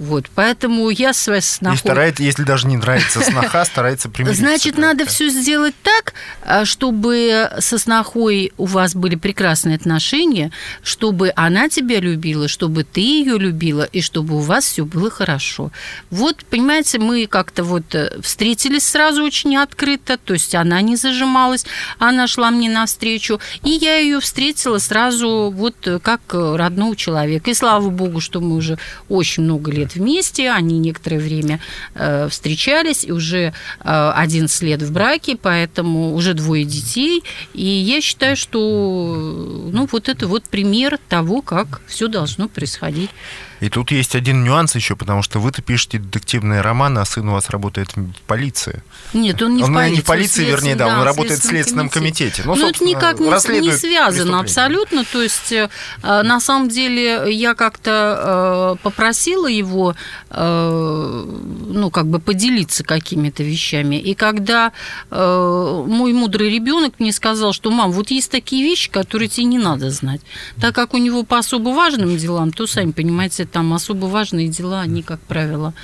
Вот, 0.00 0.30
поэтому 0.34 0.88
я 0.88 1.12
своей 1.12 1.42
снохой... 1.42 1.76
И 1.76 1.78
старается, 1.78 2.22
если 2.22 2.42
даже 2.42 2.66
не 2.66 2.78
нравится 2.78 3.20
сноха, 3.20 3.62
старается 3.66 4.08
примириться. 4.08 4.42
Значит, 4.42 4.78
надо 4.78 5.04
все 5.04 5.28
сделать 5.28 5.74
так, 5.82 6.14
а, 6.42 6.64
чтобы 6.64 7.50
со 7.58 7.76
снохой 7.76 8.50
у 8.56 8.64
вас 8.64 8.94
были 8.94 9.16
прекрасные 9.16 9.76
отношения, 9.76 10.52
чтобы 10.82 11.34
она 11.36 11.68
тебя 11.68 12.00
любила, 12.00 12.48
чтобы 12.48 12.82
ты 12.82 13.02
ее 13.02 13.36
любила, 13.36 13.82
и 13.82 14.00
чтобы 14.00 14.36
у 14.36 14.38
вас 14.38 14.64
все 14.64 14.86
было 14.86 15.10
хорошо. 15.10 15.70
Вот, 16.08 16.46
понимаете, 16.48 16.98
мы 16.98 17.26
как-то 17.26 17.62
вот 17.62 17.94
э, 17.94 18.22
встретились 18.22 18.86
сразу 18.86 19.22
очень 19.22 19.54
открыто, 19.58 20.16
то 20.16 20.32
есть 20.32 20.54
она 20.54 20.80
не 20.80 20.96
зажималась, 20.96 21.66
она 21.98 22.26
шла 22.26 22.50
мне 22.50 22.70
навстречу, 22.70 23.38
и 23.64 23.68
я 23.68 23.98
ее 23.98 24.20
встретила 24.20 24.78
сразу 24.78 25.52
вот 25.54 25.86
э, 25.86 25.98
как 25.98 26.22
родного 26.32 26.96
человека. 26.96 27.50
И 27.50 27.54
слава 27.54 27.90
богу, 27.90 28.20
что 28.20 28.40
мы 28.40 28.56
уже 28.56 28.78
очень 29.10 29.42
много 29.42 29.70
лет 29.70 29.89
вместе, 29.94 30.50
они 30.50 30.78
некоторое 30.78 31.18
время 31.18 31.60
э, 31.94 32.28
встречались, 32.28 33.04
и 33.04 33.12
уже 33.12 33.52
э, 33.80 34.12
11 34.14 34.62
лет 34.62 34.82
в 34.82 34.92
браке, 34.92 35.36
поэтому 35.40 36.14
уже 36.14 36.34
двое 36.34 36.64
детей. 36.64 37.22
И 37.54 37.64
я 37.64 38.00
считаю, 38.00 38.36
что 38.36 39.68
ну, 39.72 39.88
вот 39.90 40.08
это 40.08 40.26
вот 40.26 40.44
пример 40.44 40.98
того, 41.08 41.42
как 41.42 41.80
все 41.86 42.08
должно 42.08 42.48
происходить. 42.48 43.10
И 43.60 43.68
тут 43.68 43.90
есть 43.90 44.16
один 44.16 44.42
нюанс 44.42 44.74
еще, 44.74 44.96
потому 44.96 45.22
что 45.22 45.38
вы-то 45.38 45.60
пишете 45.60 45.98
детективные 45.98 46.62
романы, 46.62 47.00
а 47.00 47.04
сын 47.04 47.28
у 47.28 47.32
вас 47.32 47.50
работает 47.50 47.94
в 47.94 48.12
полиции. 48.26 48.82
Нет, 49.12 49.40
он 49.42 49.56
не 49.56 49.62
он 49.62 49.72
в 49.72 49.74
полиции. 49.74 49.94
не 49.94 50.00
в 50.00 50.04
полиции, 50.04 50.44
вернее, 50.44 50.76
да, 50.76 50.86
он 50.86 51.00
в 51.00 51.04
работает 51.04 51.40
в 51.40 51.44
Следственном 51.44 51.90
комитете. 51.90 52.42
Ну, 52.46 52.54
это 52.68 52.82
никак 52.84 53.20
не, 53.20 53.60
не 53.60 53.72
связано 53.72 54.40
абсолютно. 54.40 55.04
То 55.04 55.22
есть, 55.22 55.52
э, 55.52 55.68
на 56.02 56.40
самом 56.40 56.70
деле, 56.70 57.32
я 57.32 57.54
как-то 57.54 58.76
э, 58.78 58.82
попросила 58.82 59.46
его, 59.46 59.94
э, 60.30 61.24
ну, 61.66 61.90
как 61.90 62.06
бы 62.06 62.18
поделиться 62.18 62.82
какими-то 62.82 63.42
вещами. 63.42 63.96
И 63.96 64.14
когда 64.14 64.72
мой 65.10 66.12
мудрый 66.12 66.50
ребенок 66.50 66.94
мне 66.98 67.12
сказал, 67.12 67.52
что, 67.52 67.70
мам, 67.70 67.92
вот 67.92 68.10
есть 68.10 68.30
такие 68.30 68.62
вещи, 68.62 68.90
которые 68.90 69.28
тебе 69.28 69.44
не 69.44 69.58
надо 69.58 69.90
знать. 69.90 70.20
Так 70.60 70.74
как 70.74 70.94
у 70.94 70.98
него 70.98 71.24
по 71.24 71.38
особо 71.38 71.70
важным 71.70 72.16
делам, 72.16 72.52
то, 72.52 72.66
сами 72.66 72.92
понимаете, 72.92 73.44
там 73.50 73.72
особо 73.72 74.06
важные 74.06 74.48
дела, 74.48 74.80
они, 74.80 75.02
как 75.02 75.20
правило, 75.20 75.74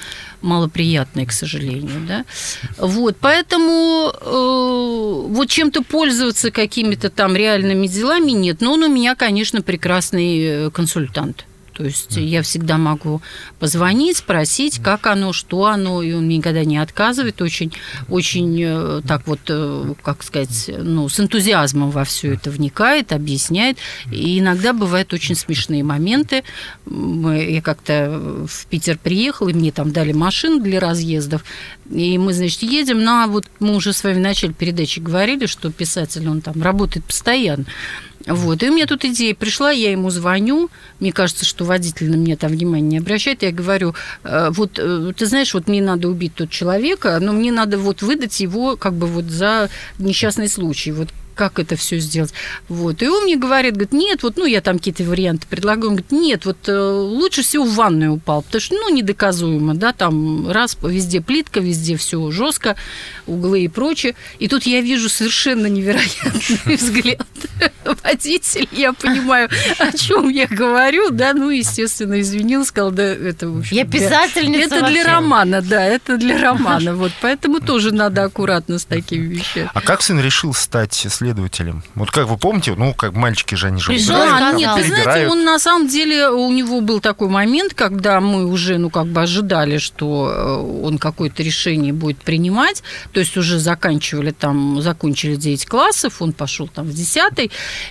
малоприятные, 0.43 1.27
к 1.27 1.33
сожалению, 1.33 2.07
да. 2.07 2.25
Вот, 2.79 3.17
поэтому 3.21 4.13
э, 4.13 5.33
вот 5.33 5.49
чем-то 5.49 5.83
пользоваться 5.83 6.51
какими-то 6.51 7.11
там 7.11 7.37
реальными 7.37 7.87
делами 7.87 8.31
нет, 8.33 8.61
но 8.61 8.73
он 8.73 8.83
у 8.85 8.89
меня, 8.89 9.15
конечно, 9.15 9.63
прекрасный 9.63 10.67
э, 10.67 10.71
консультант. 10.71 11.47
То 11.77 11.85
есть 11.85 12.17
я 12.17 12.43
всегда 12.43 12.79
могу 12.79 13.21
позвонить, 13.59 14.17
спросить, 14.17 14.81
как 14.83 15.07
оно, 15.07 15.35
что 15.35 15.67
оно, 15.67 16.03
и 16.03 16.15
он 16.15 16.27
никогда 16.27 16.65
не 16.65 16.79
отказывает, 16.79 17.43
очень, 17.43 17.71
очень 18.09 18.59
э, 18.63 19.03
так 19.07 19.27
вот, 19.27 19.41
э, 19.49 19.95
как 20.03 20.23
сказать, 20.23 20.71
ну, 20.79 21.11
с 21.11 21.21
энтузиазмом 21.21 21.91
во 21.91 22.05
все 22.05 22.33
это 22.33 22.51
вникает, 22.51 23.13
объясняет. 23.13 23.77
И 24.11 24.39
иногда 24.39 24.73
бывают 24.73 25.13
очень 25.13 25.35
смешные 25.35 25.85
моменты. 25.85 26.45
Я 26.87 27.61
как-то 27.61 28.47
в 28.49 28.67
Питер 28.67 28.97
приехала, 28.97 29.51
и 29.51 29.53
мне 29.55 29.71
там 29.71 29.91
дали 29.91 30.13
машину 30.13 30.61
для 30.63 30.81
разъездов, 30.81 31.45
и 31.91 32.17
мы, 32.17 32.33
значит, 32.33 32.63
едем 32.63 33.05
на, 33.05 33.27
вот 33.27 33.45
мы 33.61 33.75
уже 33.75 33.93
с 33.93 34.03
вами 34.03 34.15
в 34.15 34.21
начале 34.21 34.55
передачи 34.55 34.99
говорили, 34.99 35.45
что 35.45 35.71
писатель, 35.71 36.27
он 36.27 36.41
там 36.41 36.63
работает 36.63 37.05
постоянно. 37.05 37.67
Вот. 38.27 38.63
И 38.63 38.69
у 38.69 38.75
меня 38.75 38.87
тут 38.87 39.05
идея 39.05 39.35
пришла, 39.35 39.71
я 39.71 39.93
ему 39.93 40.11
звоню, 40.11 40.69
мне 40.99 41.13
кажется, 41.13 41.45
что 41.45 41.65
водитель 41.65 42.11
на 42.11 42.17
меня 42.17 42.37
там 42.37 42.51
внимания 42.51 42.87
не 42.87 42.99
обращает, 42.99 43.43
я 43.43 43.53
говорю, 43.53 43.95
«Э, 44.25 44.51
вот, 44.51 44.79
э, 44.79 45.13
ты 45.17 45.27
знаешь, 45.27 45.55
вот 45.55 45.69
мне 45.69 45.81
надо 45.81 46.09
убить 46.09 46.35
тот 46.35 46.51
человека, 46.51 47.19
но 47.21 47.33
мне 47.33 47.53
надо 47.53 47.79
вот 47.79 48.03
выдать 48.03 48.41
его 48.41 48.77
как 48.77 48.95
бы 48.95 49.07
вот 49.07 49.27
за 49.27 49.71
несчастный 49.99 50.49
случай. 50.49 50.91
Вот 50.91 51.09
как 51.37 51.59
это 51.59 51.77
все 51.77 51.99
сделать. 51.99 52.33
Вот. 52.69 53.03
И 53.03 53.09
он 53.09 53.25
мне 53.25 53.37
говорит, 53.37 53.75
говорит, 53.75 53.93
нет, 53.93 54.23
вот, 54.23 54.37
ну, 54.37 54.47
я 54.47 54.61
там 54.61 54.79
какие-то 54.79 55.05
варианты 55.05 55.47
предлагаю. 55.49 55.91
Он 55.91 55.97
говорит, 55.97 56.11
нет, 56.11 56.47
вот 56.47 56.69
э, 56.69 56.77
лучше 56.77 57.43
всего 57.43 57.65
в 57.65 57.75
ванную 57.75 58.15
упал, 58.15 58.43
потому 58.43 58.61
что, 58.61 58.75
ну, 58.75 58.89
недоказуемо, 58.89 59.75
да, 59.75 59.93
там 59.93 60.51
раз, 60.51 60.77
везде 60.83 61.21
плитка, 61.21 61.61
везде 61.61 61.97
все 61.97 62.31
жестко, 62.31 62.75
углы 63.27 63.65
и 63.65 63.69
прочее. 63.69 64.17
И 64.39 64.49
тут 64.49 64.65
я 64.65 64.81
вижу 64.81 65.09
совершенно 65.09 65.67
невероятный 65.67 66.77
взгляд 66.77 67.27
водителя, 68.03 68.67
я 68.73 68.93
понимаю, 68.95 69.51
о 69.79 69.97
чем 69.97 70.31
я 70.31 70.47
говорю, 70.47 71.11
да, 71.11 71.35
ну, 71.35 71.51
естественно, 71.51 72.21
извинился, 72.21 72.71
сказал, 72.71 72.91
да, 72.93 73.05
это, 73.05 73.49
в 73.51 73.59
общем, 73.59 73.77
Я 73.77 73.85
писательница 73.85 74.77
Это 74.77 74.87
для 74.87 75.05
романа, 75.05 75.61
да, 75.61 75.85
это 75.85 76.17
для 76.17 76.41
романа, 76.41 76.95
вот, 76.95 77.13
поэтому 77.21 77.61
тоже 77.61 77.93
надо 77.93 78.25
аккуратно 78.25 78.79
с 78.79 78.87
такими 78.87 79.27
вещами. 79.35 79.71
А 79.75 79.81
как 79.83 80.01
сын 80.01 80.19
решил 80.19 80.55
стать 80.55 80.95
следователем? 80.95 81.26
Вот 81.95 82.11
как 82.11 82.29
вы 82.29 82.37
помните, 82.37 82.75
ну, 82.77 82.95
как 82.95 83.15
мальчики 83.15 83.55
же, 83.55 83.69
они 83.69 83.81
же 83.81 83.89
Пришел, 83.89 84.15
выбирают, 84.15 84.59
сказал. 84.59 84.59
нет, 84.59 84.71
вы 84.77 85.03
знаете, 85.03 85.29
он 85.29 85.45
на 85.45 85.59
самом 85.59 85.89
деле, 85.89 86.29
у 86.29 86.51
него 86.53 86.81
был 86.81 87.01
такой 87.01 87.29
момент, 87.29 87.75
когда 87.75 88.21
мы 88.21 88.47
уже, 88.47 88.79
ну, 88.79 88.91
как 88.91 89.07
бы 89.07 89.23
ожидали, 89.23 89.79
что 89.79 90.31
э, 90.31 90.85
он 90.85 90.99
какое-то 90.99 91.43
решение 91.43 91.93
будет 91.93 92.19
принимать, 92.19 92.83
то 93.13 93.21
есть 93.21 93.37
уже 93.37 93.59
заканчивали 93.59 94.31
там, 94.31 94.81
закончили 94.81 95.37
9 95.37 95.67
классов, 95.67 96.21
он 96.21 96.33
пошел 96.33 96.69
там 96.69 96.87
в 96.87 96.95
10 96.95 97.51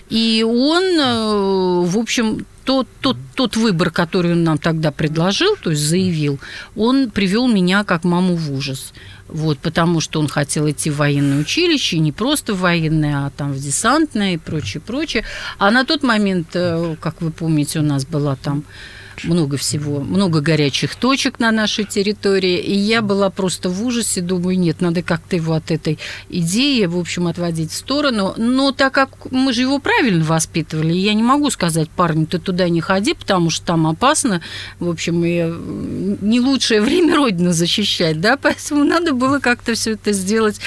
и 0.10 0.46
он, 0.48 0.84
э, 0.84 1.90
в 1.90 1.98
общем, 1.98 2.46
тот, 2.66 2.88
тот, 3.00 3.18
тот 3.36 3.56
выбор, 3.56 3.92
который 3.92 4.32
он 4.32 4.44
нам 4.44 4.58
тогда 4.58 4.92
предложил, 4.92 5.56
то 5.56 5.70
есть 5.70 5.84
заявил, 5.84 6.40
он 6.76 7.12
привел 7.12 7.48
меня 7.48 7.84
как 7.84 8.04
маму 8.04 8.36
в 8.36 8.52
ужас. 8.52 8.92
Вот, 9.28 9.58
потому 9.58 10.02
что 10.02 10.20
он 10.20 10.28
хотел 10.28 10.70
идти 10.70 10.92
в 10.92 10.98
военное 10.98 11.40
училище, 11.40 11.98
не 11.98 12.12
просто 12.12 12.54
в 12.54 12.60
военное, 12.60 13.26
а 13.26 13.32
там 13.32 13.54
в 13.54 13.60
десантное 13.60 14.36
и 14.36 14.38
прочее, 14.38 14.82
прочее. 14.86 15.24
А 15.58 15.72
на 15.72 15.84
тот 15.84 16.04
момент, 16.04 16.50
э, 16.54 16.96
как 17.02 17.22
вы 17.22 17.32
помните, 17.32 17.80
у 17.80 17.84
нас 17.84 18.06
была 18.06 18.36
там 18.36 18.64
много 19.24 19.58
всего, 19.58 20.00
много 20.02 20.42
горячих 20.42 20.96
точек 20.96 21.40
на 21.40 21.52
нашей 21.52 21.86
территории, 21.86 22.58
и 22.58 22.74
я 22.74 23.02
была 23.02 23.30
просто 23.30 23.70
в 23.70 23.86
ужасе, 23.86 24.22
думаю, 24.22 24.60
нет, 24.60 24.82
надо 24.82 25.02
как-то 25.02 25.36
его 25.36 25.54
от 25.54 25.72
этой 25.72 26.00
идеи, 26.30 26.86
в 26.86 26.98
общем, 26.98 27.28
отводить 27.28 27.72
в 27.72 27.76
сторону. 27.76 28.34
Но 28.38 28.72
так 28.72 28.94
как 28.94 29.32
мы 29.32 29.54
же 29.54 29.62
его 29.62 29.80
правильно 29.80 30.24
воспитывали, 30.24 30.94
я 30.94 31.14
не 31.14 31.24
могу 31.24 31.50
сказать, 31.50 31.90
парень, 31.90 32.26
ты 32.26 32.40
туда 32.40 32.70
не 32.70 32.82
ходи, 32.82 33.14
потому 33.14 33.50
что 33.50 33.66
там 33.66 33.88
опасно, 33.88 34.42
в 34.80 34.90
общем, 34.90 35.24
и 35.24 35.42
э, 35.44 36.16
не 36.22 36.40
лучшее 36.40 36.82
время 36.86 37.16
Родину 37.16 37.52
защищать, 37.52 38.20
да, 38.20 38.38
поэтому 38.38 38.84
надо 38.84 39.14
было 39.14 39.40
как-то 39.40 39.74
все 39.74 39.92
это 39.92 40.12
сделать, 40.12 40.60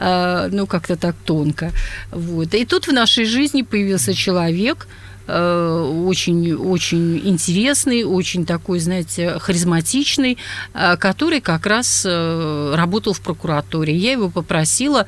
э, 0.00 0.48
ну, 0.50 0.66
как-то 0.66 0.96
так 0.96 1.16
тонко. 1.24 1.72
Вот. 2.10 2.54
И 2.54 2.64
тут 2.64 2.86
в 2.86 2.92
нашей 2.92 3.24
жизни 3.24 3.62
появился 3.62 4.14
человек, 4.14 4.86
очень-очень 5.26 7.20
интересный, 7.26 8.04
очень 8.04 8.46
такой, 8.46 8.78
знаете, 8.78 9.38
харизматичный, 9.38 10.38
э, 10.74 10.96
который 10.96 11.40
как 11.40 11.66
раз 11.66 12.04
э, 12.06 12.74
работал 12.76 13.12
в 13.12 13.20
прокуратуре. 13.20 13.94
Я 13.96 14.12
его 14.12 14.30
попросила 14.30 15.06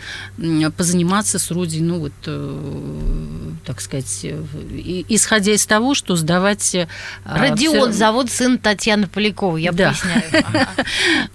позаниматься 0.77 1.39
с 1.39 1.51
Родиной, 1.51 1.87
ну 1.87 1.99
вот, 2.01 2.13
э, 2.27 3.51
так 3.65 3.81
сказать, 3.81 4.21
э, 4.25 4.43
исходя 5.09 5.53
из 5.53 5.67
того, 5.67 5.95
что 5.95 6.17
сдавать... 6.17 6.75
э, 6.75 6.89
Родион, 7.25 7.91
всё- 7.91 7.99
зовут 7.99 8.31
сын 8.31 8.59
Татьяны 8.59 9.07
Поляковой, 9.07 9.63
я 9.63 9.73
Да. 9.73 9.91
поясняю. 9.91 10.67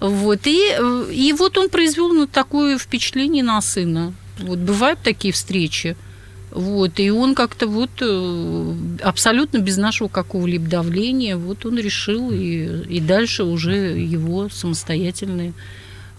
Вот, 0.00 0.46
и, 0.46 0.74
э, 0.78 1.06
и 1.12 1.32
вот 1.32 1.56
он 1.58 1.68
произвел 1.68 2.08
ну, 2.12 2.26
такое 2.26 2.78
впечатление 2.78 3.42
на 3.44 3.60
сына. 3.60 4.12
Вот 4.38 4.58
бывают 4.58 4.98
такие 5.02 5.32
встречи. 5.32 5.96
Вот, 6.54 7.00
и 7.00 7.10
он 7.10 7.34
как-то 7.34 7.66
вот 7.66 7.90
э, 8.02 8.74
абсолютно 9.02 9.58
без 9.58 9.78
нашего 9.78 10.08
какого-либо 10.08 10.68
давления, 10.68 11.36
вот 11.36 11.64
он 11.64 11.78
решил, 11.78 12.30
и, 12.30 12.84
и 12.88 13.00
дальше 13.00 13.44
уже 13.44 13.74
его 13.98 14.50
самостоятельные 14.50 15.54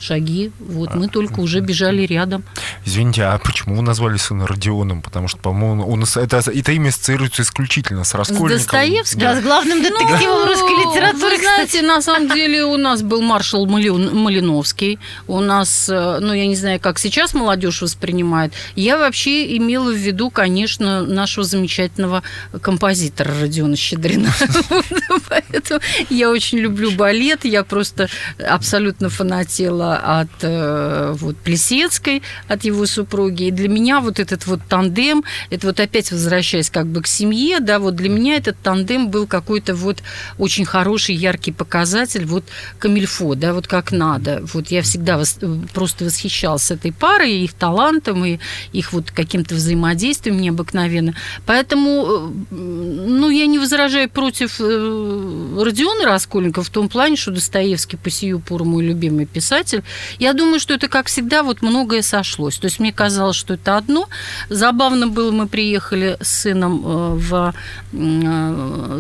шаги. 0.04 0.52
Вот 0.60 0.94
мы 0.96 1.08
только 1.08 1.39
уже 1.39 1.60
бежали 1.62 2.04
рядом. 2.04 2.44
Извините, 2.86 3.24
а 3.24 3.38
почему 3.38 3.76
вы 3.76 3.82
назвали 3.82 4.18
сына 4.18 4.46
Родионом? 4.46 5.02
Потому 5.02 5.28
что, 5.28 5.39
по-моему, 5.39 5.96
нас 5.96 6.18
это, 6.18 6.38
это 6.38 6.72
имя 6.74 6.89
ассоциируется 6.89 7.42
исключительно 7.44 8.04
с 8.04 8.13
Раскольниковым. 8.13 8.58
Достоевским? 8.58 9.20
Да, 9.20 9.39
с 9.39 9.44
главным 9.44 9.82
детективом 9.82 10.20
Ну, 10.42 10.46
русской 10.46 10.74
литературы, 10.74 11.36
Вы 11.38 11.42
знаете, 11.42 11.82
на 11.82 12.02
самом 12.02 12.30
деле 12.30 12.66
у 12.66 12.78
нас 12.78 13.02
был 13.02 13.22
маршал 13.22 13.66
Малин- 13.66 14.13
Малиновский. 14.13 15.00
У 15.28 15.39
нас, 15.39 15.88
э, 15.89 16.20
ну, 16.20 16.34
я 16.34 16.48
не 16.48 16.56
знаю, 16.56 16.80
как 16.80 17.00
сейчас 17.00 17.34
молодежь 17.34 17.82
воспринимает. 17.82 18.54
Я 18.76 18.98
вообще 18.98 19.56
имела 19.58 19.92
в 19.92 19.96
виду, 19.96 20.30
конечно, 20.30 21.04
нашего 21.04 21.46
замечательного 21.46 22.24
композитора 22.62 23.34
Родиона 23.39 23.76
Щедрина. 23.76 24.34
Поэтому 25.30 25.80
я 26.10 26.30
очень 26.30 26.58
люблю 26.60 26.92
балет. 26.92 27.46
Я 27.46 27.63
просто 27.63 28.10
абсолютно 28.46 29.10
фанатела 29.10 29.93
от 29.98 30.30
э, 30.42 31.14
вот 31.18 31.38
Плесецкой, 31.38 32.22
от 32.48 32.64
его 32.64 32.86
супруги. 32.86 33.44
И 33.46 33.52
для 33.52 33.70
меня 33.70 34.00
вот 34.00 34.20
этот 34.20 34.46
вот 34.48 34.62
тандем, 34.68 35.24
это 35.50 35.68
вот 35.68 35.80
опять 35.80 36.12
возвращаясь 36.12 36.70
как 36.70 36.88
бы 36.88 37.02
к 37.02 37.08
семье, 37.08 37.60
да, 37.60 37.80
вот 37.80 37.96
для 37.96 38.10
меня 38.10 38.38
этот 38.38 38.58
тандем 38.62 39.10
был 39.10 39.28
какой-то 39.28 39.76
вот 39.76 40.04
очень 40.38 40.66
хороший, 40.66 41.16
яркий 41.16 41.52
показатель, 41.52 42.26
вот 42.26 42.46
камильфо, 42.80 43.36
да, 43.36 43.54
вот 43.54 43.68
как 43.68 43.92
надо. 43.92 44.44
Вот 44.54 44.68
я 44.68 44.82
всегда 44.82 45.18
вос, 45.18 45.38
просто 45.74 46.06
восхищалась 46.06 46.72
этой 46.72 46.92
парой, 46.92 47.32
их 47.44 47.54
талантом 47.54 48.26
и 48.26 48.40
их 48.72 48.94
вот 48.94 49.12
каким-то 49.12 49.56
взаимодействием 49.56 50.40
необыкновенно. 50.40 51.16
Поэтому, 51.46 52.34
э, 52.52 52.56
ну, 52.56 53.30
я 53.30 53.48
не 53.48 53.60
возражаю 53.60 54.10
против 54.10 54.60
э, 54.60 55.60
Родиона 55.62 56.06
Раскольникова 56.06 56.64
в 56.64 56.70
том 56.70 56.90
плане, 56.90 57.16
что 57.16 57.32
Достоевский 57.32 57.98
по 57.98 58.10
сию 58.10 58.40
пору 58.40 58.66
мой 58.66 58.84
любимый 58.84 59.26
писатель. 59.26 59.83
Я 60.19 60.34
думаю, 60.34 60.60
что 60.60 60.74
это, 60.74 60.88
как 60.88 61.08
всегда, 61.08 61.43
вот 61.43 61.62
многое 61.62 62.02
сошлось. 62.02 62.58
То 62.58 62.65
есть 62.65 62.80
мне 62.80 62.93
казалось, 62.93 63.36
что 63.36 63.56
это 63.56 63.78
одно. 63.78 64.08
Забавно 64.50 65.08
было, 65.08 65.32
мы 65.32 65.48
приехали 65.48 66.17
с 66.22 66.43
сыном 66.43 66.82
э, 66.86 67.13
в 67.15 67.54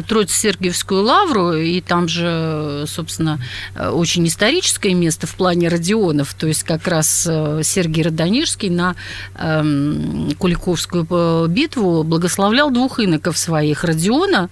Троице-Сергиевскую 0.07 1.03
лавру, 1.03 1.53
и 1.53 1.81
там 1.81 2.07
же, 2.07 2.85
собственно, 2.87 3.39
очень 3.75 4.27
историческое 4.27 4.93
место 4.93 5.27
в 5.27 5.35
плане 5.35 5.67
Родионов, 5.67 6.33
то 6.33 6.47
есть 6.47 6.63
как 6.63 6.87
раз 6.87 7.23
Сергий 7.23 8.03
Родонежский 8.03 8.69
на 8.69 8.95
эм, 9.35 10.31
Куликовскую 10.37 11.47
битву 11.47 12.03
благословлял 12.03 12.69
двух 12.71 12.99
иноков 12.99 13.37
своих, 13.37 13.83
Родиона 13.83 14.49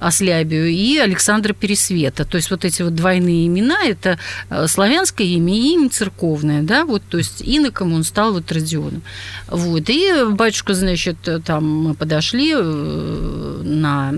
Ослябию 0.00 0.68
и 0.68 0.98
Александра 0.98 1.52
Пересвета. 1.52 2.24
То 2.24 2.36
есть 2.36 2.50
вот 2.50 2.64
эти 2.64 2.82
вот 2.82 2.94
двойные 2.94 3.46
имена, 3.46 3.84
это 3.84 4.18
э, 4.50 4.66
славянское 4.66 5.26
имя 5.26 5.54
и 5.64 5.74
имя 5.74 5.88
церковное, 5.88 6.62
да, 6.62 6.84
вот, 6.84 7.02
то 7.08 7.18
есть 7.18 7.42
иноком 7.42 7.92
он 7.94 8.04
стал 8.04 8.34
вот 8.34 8.50
Родионом. 8.52 9.02
Вот, 9.48 9.88
и 9.88 10.24
батюшка, 10.30 10.74
значит, 10.74 11.16
там 11.44 11.64
мы 11.66 11.94
подошли 11.94 12.52
э, 12.54 13.60
на 13.64 14.12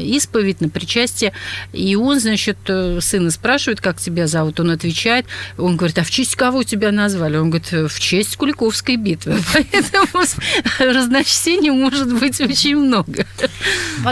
исповедь, 0.00 0.60
на 0.60 0.68
причастие, 0.68 1.32
и 1.72 1.94
он, 1.96 2.18
значит, 2.20 2.58
э, 2.66 3.00
сына 3.00 3.30
спрашивает, 3.30 3.80
как 3.80 3.98
тебя 3.98 4.26
зовут, 4.26 4.60
он 4.60 4.70
отвечает, 4.70 5.26
он 5.58 5.76
говорит, 5.76 5.98
а 5.98 6.04
в 6.04 6.10
честь 6.10 6.34
кого 6.36 6.64
тебя 6.64 6.90
назвали? 6.90 7.36
Он 7.36 7.50
говорит, 7.50 7.70
в 7.72 8.00
честь 8.00 8.36
Куликовской 8.36 8.96
битвы. 8.96 9.38
Поэтому 9.52 10.24
разночтений 10.78 11.70
может 11.70 12.12
быть 12.12 12.40
очень 12.40 12.76
много. 12.76 13.26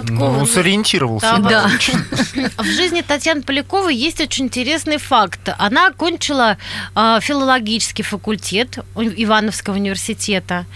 Ну, 0.08 0.46
сориентировался. 0.46 1.38
Да. 1.38 1.70
В 2.58 2.64
жизни 2.64 3.02
Татьяны 3.06 3.42
Поляковой 3.42 3.94
есть 3.94 4.20
очень 4.20 4.46
интересный 4.46 4.98
факт. 4.98 5.40
Она 5.58 5.88
окончила 5.88 6.51
э, 6.94 7.18
филологический 7.20 8.04
факультет 8.04 8.78
Ивановского 8.96 9.74
университета, 9.74 10.66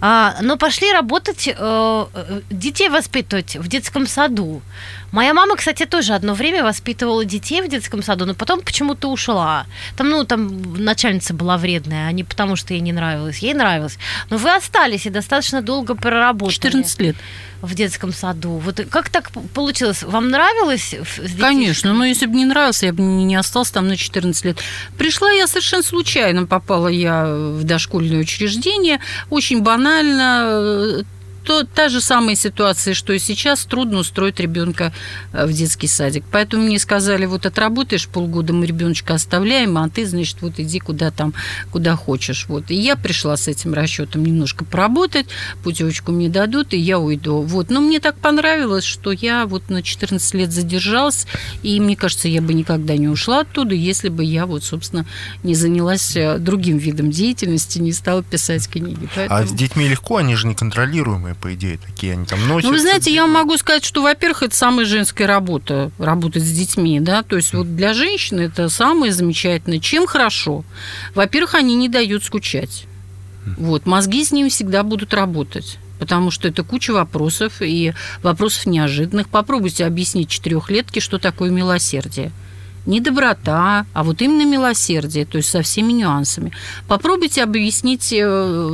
э, 0.00 0.30
но 0.42 0.56
пошли 0.56 0.92
работать, 0.92 1.48
э, 1.48 2.06
детей 2.50 2.88
воспитывать 2.88 3.56
в 3.56 3.68
детском 3.68 4.06
саду. 4.06 4.62
Моя 5.12 5.34
мама, 5.34 5.56
кстати, 5.56 5.86
тоже 5.86 6.14
одно 6.14 6.34
время 6.34 6.64
воспитывала 6.64 7.24
детей 7.24 7.62
в 7.62 7.68
детском 7.68 8.02
саду, 8.02 8.26
но 8.26 8.34
потом 8.34 8.60
почему-то 8.60 9.08
ушла. 9.10 9.66
Там, 9.96 10.10
ну, 10.10 10.24
там 10.24 10.84
начальница 10.84 11.32
была 11.32 11.56
вредная, 11.56 12.08
а 12.08 12.12
не 12.12 12.24
потому, 12.24 12.56
что 12.56 12.74
ей 12.74 12.80
не 12.80 12.92
нравилось. 12.92 13.38
Ей 13.38 13.54
нравилось. 13.54 13.98
Но 14.30 14.36
вы 14.36 14.54
остались 14.54 15.06
и 15.06 15.10
достаточно 15.10 15.62
долго 15.62 15.94
проработали. 15.94 16.52
14 16.52 17.00
лет 17.00 17.16
в 17.66 17.74
детском 17.74 18.12
саду. 18.12 18.52
Вот 18.58 18.80
как 18.90 19.10
так 19.10 19.30
получилось? 19.54 20.02
Вам 20.02 20.28
нравилось? 20.30 20.94
Конечно, 21.38 21.92
но 21.92 22.04
если 22.04 22.26
бы 22.26 22.36
не 22.36 22.44
нравился, 22.44 22.86
я 22.86 22.92
бы 22.92 23.02
не 23.02 23.36
остался 23.36 23.74
там 23.74 23.88
на 23.88 23.96
14 23.96 24.44
лет. 24.44 24.58
Пришла 24.96 25.30
я 25.30 25.46
совершенно 25.46 25.82
случайно, 25.82 26.46
попала 26.46 26.88
я 26.88 27.26
в 27.26 27.64
дошкольное 27.64 28.20
учреждение, 28.20 29.00
очень 29.30 29.62
банально, 29.62 31.04
то 31.46 31.62
та 31.62 31.88
же 31.88 32.00
самая 32.00 32.34
ситуация, 32.34 32.92
что 32.92 33.12
и 33.12 33.20
сейчас, 33.20 33.64
трудно 33.64 33.98
устроить 33.98 34.40
ребенка 34.40 34.92
э, 35.32 35.46
в 35.46 35.52
детский 35.52 35.86
садик. 35.86 36.24
Поэтому 36.32 36.64
мне 36.64 36.80
сказали, 36.80 37.24
вот 37.24 37.46
отработаешь 37.46 38.08
полгода, 38.08 38.52
мы 38.52 38.66
ребеночка 38.66 39.14
оставляем, 39.14 39.78
а 39.78 39.88
ты, 39.88 40.06
значит, 40.06 40.38
вот 40.40 40.54
иди 40.58 40.80
куда 40.80 41.12
там, 41.12 41.34
куда 41.70 41.94
хочешь. 41.94 42.46
Вот. 42.48 42.72
И 42.72 42.74
я 42.74 42.96
пришла 42.96 43.36
с 43.36 43.46
этим 43.46 43.74
расчетом 43.74 44.24
немножко 44.24 44.64
поработать, 44.64 45.26
путевочку 45.62 46.10
мне 46.10 46.28
дадут, 46.28 46.74
и 46.74 46.78
я 46.78 46.98
уйду. 46.98 47.42
Вот. 47.42 47.70
Но 47.70 47.80
мне 47.80 48.00
так 48.00 48.16
понравилось, 48.18 48.84
что 48.84 49.12
я 49.12 49.46
вот 49.46 49.70
на 49.70 49.84
14 49.84 50.34
лет 50.34 50.50
задержалась, 50.50 51.28
и 51.62 51.78
мне 51.78 51.94
кажется, 51.94 52.26
я 52.26 52.42
бы 52.42 52.54
никогда 52.54 52.96
не 52.96 53.06
ушла 53.06 53.42
оттуда, 53.42 53.76
если 53.76 54.08
бы 54.08 54.24
я 54.24 54.46
вот, 54.46 54.64
собственно, 54.64 55.06
не 55.44 55.54
занялась 55.54 56.16
э, 56.16 56.38
другим 56.38 56.78
видом 56.78 57.12
деятельности, 57.12 57.78
не 57.78 57.92
стала 57.92 58.24
писать 58.24 58.68
книги. 58.68 59.08
Поэтому... 59.14 59.40
А 59.40 59.46
с 59.46 59.52
детьми 59.52 59.88
легко, 59.88 60.16
они 60.16 60.34
же 60.34 60.48
неконтролируемые 60.48 61.35
по 61.40 61.54
идее, 61.54 61.78
такие 61.78 62.14
они 62.14 62.24
там 62.24 62.46
носят. 62.48 62.70
Ну, 62.70 62.76
вы 62.76 62.80
знаете, 62.80 63.12
я 63.12 63.26
могу 63.26 63.56
сказать, 63.56 63.84
что, 63.84 64.02
во-первых, 64.02 64.42
это 64.44 64.56
самая 64.56 64.86
женская 64.86 65.26
работа, 65.26 65.90
работать 65.98 66.42
с 66.42 66.50
детьми, 66.50 67.00
да, 67.00 67.22
то 67.22 67.36
есть 67.36 67.52
вот 67.52 67.76
для 67.76 67.94
женщины 67.94 68.42
это 68.42 68.68
самое 68.68 69.12
замечательное. 69.12 69.78
Чем 69.78 70.06
хорошо? 70.06 70.64
Во-первых, 71.14 71.54
они 71.54 71.74
не 71.74 71.88
дают 71.88 72.24
скучать. 72.24 72.86
Вот, 73.58 73.86
мозги 73.86 74.24
с 74.24 74.32
ними 74.32 74.48
всегда 74.48 74.82
будут 74.82 75.14
работать 75.14 75.78
потому 75.98 76.30
что 76.30 76.46
это 76.46 76.62
куча 76.62 76.90
вопросов 76.90 77.62
и 77.62 77.94
вопросов 78.22 78.66
неожиданных. 78.66 79.30
Попробуйте 79.30 79.86
объяснить 79.86 80.28
четырехлетке, 80.28 81.00
что 81.00 81.18
такое 81.18 81.50
милосердие 81.50 82.32
не 82.86 83.00
доброта, 83.00 83.86
а 83.92 84.04
вот 84.04 84.22
именно 84.22 84.48
милосердие, 84.48 85.26
то 85.26 85.38
есть 85.38 85.50
со 85.50 85.62
всеми 85.62 85.92
нюансами. 85.92 86.52
Попробуйте 86.88 87.42
объяснить 87.42 88.12
э, 88.12 88.26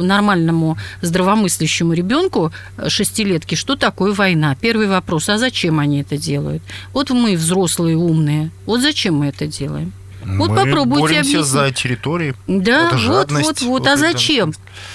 нормальному 0.03 0.77
здравомыслящему 1.01 1.93
ребенку 1.95 2.53
э, 2.77 2.89
шестилетки, 2.89 3.55
что 3.55 3.77
такое 3.77 4.13
война. 4.13 4.55
Первый 4.61 4.87
вопрос, 4.87 5.29
а 5.29 5.39
зачем 5.39 5.79
они 5.79 6.03
это 6.03 6.17
делают? 6.17 6.63
Вот 6.93 7.11
мы 7.11 7.37
взрослые 7.37 7.97
умные, 7.97 8.51
вот 8.67 8.81
зачем 8.81 9.17
мы 9.17 9.27
это 9.27 9.47
делаем? 9.47 9.93
Вот 10.25 10.51
мы 10.51 10.57
попробуйте 10.57 11.01
боремся 11.01 11.21
объяснить. 11.21 11.47
за 11.47 11.71
территории. 11.73 12.35
Да, 12.47 12.87
это 12.87 12.95
вот, 12.95 13.01
жадность, 13.01 13.47
вот, 13.47 13.61
вот. 13.63 13.81
вот 13.81 13.89
А 13.89 13.97
зачем? 13.97 14.53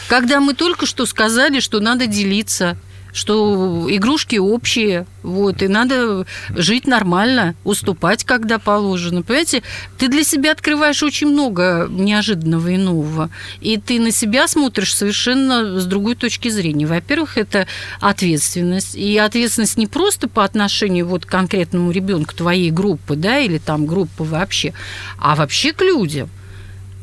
Когда 0.08 0.40
мы 0.40 0.54
только 0.54 0.86
что 0.86 1.06
сказали, 1.06 1.60
что 1.60 1.80
надо 1.80 2.08
делиться, 2.08 2.78
что 3.18 3.88
игрушки 3.90 4.36
общие, 4.36 5.08
вот, 5.24 5.64
и 5.64 5.68
надо 5.68 6.28
жить 6.50 6.86
нормально, 6.86 7.56
уступать, 7.64 8.24
когда 8.24 8.60
положено. 8.60 9.24
Понимаете, 9.24 9.64
ты 9.98 10.08
для 10.08 10.24
себя 10.24 10.52
открываешь 10.52 11.02
очень 11.02 11.28
много 11.28 11.88
неожиданного 11.90 12.68
и 12.68 12.78
нового, 12.78 13.32
и 13.60 13.78
ты 13.78 14.00
на 14.00 14.12
себя 14.12 14.48
смотришь 14.48 14.96
совершенно 14.96 15.80
с 15.80 15.86
другой 15.86 16.14
точки 16.16 16.50
зрения. 16.50 16.86
Во-первых, 16.86 17.40
это 17.40 17.66
ответственность, 18.00 18.94
и 18.94 19.18
ответственность 19.18 19.78
не 19.78 19.88
просто 19.88 20.30
по 20.30 20.44
отношению 20.44 21.08
вот 21.08 21.26
к 21.26 21.30
конкретному 21.30 21.90
ребенку 21.90 22.36
твоей 22.36 22.70
группы, 22.70 23.16
да, 23.16 23.40
или 23.40 23.58
там 23.58 23.88
группы 23.88 24.24
вообще, 24.24 24.74
а 25.18 25.36
вообще 25.36 25.74
к 25.74 25.82
людям. 25.82 26.30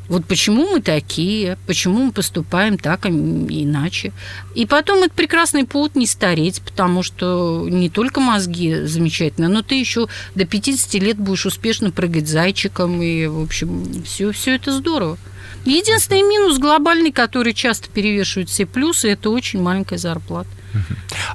Вот 0.09 0.27
почему 0.27 0.67
мы 0.71 0.81
такие, 0.81 1.57
почему 1.67 2.07
мы 2.07 2.12
поступаем 2.12 2.77
так, 2.77 3.07
а 3.07 3.09
иначе. 3.09 4.12
И 4.55 4.67
потом 4.67 5.03
это 5.03 5.14
прекрасный 5.14 5.64
повод 5.64 5.97
не 5.97 6.07
стареть, 6.07 6.61
потому 6.62 7.03
что 7.03 7.67
не 7.69 7.88
только 7.88 8.21
мозги 8.21 8.83
замечательно, 8.85 9.49
но 9.49 9.62
ты 9.62 9.77
еще 9.77 10.09
до 10.35 10.45
50 10.45 10.95
лет 11.03 11.17
будешь 11.17 11.47
успешно 11.47 11.90
прыгать 11.90 12.29
зайчиком, 12.29 13.01
и, 13.01 13.27
в 13.27 13.43
общем, 13.43 14.03
все, 14.05 14.33
все 14.33 14.57
это 14.57 14.73
здорово. 14.73 15.17
Единственный 15.64 16.23
минус 16.23 16.59
глобальный, 16.59 17.11
который 17.11 17.55
часто 17.55 17.88
перевешивает 17.88 18.51
все 18.51 18.67
плюсы, 18.67 19.11
это 19.11 19.31
очень 19.31 19.62
маленькая 19.62 19.97
зарплата. 19.97 20.51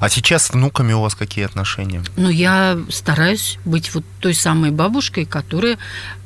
А 0.00 0.08
сейчас 0.08 0.46
с 0.46 0.50
внуками 0.50 0.92
у 0.92 1.00
вас 1.00 1.14
какие 1.14 1.44
отношения? 1.44 2.02
Но 2.16 2.30
я 2.30 2.78
стараюсь 2.88 3.58
быть 3.64 3.94
вот 3.94 4.04
той 4.20 4.34
самой 4.34 4.70
бабушкой, 4.70 5.24
которая 5.24 5.78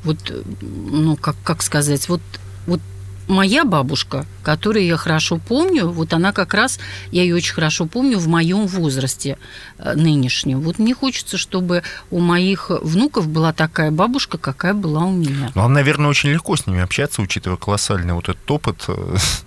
вот, 0.03 0.31
ну, 0.61 1.15
как, 1.15 1.35
как 1.43 1.63
сказать, 1.63 2.07
вот, 2.09 2.21
вот 2.67 2.81
моя 3.27 3.65
бабушка, 3.65 4.25
которую 4.43 4.85
я 4.85 4.97
хорошо 4.97 5.39
помню, 5.47 5.87
вот 5.87 6.13
она 6.13 6.31
как 6.31 6.53
раз, 6.53 6.79
я 7.11 7.23
ее 7.23 7.35
очень 7.35 7.53
хорошо 7.53 7.85
помню 7.85 8.17
в 8.17 8.27
моем 8.27 8.67
возрасте 8.67 9.37
э, 9.77 9.93
нынешнем. 9.95 10.61
Вот 10.61 10.79
мне 10.79 10.93
хочется, 10.93 11.37
чтобы 11.37 11.83
у 12.11 12.19
моих 12.19 12.69
внуков 12.69 13.27
была 13.27 13.53
такая 13.53 13.91
бабушка, 13.91 14.37
какая 14.37 14.73
была 14.73 15.05
у 15.05 15.11
меня. 15.11 15.51
Ну, 15.55 15.61
вам, 15.61 15.73
наверное, 15.73 16.09
очень 16.09 16.29
легко 16.29 16.55
с 16.55 16.67
ними 16.67 16.81
общаться, 16.81 17.21
учитывая 17.21 17.57
колоссальный 17.57 18.13
вот 18.13 18.29
этот 18.29 18.49
опыт. 18.51 18.85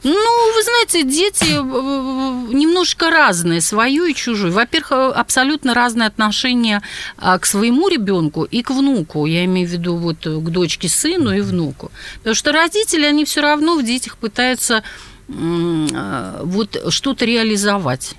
Ну, 0.02 0.54
вы 0.54 0.62
знаете, 0.62 1.02
дети 1.04 1.52
э, 1.52 2.54
немножко 2.54 3.10
разные, 3.10 3.60
свое 3.60 4.10
и 4.10 4.14
чужое. 4.14 4.50
Во-первых, 4.50 4.92
э, 4.92 5.12
абсолютно 5.12 5.74
разные 5.74 6.06
отношения 6.06 6.82
а, 7.16 7.38
к 7.38 7.46
своему 7.46 7.88
ребенку 7.88 8.44
и 8.44 8.62
к 8.62 8.70
внуку. 8.70 9.26
Я 9.26 9.44
имею 9.44 9.68
в 9.68 9.70
виду 9.70 9.96
вот 9.96 10.26
э, 10.26 10.38
к 10.38 10.48
дочке, 10.50 10.88
сыну 10.88 11.32
и 11.32 11.40
внуку. 11.40 11.90
Потому 12.18 12.34
что 12.34 12.52
родители, 12.52 13.04
они 13.04 13.24
все 13.24 13.40
равно 13.40 13.67
в 13.76 13.84
детях 13.84 14.16
пытаются 14.16 14.82
м, 15.28 15.88
а, 15.94 16.40
вот 16.44 16.76
что-то 16.88 17.24
реализовать. 17.24 18.14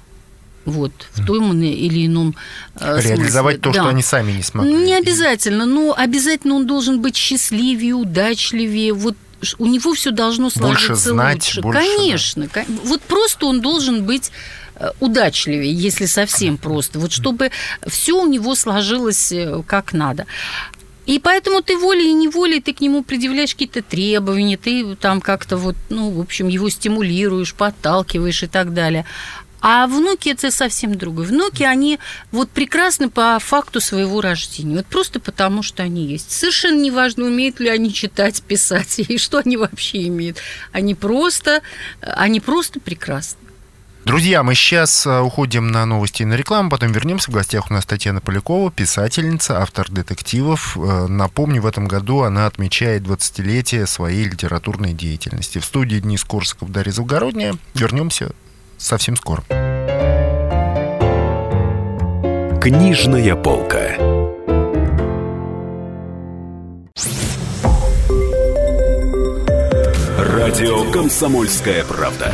Вот, 0.66 0.92
в 1.14 1.26
том 1.26 1.60
или 1.64 2.06
ином 2.06 2.36
э, 2.80 3.00
Реализовать 3.02 3.56
смысле. 3.56 3.72
то, 3.72 3.74
что 3.74 3.84
Да. 3.86 3.90
они 3.90 4.04
сами 4.04 4.34
не 4.34 4.44
смогли. 4.44 4.72
Не 4.74 4.94
обязательно, 4.96 5.66
но 5.66 5.96
обязательно 5.98 6.54
он 6.56 6.68
должен 6.68 7.02
быть 7.02 7.16
счастливее, 7.16 7.94
удачливее. 7.96 8.94
Вот 8.94 9.16
у 9.58 9.66
него 9.66 9.94
все 9.96 10.12
должно 10.12 10.50
Больше 10.56 10.60
сложиться 10.60 11.10
знать, 11.12 11.36
лучше. 11.38 11.62
больше, 11.62 11.80
Конечно. 11.98 12.48
ко- 12.50 12.66
Вот 12.84 13.02
просто 13.02 13.48
он 13.48 13.62
должен 13.62 14.04
быть 14.04 14.32
э, 14.76 14.92
удачливее, 15.00 15.74
если 15.74 16.06
совсем 16.06 16.58
просто. 16.58 17.00
Вот 17.00 17.12
чтобы 17.14 17.50
все 17.88 18.14
у 18.22 18.28
него 18.28 18.54
сложилось 18.54 19.32
э, 19.32 19.64
как 19.66 19.94
надо. 19.94 20.26
И 21.10 21.18
поэтому 21.18 21.64
ты 21.64 21.76
волей 21.76 22.12
и 22.12 22.14
неволей 22.14 22.62
ты 22.62 22.72
к 22.72 22.82
нему 22.82 23.04
предъявляешь 23.04 23.54
какие-то 23.54 23.82
требования, 23.82 24.58
ты 24.58 24.96
там 24.96 25.22
как-то 25.22 25.58
вот, 25.58 25.76
ну, 25.90 26.12
в 26.12 26.20
общем, 26.20 26.48
его 26.48 26.70
стимулируешь, 26.70 27.56
подталкиваешь 27.56 28.44
и 28.44 28.48
так 28.48 28.76
далее. 28.76 29.08
А 29.60 29.88
внуки 29.88 30.30
это 30.30 30.52
совсем 30.52 30.96
другое. 30.96 31.26
Внуки, 31.26 31.64
они 31.64 31.98
вот 32.32 32.52
прекрасны 32.52 33.10
по 33.10 33.40
факту 33.40 33.82
своего 33.82 34.22
рождения. 34.22 34.76
Вот 34.76 34.86
просто 34.86 35.20
потому, 35.20 35.64
что 35.64 35.82
они 35.82 36.06
есть. 36.06 36.30
Совершенно 36.30 36.80
неважно, 36.80 37.26
умеют 37.26 37.60
ли 37.60 37.70
они 37.70 37.92
читать, 37.92 38.44
писать, 38.44 39.00
и 39.10 39.18
что 39.18 39.40
они 39.40 39.58
вообще 39.58 40.08
имеют. 40.10 40.38
Они 40.72 40.94
просто, 40.94 41.64
они 42.02 42.40
просто 42.40 42.80
прекрасны. 42.80 43.49
Друзья, 44.10 44.42
мы 44.42 44.56
сейчас 44.56 45.06
э, 45.06 45.20
уходим 45.20 45.68
на 45.68 45.86
новости 45.86 46.24
и 46.24 46.26
на 46.26 46.34
рекламу, 46.34 46.72
потом 46.72 46.92
вернемся. 46.92 47.30
В 47.30 47.34
гостях 47.36 47.70
у 47.70 47.74
нас 47.76 47.86
Татьяна 47.86 48.22
Полякова, 48.22 48.72
писательница, 48.72 49.62
автор 49.62 49.88
детективов. 49.88 50.76
Э, 50.78 51.06
Напомню, 51.06 51.62
в 51.62 51.68
этом 51.68 51.88
году 51.88 52.24
она 52.24 52.48
отмечает 52.48 53.04
20-летие 53.04 53.86
своей 53.86 54.24
литературной 54.24 54.94
деятельности. 54.94 55.60
В 55.60 55.66
студии 55.66 55.98
Денис 55.98 56.24
Корсаков, 56.24 56.72
Дарья 56.72 56.92
Завгородняя. 56.92 57.56
Вернемся 57.76 58.32
совсем 58.80 59.16
скоро. 59.16 59.44
Книжная 62.60 63.36
полка. 63.36 63.96
Радио 70.18 70.92
«Комсомольская 70.92 71.84
правда». 71.84 72.34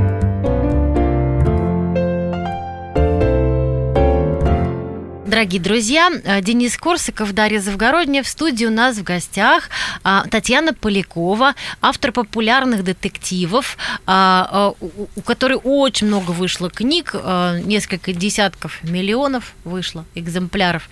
Дорогие 5.31 5.61
друзья, 5.61 6.11
э, 6.11 6.41
Денис 6.41 6.75
Корсаков, 6.75 7.31
Дарья 7.31 7.61
Завгородняя. 7.61 8.21
В 8.21 8.27
студии 8.27 8.65
у 8.65 8.69
нас 8.69 8.97
в 8.97 9.03
гостях 9.03 9.69
а, 10.03 10.25
Татьяна 10.29 10.73
Полякова, 10.73 11.55
автор 11.79 12.11
популярных 12.11 12.83
детективов, 12.83 13.77
а, 14.05 14.73
а, 14.81 14.85
у 15.15 15.21
которой 15.21 15.57
очень 15.63 16.07
много 16.07 16.31
вышло 16.31 16.69
книг, 16.69 17.15
несколько 17.63 18.11
десятков 18.11 18.83
миллионов 18.83 19.53
вышло 19.63 20.03
экземпляров 20.15 20.89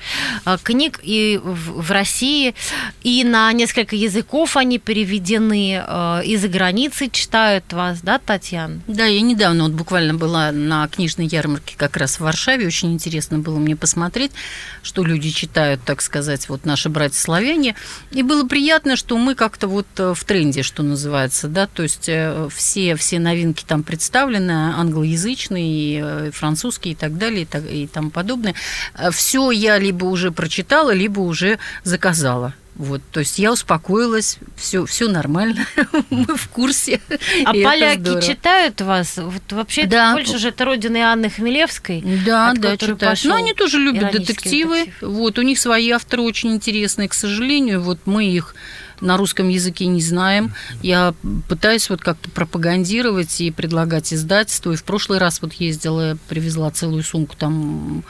книг 0.63 1.01
и 1.03 1.37
в, 1.43 1.91
России, 1.91 2.55
и 3.03 3.25
на 3.25 3.51
несколько 3.51 3.97
языков 3.97 4.55
они 4.55 4.79
переведены, 4.79 5.83
и 6.23 6.37
за 6.37 6.47
границей 6.47 7.09
читают 7.09 7.73
вас, 7.73 7.99
да, 8.01 8.19
Татьяна? 8.19 8.79
Да, 8.87 9.05
я 9.05 9.19
недавно 9.19 9.63
вот 9.63 9.73
буквально 9.73 10.13
была 10.13 10.51
на 10.53 10.87
книжной 10.87 11.27
ярмарке 11.27 11.75
как 11.75 11.97
раз 11.97 12.17
в 12.17 12.21
Варшаве. 12.21 12.67
Очень 12.67 12.93
интересно 12.93 13.39
было 13.39 13.57
мне 13.57 13.75
посмотреть, 13.75 14.28
что 14.81 15.03
люди 15.03 15.29
читают, 15.29 15.81
так 15.85 16.01
сказать, 16.01 16.49
вот 16.49 16.65
наши 16.65 16.89
братья-славяне. 16.89 17.75
И 18.11 18.23
было 18.23 18.47
приятно, 18.47 18.95
что 18.95 19.17
мы 19.17 19.35
как-то 19.35 19.67
вот 19.67 19.87
э, 19.97 20.13
в 20.15 20.23
тренде, 20.23 20.63
что 20.63 20.83
называется, 20.83 21.47
да, 21.47 21.67
то 21.67 21.83
есть 21.83 22.07
э, 22.07 22.47
все, 22.53 22.95
все 22.95 23.19
новинки 23.19 23.63
там 23.67 23.83
представлены, 23.83 24.51
англоязычные, 24.51 25.67
и 25.67 26.01
э, 26.03 26.31
французские 26.31 26.93
и 26.93 26.95
так 26.95 27.17
далее, 27.17 27.43
и, 27.43 27.45
так, 27.45 27.63
и 27.65 27.87
тому 27.87 28.09
подобное. 28.09 28.55
Все 29.11 29.51
я 29.51 29.77
либо 29.77 30.05
уже 30.05 30.31
прочитала, 30.31 30.91
либо 30.91 31.19
уже 31.19 31.59
заказала. 31.83 32.53
Вот, 32.79 33.01
то 33.11 33.19
есть 33.19 33.37
я 33.39 33.51
успокоилась, 33.51 34.37
все, 34.55 34.85
все 34.85 35.09
нормально, 35.09 35.65
мы 36.09 36.37
в 36.37 36.47
курсе. 36.47 37.01
А 37.45 37.51
поляки 37.51 38.25
читают 38.25 38.79
вас? 38.79 39.17
Вот 39.17 39.51
вообще 39.51 39.85
Да. 39.85 40.13
Польша 40.13 40.37
же 40.37 40.47
это 40.47 40.63
родина 40.63 41.11
Анны 41.11 41.29
Хмелевской. 41.29 42.01
Да, 42.25 42.53
да, 42.55 42.77
читают. 42.77 43.19
Но 43.25 43.35
они 43.35 43.53
тоже 43.53 43.79
любят 43.79 44.13
детективы. 44.13 44.85
детектив. 44.85 45.09
Вот, 45.09 45.37
у 45.37 45.41
них 45.41 45.59
свои 45.59 45.89
авторы 45.91 46.21
очень 46.21 46.53
интересные, 46.53 47.09
к 47.09 47.13
сожалению. 47.13 47.81
Вот 47.81 47.99
мы 48.05 48.25
их 48.25 48.55
на 49.01 49.17
русском 49.17 49.49
языке 49.49 49.85
не 49.87 50.01
знаем. 50.01 50.53
Я 50.81 51.13
пытаюсь 51.49 51.89
вот 51.89 51.99
как-то 51.99 52.29
пропагандировать 52.29 53.41
и 53.41 53.51
предлагать 53.51 54.13
издательству. 54.13 54.71
И 54.71 54.77
в 54.77 54.85
прошлый 54.85 55.19
раз 55.19 55.41
вот 55.41 55.51
ездила, 55.53 56.17
привезла 56.29 56.71
целую 56.71 57.03
сумку 57.03 57.35
там 57.35 58.05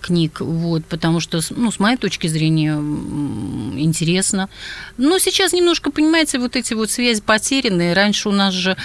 книг, 0.00 0.40
вот, 0.40 0.84
потому 0.84 1.20
что, 1.20 1.40
ну, 1.50 1.70
с 1.70 1.78
моей 1.78 1.96
точки 1.96 2.26
зрения, 2.26 2.74
интересно. 2.74 4.48
Но 4.96 5.18
сейчас 5.18 5.52
немножко, 5.52 5.90
понимаете, 5.90 6.38
вот 6.38 6.56
эти 6.56 6.74
вот 6.74 6.90
связи 6.90 7.22
потерянные. 7.22 7.94
Раньше 7.94 8.28
у 8.28 8.32
нас 8.32 8.54
же 8.54 8.76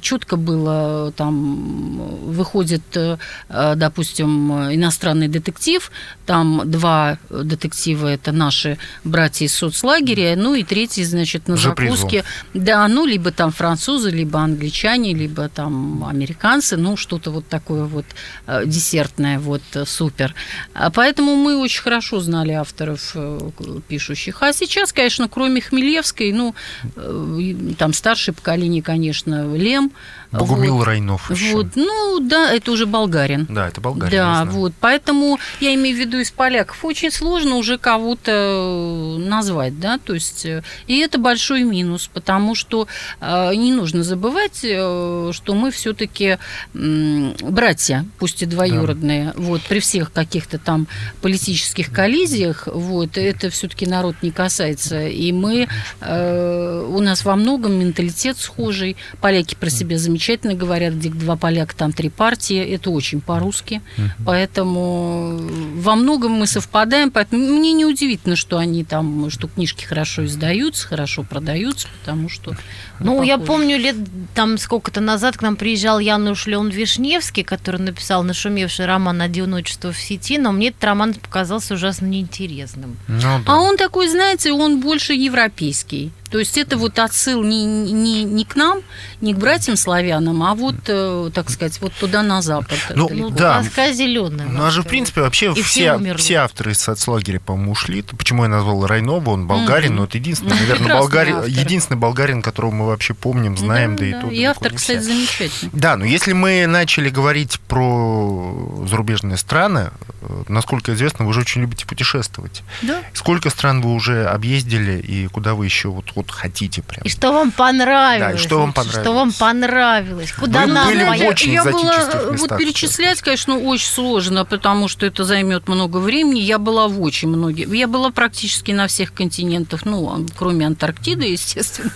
четко 0.00 0.36
было, 0.36 1.12
там, 1.16 2.00
выходит, 2.30 2.82
э, 2.96 3.18
э, 3.48 3.74
допустим, 3.76 4.52
иностранный 4.72 5.28
детектив, 5.28 5.90
там 6.26 6.62
два 6.64 7.18
детектива, 7.28 8.08
это 8.08 8.32
наши 8.32 8.78
братья 9.04 9.46
из 9.46 9.54
соцлагеря, 9.54 10.36
ну 10.36 10.54
и 10.54 10.62
третий, 10.62 11.04
значит, 11.04 11.48
на 11.48 11.56
закуске. 11.56 12.24
Да, 12.54 12.86
ну, 12.88 13.06
либо 13.06 13.30
там 13.30 13.50
французы, 13.50 14.10
либо 14.10 14.40
англичане, 14.40 15.14
либо 15.14 15.48
там 15.48 16.04
американцы, 16.04 16.76
ну, 16.76 16.96
что-то 16.96 17.30
вот 17.30 17.46
такое 17.48 17.84
вот 17.84 18.06
э, 18.46 18.62
десертное, 18.66 19.38
вот, 19.38 19.62
э, 19.74 19.84
супер. 19.84 20.29
А 20.74 20.90
Поэтому 20.90 21.34
мы 21.34 21.56
очень 21.56 21.82
хорошо 21.82 22.20
знали 22.20 22.52
авторов 22.52 23.12
э, 23.14 23.50
пишущих. 23.88 24.42
А 24.42 24.52
сейчас, 24.52 24.92
конечно, 24.92 25.28
кроме 25.28 25.60
Хмелевской, 25.60 26.32
ну, 26.32 26.54
э, 26.96 27.54
там 27.78 27.92
старшее 27.92 28.34
поколение, 28.34 28.82
конечно, 28.82 29.56
Лем. 29.56 29.92
Богумил 30.32 30.76
вот. 30.76 30.84
Райнов 30.84 31.30
еще. 31.30 31.54
Вот, 31.54 31.66
ну, 31.74 32.20
да, 32.20 32.52
это 32.52 32.70
уже 32.70 32.86
болгарин. 32.86 33.46
Да, 33.48 33.68
это 33.68 33.80
Болгария. 33.80 34.16
Да, 34.16 34.44
вот. 34.44 34.72
Поэтому 34.80 35.38
я 35.60 35.74
имею 35.74 35.96
в 35.96 36.00
виду 36.00 36.18
из 36.18 36.30
поляков. 36.30 36.84
Очень 36.84 37.10
сложно 37.10 37.56
уже 37.56 37.78
кого-то 37.78 39.16
назвать, 39.18 39.78
да, 39.80 39.98
то 39.98 40.14
есть 40.14 40.46
э, 40.46 40.62
и 40.86 40.98
это 40.98 41.18
большой 41.18 41.64
минус, 41.64 42.08
потому 42.12 42.54
что 42.54 42.86
э, 43.20 43.54
не 43.54 43.72
нужно 43.72 44.02
забывать, 44.02 44.60
э, 44.62 45.30
что 45.32 45.54
мы 45.54 45.70
все-таки 45.70 46.38
братья, 46.72 48.06
пусть 48.18 48.42
и 48.42 48.46
двоюродные, 48.46 49.32
вот 49.36 49.62
при 49.62 49.80
всех 49.80 50.12
каких-то 50.12 50.58
там 50.58 50.86
политических 51.22 51.92
коллизиях, 51.92 52.68
вот 52.72 53.16
это 53.16 53.50
все-таки 53.50 53.86
народ 53.86 54.16
не 54.22 54.30
касается, 54.30 55.06
и 55.06 55.32
мы 55.32 55.68
э, 56.00 56.86
у 56.88 57.00
нас 57.00 57.24
во 57.24 57.36
многом 57.36 57.72
менталитет 57.72 58.38
схожий, 58.38 58.96
поляки 59.20 59.54
про 59.54 59.70
себя 59.70 59.98
замечательно 60.20 60.54
говорят, 60.54 60.94
где 60.94 61.08
два 61.08 61.36
поляка, 61.36 61.74
там 61.74 61.92
три 61.92 62.10
партии, 62.10 62.58
это 62.58 62.90
очень 62.90 63.22
по-русски, 63.22 63.80
поэтому 64.26 65.40
во 65.76 65.96
многом 65.96 66.32
мы 66.32 66.46
совпадаем, 66.46 67.10
поэтому 67.10 67.42
мне 67.42 67.72
не 67.72 67.86
удивительно, 67.86 68.36
что 68.36 68.58
они 68.58 68.84
там, 68.84 69.30
что 69.30 69.48
книжки 69.48 69.84
хорошо 69.84 70.26
издаются, 70.26 70.86
хорошо 70.86 71.22
продаются, 71.22 71.88
потому 72.00 72.28
что 72.28 72.54
Ну, 73.00 73.22
я 73.22 73.34
похожи. 73.38 73.46
помню, 73.46 73.78
лет 73.78 73.96
там 74.34 74.58
сколько-то 74.58 75.00
назад 75.00 75.36
к 75.36 75.42
нам 75.42 75.56
приезжал 75.56 75.98
Януш 75.98 76.46
Леон 76.46 76.68
Вишневский, 76.68 77.42
который 77.42 77.80
написал 77.80 78.22
нашумевший 78.22 78.86
роман 78.86 79.20
«Одиночество 79.20 79.92
в 79.92 79.98
сети», 79.98 80.38
но 80.38 80.52
мне 80.52 80.68
этот 80.68 80.84
роман 80.84 81.14
показался 81.14 81.74
ужасно 81.74 82.06
неинтересным. 82.06 82.96
Ну, 83.08 83.18
да. 83.20 83.40
А 83.46 83.56
он 83.60 83.76
такой, 83.76 84.08
знаете, 84.08 84.52
он 84.52 84.80
больше 84.80 85.14
европейский. 85.14 86.12
То 86.30 86.38
есть 86.38 86.56
это 86.58 86.76
вот 86.76 86.96
отсыл 87.00 87.42
не, 87.42 87.64
не, 87.64 88.22
не 88.22 88.44
к 88.44 88.54
нам, 88.54 88.82
не 89.20 89.34
к 89.34 89.38
братьям-славянам, 89.38 90.44
а 90.44 90.54
вот, 90.54 90.76
э, 90.86 91.30
так 91.34 91.50
сказать, 91.50 91.80
вот 91.80 91.92
туда 91.94 92.22
на 92.22 92.40
запад. 92.40 92.78
Ну, 92.94 93.08
далеко. 93.08 93.30
Да. 93.30 93.58
Тоска 93.64 93.92
зеленая. 93.92 94.46
Ну, 94.48 94.64
а 94.64 94.70
же, 94.70 94.82
в 94.82 94.86
принципе, 94.86 95.22
вообще 95.22 95.46
И 95.50 95.62
все 95.62 95.98
все, 95.98 96.14
все 96.16 96.34
авторы 96.36 96.70
из 96.70 96.78
соцлагеря, 96.78 97.40
по-моему, 97.40 97.72
ушли. 97.72 98.02
Почему 98.02 98.44
я 98.44 98.48
назвал 98.48 98.86
Райнова? 98.86 99.30
Он 99.30 99.48
болгарин, 99.48 99.90
Мгм. 99.90 99.96
но 99.96 100.04
это 100.04 100.18
единственный, 100.18 100.50
Ну, 100.52 100.60
наверное, 100.60 100.94
болгарин, 100.98 101.44
единственный 101.46 101.96
болгарин, 101.98 102.42
которого 102.42 102.70
мы 102.70 102.86
вообще 102.90 103.14
помним, 103.14 103.56
знаем, 103.56 103.96
да, 103.96 104.06
и 104.06 104.12
то. 104.12 104.28
И 104.28 104.42
автор, 104.44 104.74
кстати, 104.74 105.00
замечательный. 105.00 105.70
Да, 105.72 105.96
но 105.96 106.04
если 106.04 106.32
мы 106.32 106.66
начали 106.66 107.08
говорить 107.08 107.60
про 107.60 108.84
зарубежные 108.88 109.36
страны, 109.36 109.90
э, 110.22 110.42
насколько 110.48 110.92
известно, 110.94 111.26
вы 111.26 111.32
же 111.32 111.40
очень 111.40 111.60
любите 111.62 111.86
путешествовать. 111.86 112.62
Да. 112.82 113.00
Сколько 113.12 113.50
стран 113.50 113.80
вы 113.80 113.94
уже 113.94 114.26
объездили 114.26 115.00
и 115.00 115.26
куда 115.28 115.54
вы 115.54 115.64
еще 115.64 115.88
вот, 115.88 116.06
вот 116.14 116.30
хотите 116.30 116.82
прям? 116.82 117.02
И 117.04 117.08
что 117.08 117.32
вам 117.32 117.50
понравилось? 117.50 118.32
Да, 118.32 118.32
и 118.32 118.46
что 118.46 118.60
вам 118.60 118.72
Что 118.72 118.82
понравилось? 118.82 119.16
вам 119.16 119.32
понравилось? 119.32 120.32
Куда 120.32 120.60
Вы 120.66 120.72
нам 120.72 120.86
были 120.88 121.04
в 121.04 121.28
очень 121.28 121.52
я 121.52 121.64
была, 121.64 121.98
местах, 121.98 122.24
вот 122.38 122.58
перечислять, 122.58 123.22
конечно, 123.22 123.58
очень 123.58 123.86
сложно, 123.86 124.44
потому 124.44 124.88
что 124.88 125.06
это 125.06 125.24
займет 125.24 125.68
много 125.68 125.98
времени. 125.98 126.40
Я 126.40 126.58
была 126.58 126.88
в 126.88 127.00
очень 127.00 127.28
многих. 127.28 127.68
Я 127.68 127.86
была 127.86 128.10
практически 128.10 128.72
на 128.72 128.86
всех 128.86 129.12
континентах, 129.12 129.84
ну, 129.84 130.26
кроме 130.36 130.66
Антарктиды, 130.66 131.26
естественно. 131.32 131.92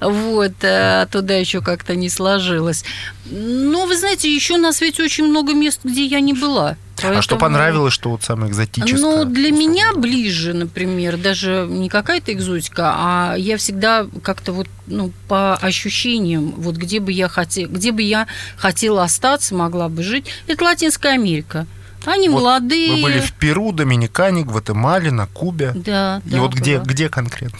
Вот, 0.00 0.33
а 0.62 1.06
туда 1.06 1.34
еще 1.34 1.60
как-то 1.60 1.94
не 1.94 2.08
сложилось. 2.08 2.84
Но, 3.26 3.86
вы 3.86 3.96
знаете, 3.96 4.32
еще 4.34 4.56
на 4.56 4.72
свете 4.72 5.02
очень 5.02 5.24
много 5.24 5.54
мест, 5.54 5.80
где 5.84 6.04
я 6.04 6.20
не 6.20 6.32
была. 6.32 6.76
А 7.02 7.20
что 7.20 7.34
Поэтому- 7.36 7.40
понравилось, 7.40 7.92
что 7.92 8.10
вот 8.10 8.22
самое 8.22 8.50
экзотическое? 8.50 8.98
ну, 9.00 9.24
для 9.24 9.48
условно 9.48 9.58
меня 9.58 9.92
ближе, 9.94 10.54
например, 10.54 11.16
даже 11.16 11.66
не 11.68 11.88
какая-то 11.88 12.32
экзотика, 12.32 12.92
а 12.96 13.34
я 13.36 13.56
всегда 13.56 14.06
как-то 14.22 14.52
вот, 14.52 14.68
ну, 14.86 15.10
по 15.28 15.56
ощущениям, 15.56 16.52
вот 16.56 16.76
где 16.76 17.00
бы 17.00 17.10
я 17.12 17.28
хотела, 17.28 17.68
где 17.68 17.90
бы 17.92 18.00
я 18.02 18.26
хотела 18.56 19.02
остаться, 19.02 19.54
могла 19.54 19.88
бы 19.88 20.02
жить, 20.02 20.26
это 20.46 20.64
Латинская 20.64 21.12
Америка. 21.14 21.66
Они 22.06 22.28
Вот 22.28 22.40
молодые. 22.42 22.96
Вы 22.96 23.02
были 23.02 23.20
в 23.20 23.32
Перу, 23.32 23.72
Доминикане, 23.72 24.44
Гватемале, 24.44 25.10
на 25.10 25.26
Кубе. 25.26 25.72
Да, 25.74 26.20
И 26.26 26.30
да, 26.30 26.38
вот 26.40 26.52
где, 26.54 26.76
была. 26.76 26.84
где 26.86 27.08
конкретно? 27.08 27.58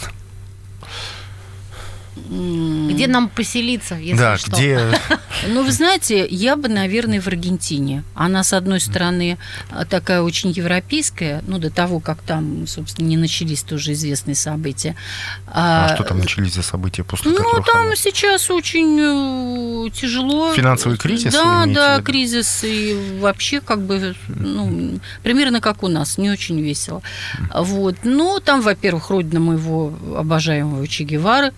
Где 2.27 3.07
нам 3.07 3.29
поселиться, 3.29 3.97
если 3.97 4.19
да, 4.19 4.39
что? 4.39 4.51
где... 4.53 4.81
Ну, 5.47 5.63
вы 5.63 5.73
знаете, 5.73 6.27
я 6.31 6.57
бы, 6.57 6.69
наверное, 6.69 7.21
в 7.21 7.27
Аргентине. 7.27 8.03
Она, 8.15 8.43
с 8.45 8.53
одной 8.55 8.81
стороны, 8.81 9.37
а, 9.71 9.85
такая 9.85 10.23
очень 10.23 10.51
европейская, 10.51 11.43
ну, 11.47 11.59
до 11.59 11.71
того, 11.71 12.01
как 12.01 12.23
там, 12.23 12.67
собственно, 12.67 13.07
не 13.09 13.17
начались 13.19 13.63
тоже 13.63 13.93
известные 13.93 14.37
события. 14.37 14.97
А 15.47 15.95
что 15.95 16.05
там 16.05 16.19
начались 16.19 16.55
за 16.55 16.63
события, 16.63 17.05
после 17.05 17.33
Ну, 17.33 17.39
там 17.67 17.89
она- 17.89 17.97
сейчас 17.97 18.51
очень 18.51 19.87
э, 19.87 19.91
тяжело. 19.91 20.55
Финансовый 20.55 20.97
кризис 20.97 21.33
Да, 21.35 21.67
да, 21.67 21.97
виду? 21.97 22.05
кризис. 22.05 22.65
И 22.65 23.19
вообще, 23.21 23.61
как 23.61 23.83
бы, 23.83 24.15
ну, 24.29 24.99
примерно 25.23 25.61
как 25.61 25.83
у 25.83 25.89
нас, 25.89 26.17
не 26.17 26.31
очень 26.31 26.61
весело. 26.61 27.03
Вот. 27.53 27.97
Ну, 28.05 28.41
там, 28.41 28.63
во-первых, 28.63 29.11
родина 29.11 29.41
моего 29.41 29.93
обожаемого 30.17 30.87
Че 30.89 31.05
Гевары. 31.05 31.53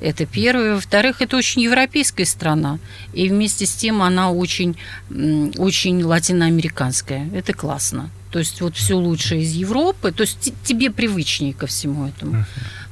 Это 0.00 0.26
первое. 0.26 0.74
Во-вторых, 0.74 1.22
это 1.22 1.36
очень 1.36 1.62
европейская 1.62 2.26
страна. 2.26 2.78
И 3.14 3.28
вместе 3.28 3.66
с 3.66 3.74
тем 3.74 4.02
она 4.02 4.30
очень, 4.30 4.76
очень 5.10 6.02
латиноамериканская. 6.02 7.28
Это 7.32 7.52
классно. 7.52 8.10
То 8.30 8.40
есть 8.40 8.60
вот 8.60 8.76
все 8.76 8.94
лучшее 8.94 9.42
из 9.42 9.52
Европы. 9.52 10.12
То 10.12 10.22
есть 10.22 10.38
те- 10.40 10.52
тебе 10.64 10.90
привычнее 10.90 11.54
ко 11.54 11.66
всему 11.66 12.08
этому. 12.08 12.44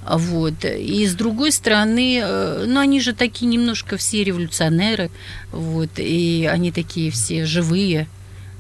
Вот. 0.09 0.65
И 0.65 1.07
с 1.07 1.15
другой 1.15 1.53
стороны, 1.53 2.21
э, 2.23 2.65
ну, 2.67 2.81
они 2.81 3.01
же 3.01 3.15
такие 3.15 3.47
немножко 3.47 3.97
все 3.97 4.23
революционеры, 4.23 5.11
вот, 5.51 5.91
и 5.97 6.49
они 6.51 6.73
такие 6.73 7.11
все 7.11 7.47
живые. 7.47 8.07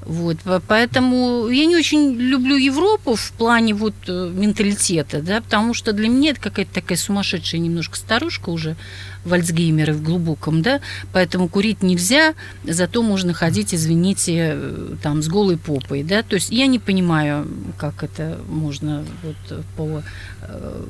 Вот, 0.06 0.38
по- 0.40 0.60
поэтому 0.60 1.48
я 1.48 1.64
не 1.64 1.76
очень 1.76 2.12
люблю 2.14 2.56
Европу 2.56 3.14
в 3.14 3.32
плане 3.32 3.72
вот 3.74 3.94
э, 4.06 4.30
менталитета, 4.34 5.22
да, 5.22 5.40
потому 5.40 5.72
что 5.72 5.92
для 5.92 6.08
меня 6.08 6.32
это 6.32 6.40
какая-то 6.40 6.74
такая 6.74 6.98
сумасшедшая 6.98 7.60
немножко 7.60 7.96
старушка 7.96 8.50
уже, 8.50 8.76
вальцгеймеры 9.24 9.92
в 9.92 10.02
глубоком, 10.02 10.62
да, 10.62 10.80
поэтому 11.12 11.48
курить 11.48 11.82
нельзя, 11.82 12.34
зато 12.64 13.02
можно 13.02 13.32
ходить, 13.32 13.74
извините, 13.74 14.52
э, 14.54 14.96
там 15.02 15.22
с 15.22 15.28
голой 15.28 15.56
попой, 15.56 16.02
да, 16.02 16.22
то 16.22 16.34
есть 16.34 16.50
я 16.50 16.66
не 16.66 16.78
понимаю, 16.78 17.46
как 17.78 18.02
это 18.02 18.38
можно 18.48 19.04
вот 19.22 19.64
по 19.76 20.02
э, 20.42 20.84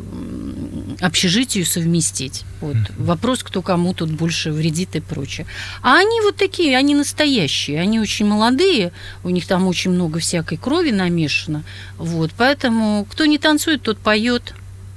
общежитию 1.00 1.66
совместить. 1.66 2.44
Вот. 2.60 2.76
Вопрос, 2.98 3.42
кто 3.42 3.62
кому 3.62 3.94
тут 3.94 4.10
больше 4.10 4.52
вредит 4.52 4.96
и 4.96 5.00
прочее. 5.00 5.46
А 5.82 5.98
они 5.98 6.20
вот 6.22 6.36
такие, 6.36 6.76
они 6.76 6.94
настоящие, 6.94 7.80
они 7.80 8.00
очень 8.00 8.26
молодые, 8.26 8.92
у 9.22 9.30
них 9.30 9.46
там 9.46 9.66
очень 9.66 9.90
много 9.90 10.18
всякой 10.18 10.58
крови 10.58 10.90
намешано. 10.90 11.64
Вот. 11.98 12.30
Поэтому 12.36 13.06
кто 13.10 13.24
не 13.26 13.38
танцует, 13.38 13.82
тот 13.82 13.98
поет. 13.98 14.54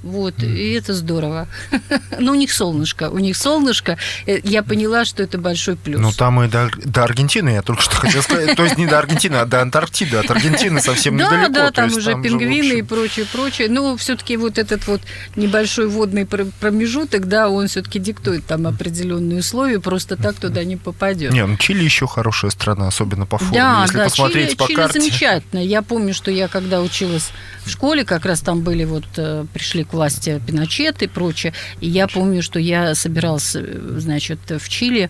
Вот, 0.07 0.41
и 0.41 0.71
это 0.73 0.93
здорово. 0.93 1.47
Но 2.19 2.31
у 2.31 2.35
них 2.35 2.51
солнышко, 2.53 3.09
у 3.09 3.17
них 3.19 3.35
солнышко. 3.35 3.97
Э, 4.25 4.39
Я 4.43 4.63
поняла, 4.63 5.05
что 5.05 5.21
это 5.21 5.37
большой 5.37 5.75
плюс. 5.75 5.99
Ну, 5.99 6.11
там 6.11 6.41
и 6.41 6.47
до, 6.47 6.69
до 6.85 7.03
Аргентины, 7.03 7.49
я 7.49 7.61
только 7.61 7.81
что 7.81 7.95
хотел 7.97 8.21
сказать. 8.23 8.55
То 8.55 8.63
есть 8.63 8.77
не 8.77 8.87
до 8.87 8.97
Аргентины, 8.99 9.35
а 9.35 9.45
до 9.45 9.61
Антарктиды. 9.61 10.17
От 10.17 10.31
Аргентины 10.31 10.79
совсем 10.81 11.17
да, 11.17 11.25
недалеко. 11.25 11.53
Да, 11.53 11.65
то 11.67 11.73
там 11.73 11.93
уже 11.93 12.13
пингвины 12.21 12.79
и 12.79 12.81
прочее, 12.81 13.25
прочее. 13.31 13.67
Но 13.69 13.97
все-таки 13.97 14.37
вот 14.37 14.57
этот 14.57 14.87
вот 14.87 15.01
небольшой 15.35 15.87
водный 15.87 16.25
пр- 16.25 16.47
промежуток, 16.59 17.27
да, 17.27 17.49
он 17.49 17.67
все-таки 17.67 17.99
диктует 17.99 18.45
там 18.45 18.65
определенные 18.67 19.39
условия, 19.39 19.79
просто 19.79 20.15
так 20.15 20.35
туда 20.35 20.63
не 20.63 20.77
попадет. 20.77 21.33
Не, 21.33 21.45
ну 21.45 21.57
Чили 21.57 21.83
еще 21.83 22.07
хорошая 22.07 22.51
страна, 22.51 22.87
особенно 22.87 23.25
по 23.25 23.37
форме. 23.37 23.55
Да, 23.57 23.81
Если 23.83 23.97
да, 23.97 24.03
посмотреть 24.05 24.47
Чили, 24.49 24.57
по 24.57 24.67
Чили 24.67 24.75
карте. 24.75 24.99
замечательно. 25.01 25.59
Я 25.59 25.81
помню, 25.81 26.13
что 26.13 26.31
я 26.31 26.47
когда 26.47 26.81
училась 26.81 27.29
в 27.65 27.69
школе, 27.69 28.05
как 28.05 28.25
раз 28.25 28.41
там 28.41 28.61
были 28.61 28.85
вот 28.85 29.03
э, 29.17 29.45
пришли 29.53 29.83
к 29.83 29.93
власти 29.97 30.41
Пиночет 30.45 31.01
и 31.01 31.07
прочее, 31.07 31.53
и 31.81 31.87
я 31.87 32.07
помню, 32.07 32.41
что 32.41 32.59
я 32.59 32.95
собиралась, 32.95 33.55
э, 33.55 33.97
значит, 33.97 34.39
в 34.49 34.69
Чили 34.69 35.09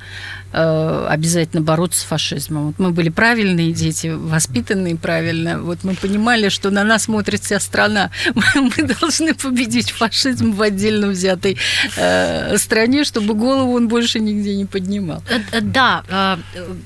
обязательно 0.52 1.62
бороться 1.62 2.02
с 2.02 2.04
фашизмом. 2.04 2.68
Вот 2.68 2.80
мы 2.80 2.92
были 2.92 3.10
правильные 3.10 3.72
дети, 3.72 4.08
воспитанные 4.08 4.96
правильно. 4.96 5.62
Вот 5.62 5.84
мы 5.84 5.94
понимали, 5.96 6.50
что 6.50 6.70
на 6.70 6.84
нас 6.84 7.04
смотрит 7.04 7.44
вся 7.44 7.60
страна. 7.60 8.12
Мы 8.56 8.84
должны 9.00 9.34
победить 9.34 9.92
фашизм 9.92 10.52
в 10.52 10.62
отдельно 10.62 11.08
взятой 11.08 11.58
э, 11.96 12.58
стране, 12.58 13.04
чтобы 13.04 13.34
голову 13.34 13.76
он 13.76 13.88
больше 13.88 14.20
нигде 14.20 14.56
не 14.56 14.66
поднимал. 14.66 15.24
Э, 15.30 15.40
э, 15.52 15.62
Да, 15.62 16.04
э, 16.10 16.38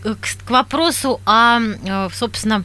э, 0.03 0.15
к 0.45 0.49
вопросу 0.49 1.19
о, 1.25 1.59
э, 1.59 2.09
собственно, 2.13 2.63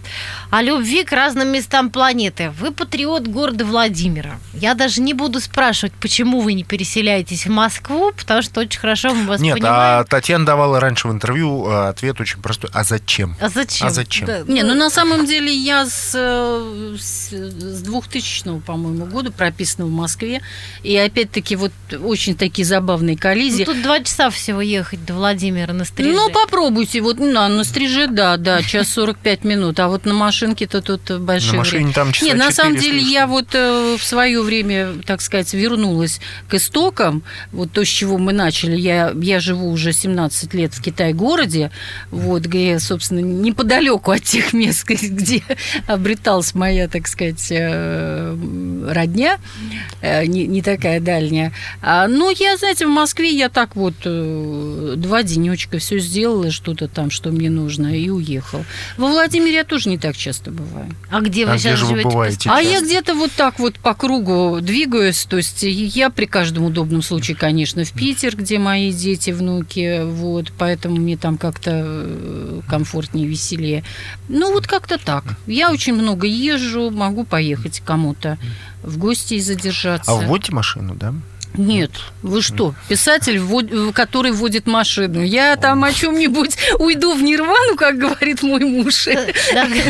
о 0.51 0.63
любви 0.63 1.05
к 1.05 1.13
разным 1.13 1.49
местам 1.49 1.91
планеты. 1.91 2.53
Вы 2.61 2.73
патриот 2.73 3.27
города 3.27 3.65
Владимира. 3.65 4.39
Я 4.55 4.75
даже 4.75 5.01
не 5.01 5.15
буду 5.15 5.41
спрашивать, 5.41 5.93
почему 6.01 6.41
вы 6.41 6.55
не 6.55 6.65
переселяетесь 6.65 7.47
в 7.47 7.51
Москву, 7.51 8.13
потому 8.17 8.43
что 8.43 8.61
очень 8.61 8.81
хорошо 8.81 9.15
мы 9.15 9.25
вас 9.25 9.41
Нет, 9.41 9.55
понимаем. 9.55 9.75
а 10.01 10.05
Татьяна 10.05 10.45
давала 10.47 10.81
раньше 10.87 11.09
в 11.09 11.13
интервью 11.13 11.69
э, 11.69 11.89
ответ 11.89 12.21
очень 12.21 12.41
простой. 12.41 12.71
А 12.73 12.85
зачем? 12.85 13.37
А 13.41 13.49
зачем? 13.49 13.87
А 13.87 13.91
зачем? 13.91 14.27
Да, 14.27 14.41
Не, 14.47 14.63
ну 14.63 14.75
на 14.75 14.89
самом 14.89 15.27
деле 15.27 15.53
я 15.53 15.87
с, 15.87 16.13
э, 16.15 16.97
с, 16.99 17.33
с 17.33 17.83
2000, 17.83 18.61
по-моему, 18.61 19.07
года 19.07 19.33
прописана 19.33 19.87
в 19.87 19.91
Москве. 19.91 20.41
И 20.83 20.97
опять-таки 20.97 21.57
вот 21.57 21.73
очень 22.01 22.37
такие 22.37 22.65
забавные 22.65 23.17
ну, 23.17 23.21
коллизии. 23.23 23.65
тут 23.65 23.83
два 23.83 24.01
часа 24.01 24.31
всего 24.31 24.61
ехать 24.61 25.05
до 25.05 25.15
Владимира 25.15 25.73
на 25.73 25.85
стриже. 25.85 26.13
Ну, 26.15 26.31
попробуйте. 26.31 27.01
Вот 27.01 27.19
на, 27.19 27.49
на 27.49 27.65
стриже, 27.65 28.07
да, 28.07 28.37
да, 28.37 28.63
час 28.63 28.89
45 28.91 29.45
минут. 29.45 29.81
А 29.81 29.89
вот 29.89 30.05
на 30.05 30.15
машинке-то 30.15 30.83
тут 30.83 31.19
большое 31.21 31.53
На 31.53 31.59
машине 31.59 31.79
время. 31.79 31.95
там 31.95 32.13
часа 32.13 32.27
Нет, 32.27 32.37
на 32.37 32.53
самом 32.53 32.77
деле 32.77 32.99
лишним. 32.99 33.13
я 33.13 33.27
вот 33.27 33.49
э, 33.55 33.97
в 33.99 34.05
свое 34.05 34.41
время, 34.41 34.95
так 35.05 35.21
сказать, 35.21 35.53
вернулась 35.53 36.21
к 36.49 36.55
истокам. 36.55 37.25
Вот 37.51 37.73
то, 37.73 37.85
с 37.85 37.89
чего 37.89 38.19
мы 38.19 38.33
начали. 38.33 38.77
Я, 38.77 39.13
я 39.21 39.41
живу 39.41 39.71
уже 39.71 39.93
17 39.93 40.55
лет 40.55 40.76
в 40.77 40.83
Китай-городе, 40.83 41.71
вот, 42.11 42.43
где, 42.43 42.79
собственно, 42.79 43.21
неподалеку 43.21 44.11
от 44.11 44.23
тех 44.23 44.53
мест, 44.53 44.87
где 44.89 45.43
обреталась 45.87 46.55
моя, 46.55 46.89
так 46.89 47.09
сказать, 47.09 47.47
э, 47.51 48.37
родня, 48.89 49.39
э, 50.01 50.27
не, 50.27 50.47
не 50.47 50.63
такая 50.63 51.01
дальняя. 51.01 51.53
А, 51.83 52.09
но 52.09 52.31
я, 52.31 52.57
знаете, 52.57 52.87
в 52.87 52.91
Москве 52.91 53.31
я 53.31 53.49
так 53.49 53.77
вот 53.77 53.95
э, 54.05 54.95
два 54.97 55.23
денечка 55.23 55.79
все 55.79 55.99
сделала, 55.99 56.51
что-то 56.51 56.89
там, 56.89 57.11
что 57.11 57.31
мне 57.31 57.51
нужно, 57.51 57.97
и 57.97 58.09
уехал. 58.09 58.65
Во 58.97 59.09
Владимире 59.09 59.55
я 59.55 59.65
тоже 59.65 59.89
не 59.89 59.99
так 59.99 60.17
часто 60.17 60.51
бываю. 60.51 60.89
А 61.11 61.21
где 61.21 61.47
вы 61.47 61.53
А 61.53 61.55
где 61.55 61.71
сейчас 61.71 61.81
вы 61.83 61.89
живете? 61.89 62.09
бываете? 62.09 62.51
А 62.51 62.63
часто. 62.63 62.73
я 62.73 62.81
где-то 62.83 63.15
вот 63.15 63.33
так 63.33 63.59
вот 63.59 63.79
по 63.79 63.95
кругу 63.95 64.59
двигаюсь. 64.61 65.25
То 65.25 65.37
есть 65.37 65.63
я 65.63 66.11
при 66.11 66.27
каждом 66.27 66.65
удобном 66.65 67.03
случае, 67.03 67.37
конечно, 67.37 67.85
в 67.85 67.93
Питер, 67.93 68.37
где 68.37 68.59
мои 68.59 68.93
дети, 68.93 69.31
внуки. 69.31 70.03
Вот, 70.05 70.53
поэтому 70.67 70.97
мне 70.97 71.17
там 71.17 71.39
как-то 71.39 71.71
э, 71.73 72.61
комфортнее, 72.69 73.29
веселее. 73.29 73.85
Ну, 74.29 74.53
вот 74.53 74.67
как-то 74.67 74.99
так. 74.99 75.23
Я 75.47 75.71
очень 75.71 75.95
много 75.95 76.27
езжу, 76.27 76.91
могу 76.91 77.23
поехать 77.23 77.81
кому-то 77.87 78.37
в 78.83 78.99
гости 78.99 79.35
и 79.35 79.41
задержаться. 79.41 80.11
А 80.11 80.17
вводите 80.17 80.53
машину, 80.53 80.97
да? 80.97 81.15
Нет, 81.57 81.91
вы 82.23 82.43
что, 82.43 82.75
писатель, 82.89 83.41
который 83.93 84.33
водит 84.33 84.67
машину. 84.67 85.23
Я 85.23 85.57
там 85.57 85.85
о 85.85 85.93
чем-нибудь 85.93 86.57
уйду 86.79 87.15
в 87.15 87.23
нирвану, 87.23 87.77
как 87.77 87.99
говорит 87.99 88.43
мой 88.43 88.61
муж. 88.61 89.09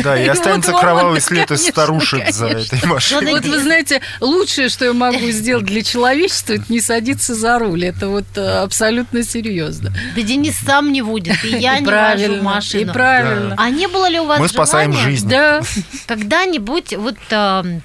Да, 0.03 0.17
и 0.19 0.27
останется 0.27 0.73
кровавый 0.73 1.21
след 1.21 1.51
из 1.51 1.67
старушек 1.67 2.31
за 2.31 2.47
этой 2.47 2.85
машиной. 2.85 3.33
Вот 3.33 3.45
вы 3.45 3.59
знаете, 3.59 4.01
лучшее, 4.19 4.69
что 4.69 4.85
я 4.85 4.93
могу 4.93 5.29
сделать 5.31 5.65
для 5.65 5.83
человечества, 5.83 6.53
это 6.53 6.65
не 6.69 6.81
садиться 6.81 7.35
за 7.35 7.59
руль. 7.59 7.85
Это 7.85 8.09
вот 8.09 8.25
э, 8.35 8.41
абсолютно 8.41 9.23
серьезно. 9.23 9.93
Да 10.15 10.21
Денис 10.21 10.57
сам 10.57 10.91
не 10.91 11.01
водит, 11.01 11.43
и 11.43 11.49
я 11.49 11.79
не 11.79 11.85
вожу 11.85 12.41
машину. 12.41 12.91
И 12.91 12.93
правильно. 12.93 13.55
А 13.57 13.69
не 13.69 13.87
было 13.87 14.09
ли 14.09 14.19
у 14.19 14.25
вас 14.25 14.39
Мы 14.39 14.47
спасаем 14.47 14.93
жизнь. 14.93 15.27
Да. 15.27 15.61
Когда-нибудь 16.05 16.95
вот 16.95 17.17
эм, 17.31 17.81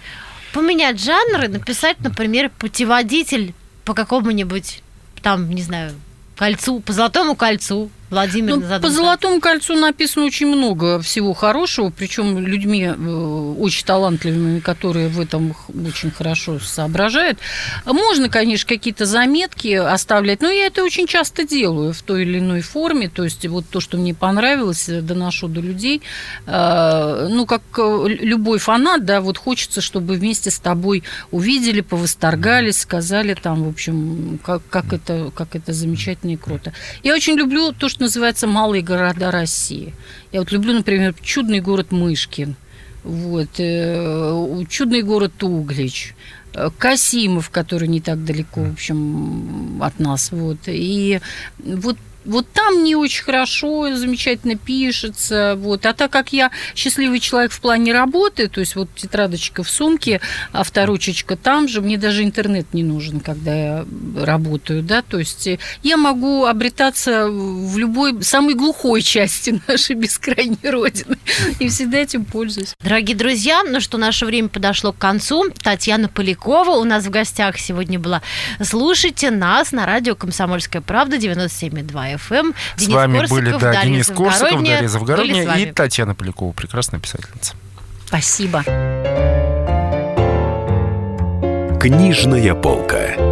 поменять 0.53 1.03
жанр 1.03 1.45
и 1.45 1.49
написать, 1.49 1.99
например, 2.01 2.51
путеводитель 2.59 3.55
по 3.85 3.95
какому-нибудь 3.95 4.83
там, 5.23 5.51
не 5.51 5.63
знаю, 5.63 5.93
кольцу, 6.37 6.81
по 6.81 6.93
золотому 6.93 7.37
кольцу, 7.37 7.91
Владимир 8.13 8.57
ну, 8.57 8.81
По 8.81 8.91
Золотому 8.91 9.41
кольцу 9.41 9.75
написано 9.75 10.27
очень 10.27 10.47
много 10.47 11.01
всего 11.01 11.33
хорошего, 11.33 11.89
причем 11.89 12.39
людьми 12.39 12.85
э, 12.85 13.55
очень 13.59 13.87
талантливыми, 13.87 14.61
которые 14.61 15.09
в 15.09 15.19
этом 15.19 15.57
очень 15.87 16.11
хорошо 16.11 16.61
соображают. 16.61 17.39
Можно, 17.87 18.29
конечно, 18.29 18.69
какие-то 18.69 19.07
заметки 19.07 19.73
оставлять, 19.73 20.43
но 20.43 20.51
я 20.51 20.67
это 20.67 20.85
очень 20.85 21.07
часто 21.07 21.47
делаю 21.47 21.95
в 21.95 22.03
той 22.03 22.25
или 22.25 22.39
иной 22.39 22.61
форме. 22.61 23.09
То 23.09 23.25
есть 23.25 23.47
вот 23.47 23.65
то, 23.71 23.81
что 23.81 23.97
мне 23.97 24.13
понравилось, 24.13 24.91
э, 24.91 25.01
доношу 25.01 25.49
до 25.49 25.63
людей. 25.63 26.03
Э, 26.47 27.29
ну, 27.31 27.47
как 27.47 27.63
любой 27.79 28.59
фанат, 28.59 29.07
да, 29.07 29.23
вот 29.23 29.39
хочется, 29.39 29.81
чтобы 29.81 30.17
вместе 30.17 30.51
с 30.51 30.59
тобой 30.59 31.03
увидели, 31.31 31.81
повосторгались, 31.81 32.81
сказали 32.81 33.33
там, 33.33 33.65
в 33.65 33.69
общем, 33.71 34.39
как, 34.45 34.61
как, 34.69 34.93
это, 34.93 35.33
как 35.35 35.57
это 35.57 35.73
замечательно 35.73 36.33
и 36.33 36.37
круто. 36.37 36.75
Я 37.03 37.15
очень 37.15 37.37
люблю 37.37 37.73
то, 37.73 37.89
что 37.89 38.02
называется 38.03 38.47
«Малые 38.47 38.83
города 38.83 39.31
России». 39.31 39.95
Я 40.33 40.41
вот 40.41 40.53
люблю, 40.53 40.73
например, 40.73 41.15
чудный 41.23 41.61
город 41.61 41.93
Мышкин, 41.93 42.57
вот, 43.05 43.49
э, 43.59 44.65
чудный 44.69 45.03
город 45.03 45.43
Углич, 45.43 46.15
э, 46.55 46.71
Касимов, 46.77 47.51
который 47.51 47.89
не 47.89 48.01
так 48.01 48.25
далеко, 48.25 48.63
в 48.63 48.73
общем, 48.73 49.83
от 49.83 49.99
нас, 49.99 50.31
вот. 50.33 50.59
И 50.67 51.21
вот 51.59 51.97
вот 52.25 52.51
там 52.53 52.85
не 52.85 52.97
очень 52.97 53.25
хорошо, 53.25 53.95
замечательно 53.95 54.57
пишется. 54.57 55.55
Вот. 55.59 55.87
А 55.87 55.93
так 55.93 56.11
как 56.11 56.33
я 56.33 56.51
счастливый 56.75 57.21
человек 57.21 57.53
в 57.53 57.61
плане 57.61 57.93
работы, 57.93 58.49
то 58.49 58.61
есть 58.61 58.77
вот 58.77 58.89
тетрадочка 58.95 59.63
в 59.63 59.71
сумке, 59.71 60.21
авторучечка 60.53 61.37
там 61.37 61.69
же, 61.69 61.81
мне 61.81 61.99
даже 61.99 62.23
интернет 62.23 62.73
не 62.75 62.83
нужен, 62.83 63.21
когда 63.21 63.55
я 63.55 63.87
работаю, 64.17 64.83
да, 64.83 65.03
то 65.03 65.19
есть 65.19 65.49
я 65.83 65.97
могу 65.97 66.45
обретаться 66.45 67.29
в 67.29 67.77
любой, 67.79 68.23
самой 68.23 68.55
глухой 68.55 69.03
части 69.03 69.61
нашей 69.69 69.97
бескрайней 69.97 70.71
Родины, 70.71 71.17
и 71.59 71.69
всегда 71.69 71.99
этим 71.99 72.25
пользуюсь. 72.25 72.75
Дорогие 72.83 73.17
друзья, 73.17 73.63
ну 73.65 73.81
что, 73.81 73.99
наше 73.99 74.27
время 74.27 74.49
подошло 74.49 74.93
к 74.93 74.99
концу. 74.99 75.51
Татьяна 75.63 76.09
Полякова 76.09 76.73
у 76.73 76.85
нас 76.85 77.05
в 77.05 77.11
гостях 77.11 77.59
сегодня 77.59 77.99
была. 77.99 78.23
Слушайте 78.61 79.31
нас 79.31 79.73
на 79.73 79.87
радио 79.87 80.15
«Комсомольская 80.15 80.83
правда» 80.83 81.17
97,2 81.17 82.12
FM. 82.17 82.55
С 82.77 82.81
Денис 82.81 82.95
вами 82.95 83.19
Корсаков, 83.19 83.39
были 83.39 83.59
да, 83.59 83.85
Денис 83.85 84.07
Корсаков, 84.09 84.63
Дарья 84.63 84.89
Завгородняя 84.89 85.59
и 85.59 85.73
Татьяна 85.73 86.15
Полякова, 86.15 86.53
прекрасная 86.53 87.01
писательница. 87.01 87.55
Спасибо. 88.07 88.63
Книжная 91.81 92.55
полка. 92.55 93.32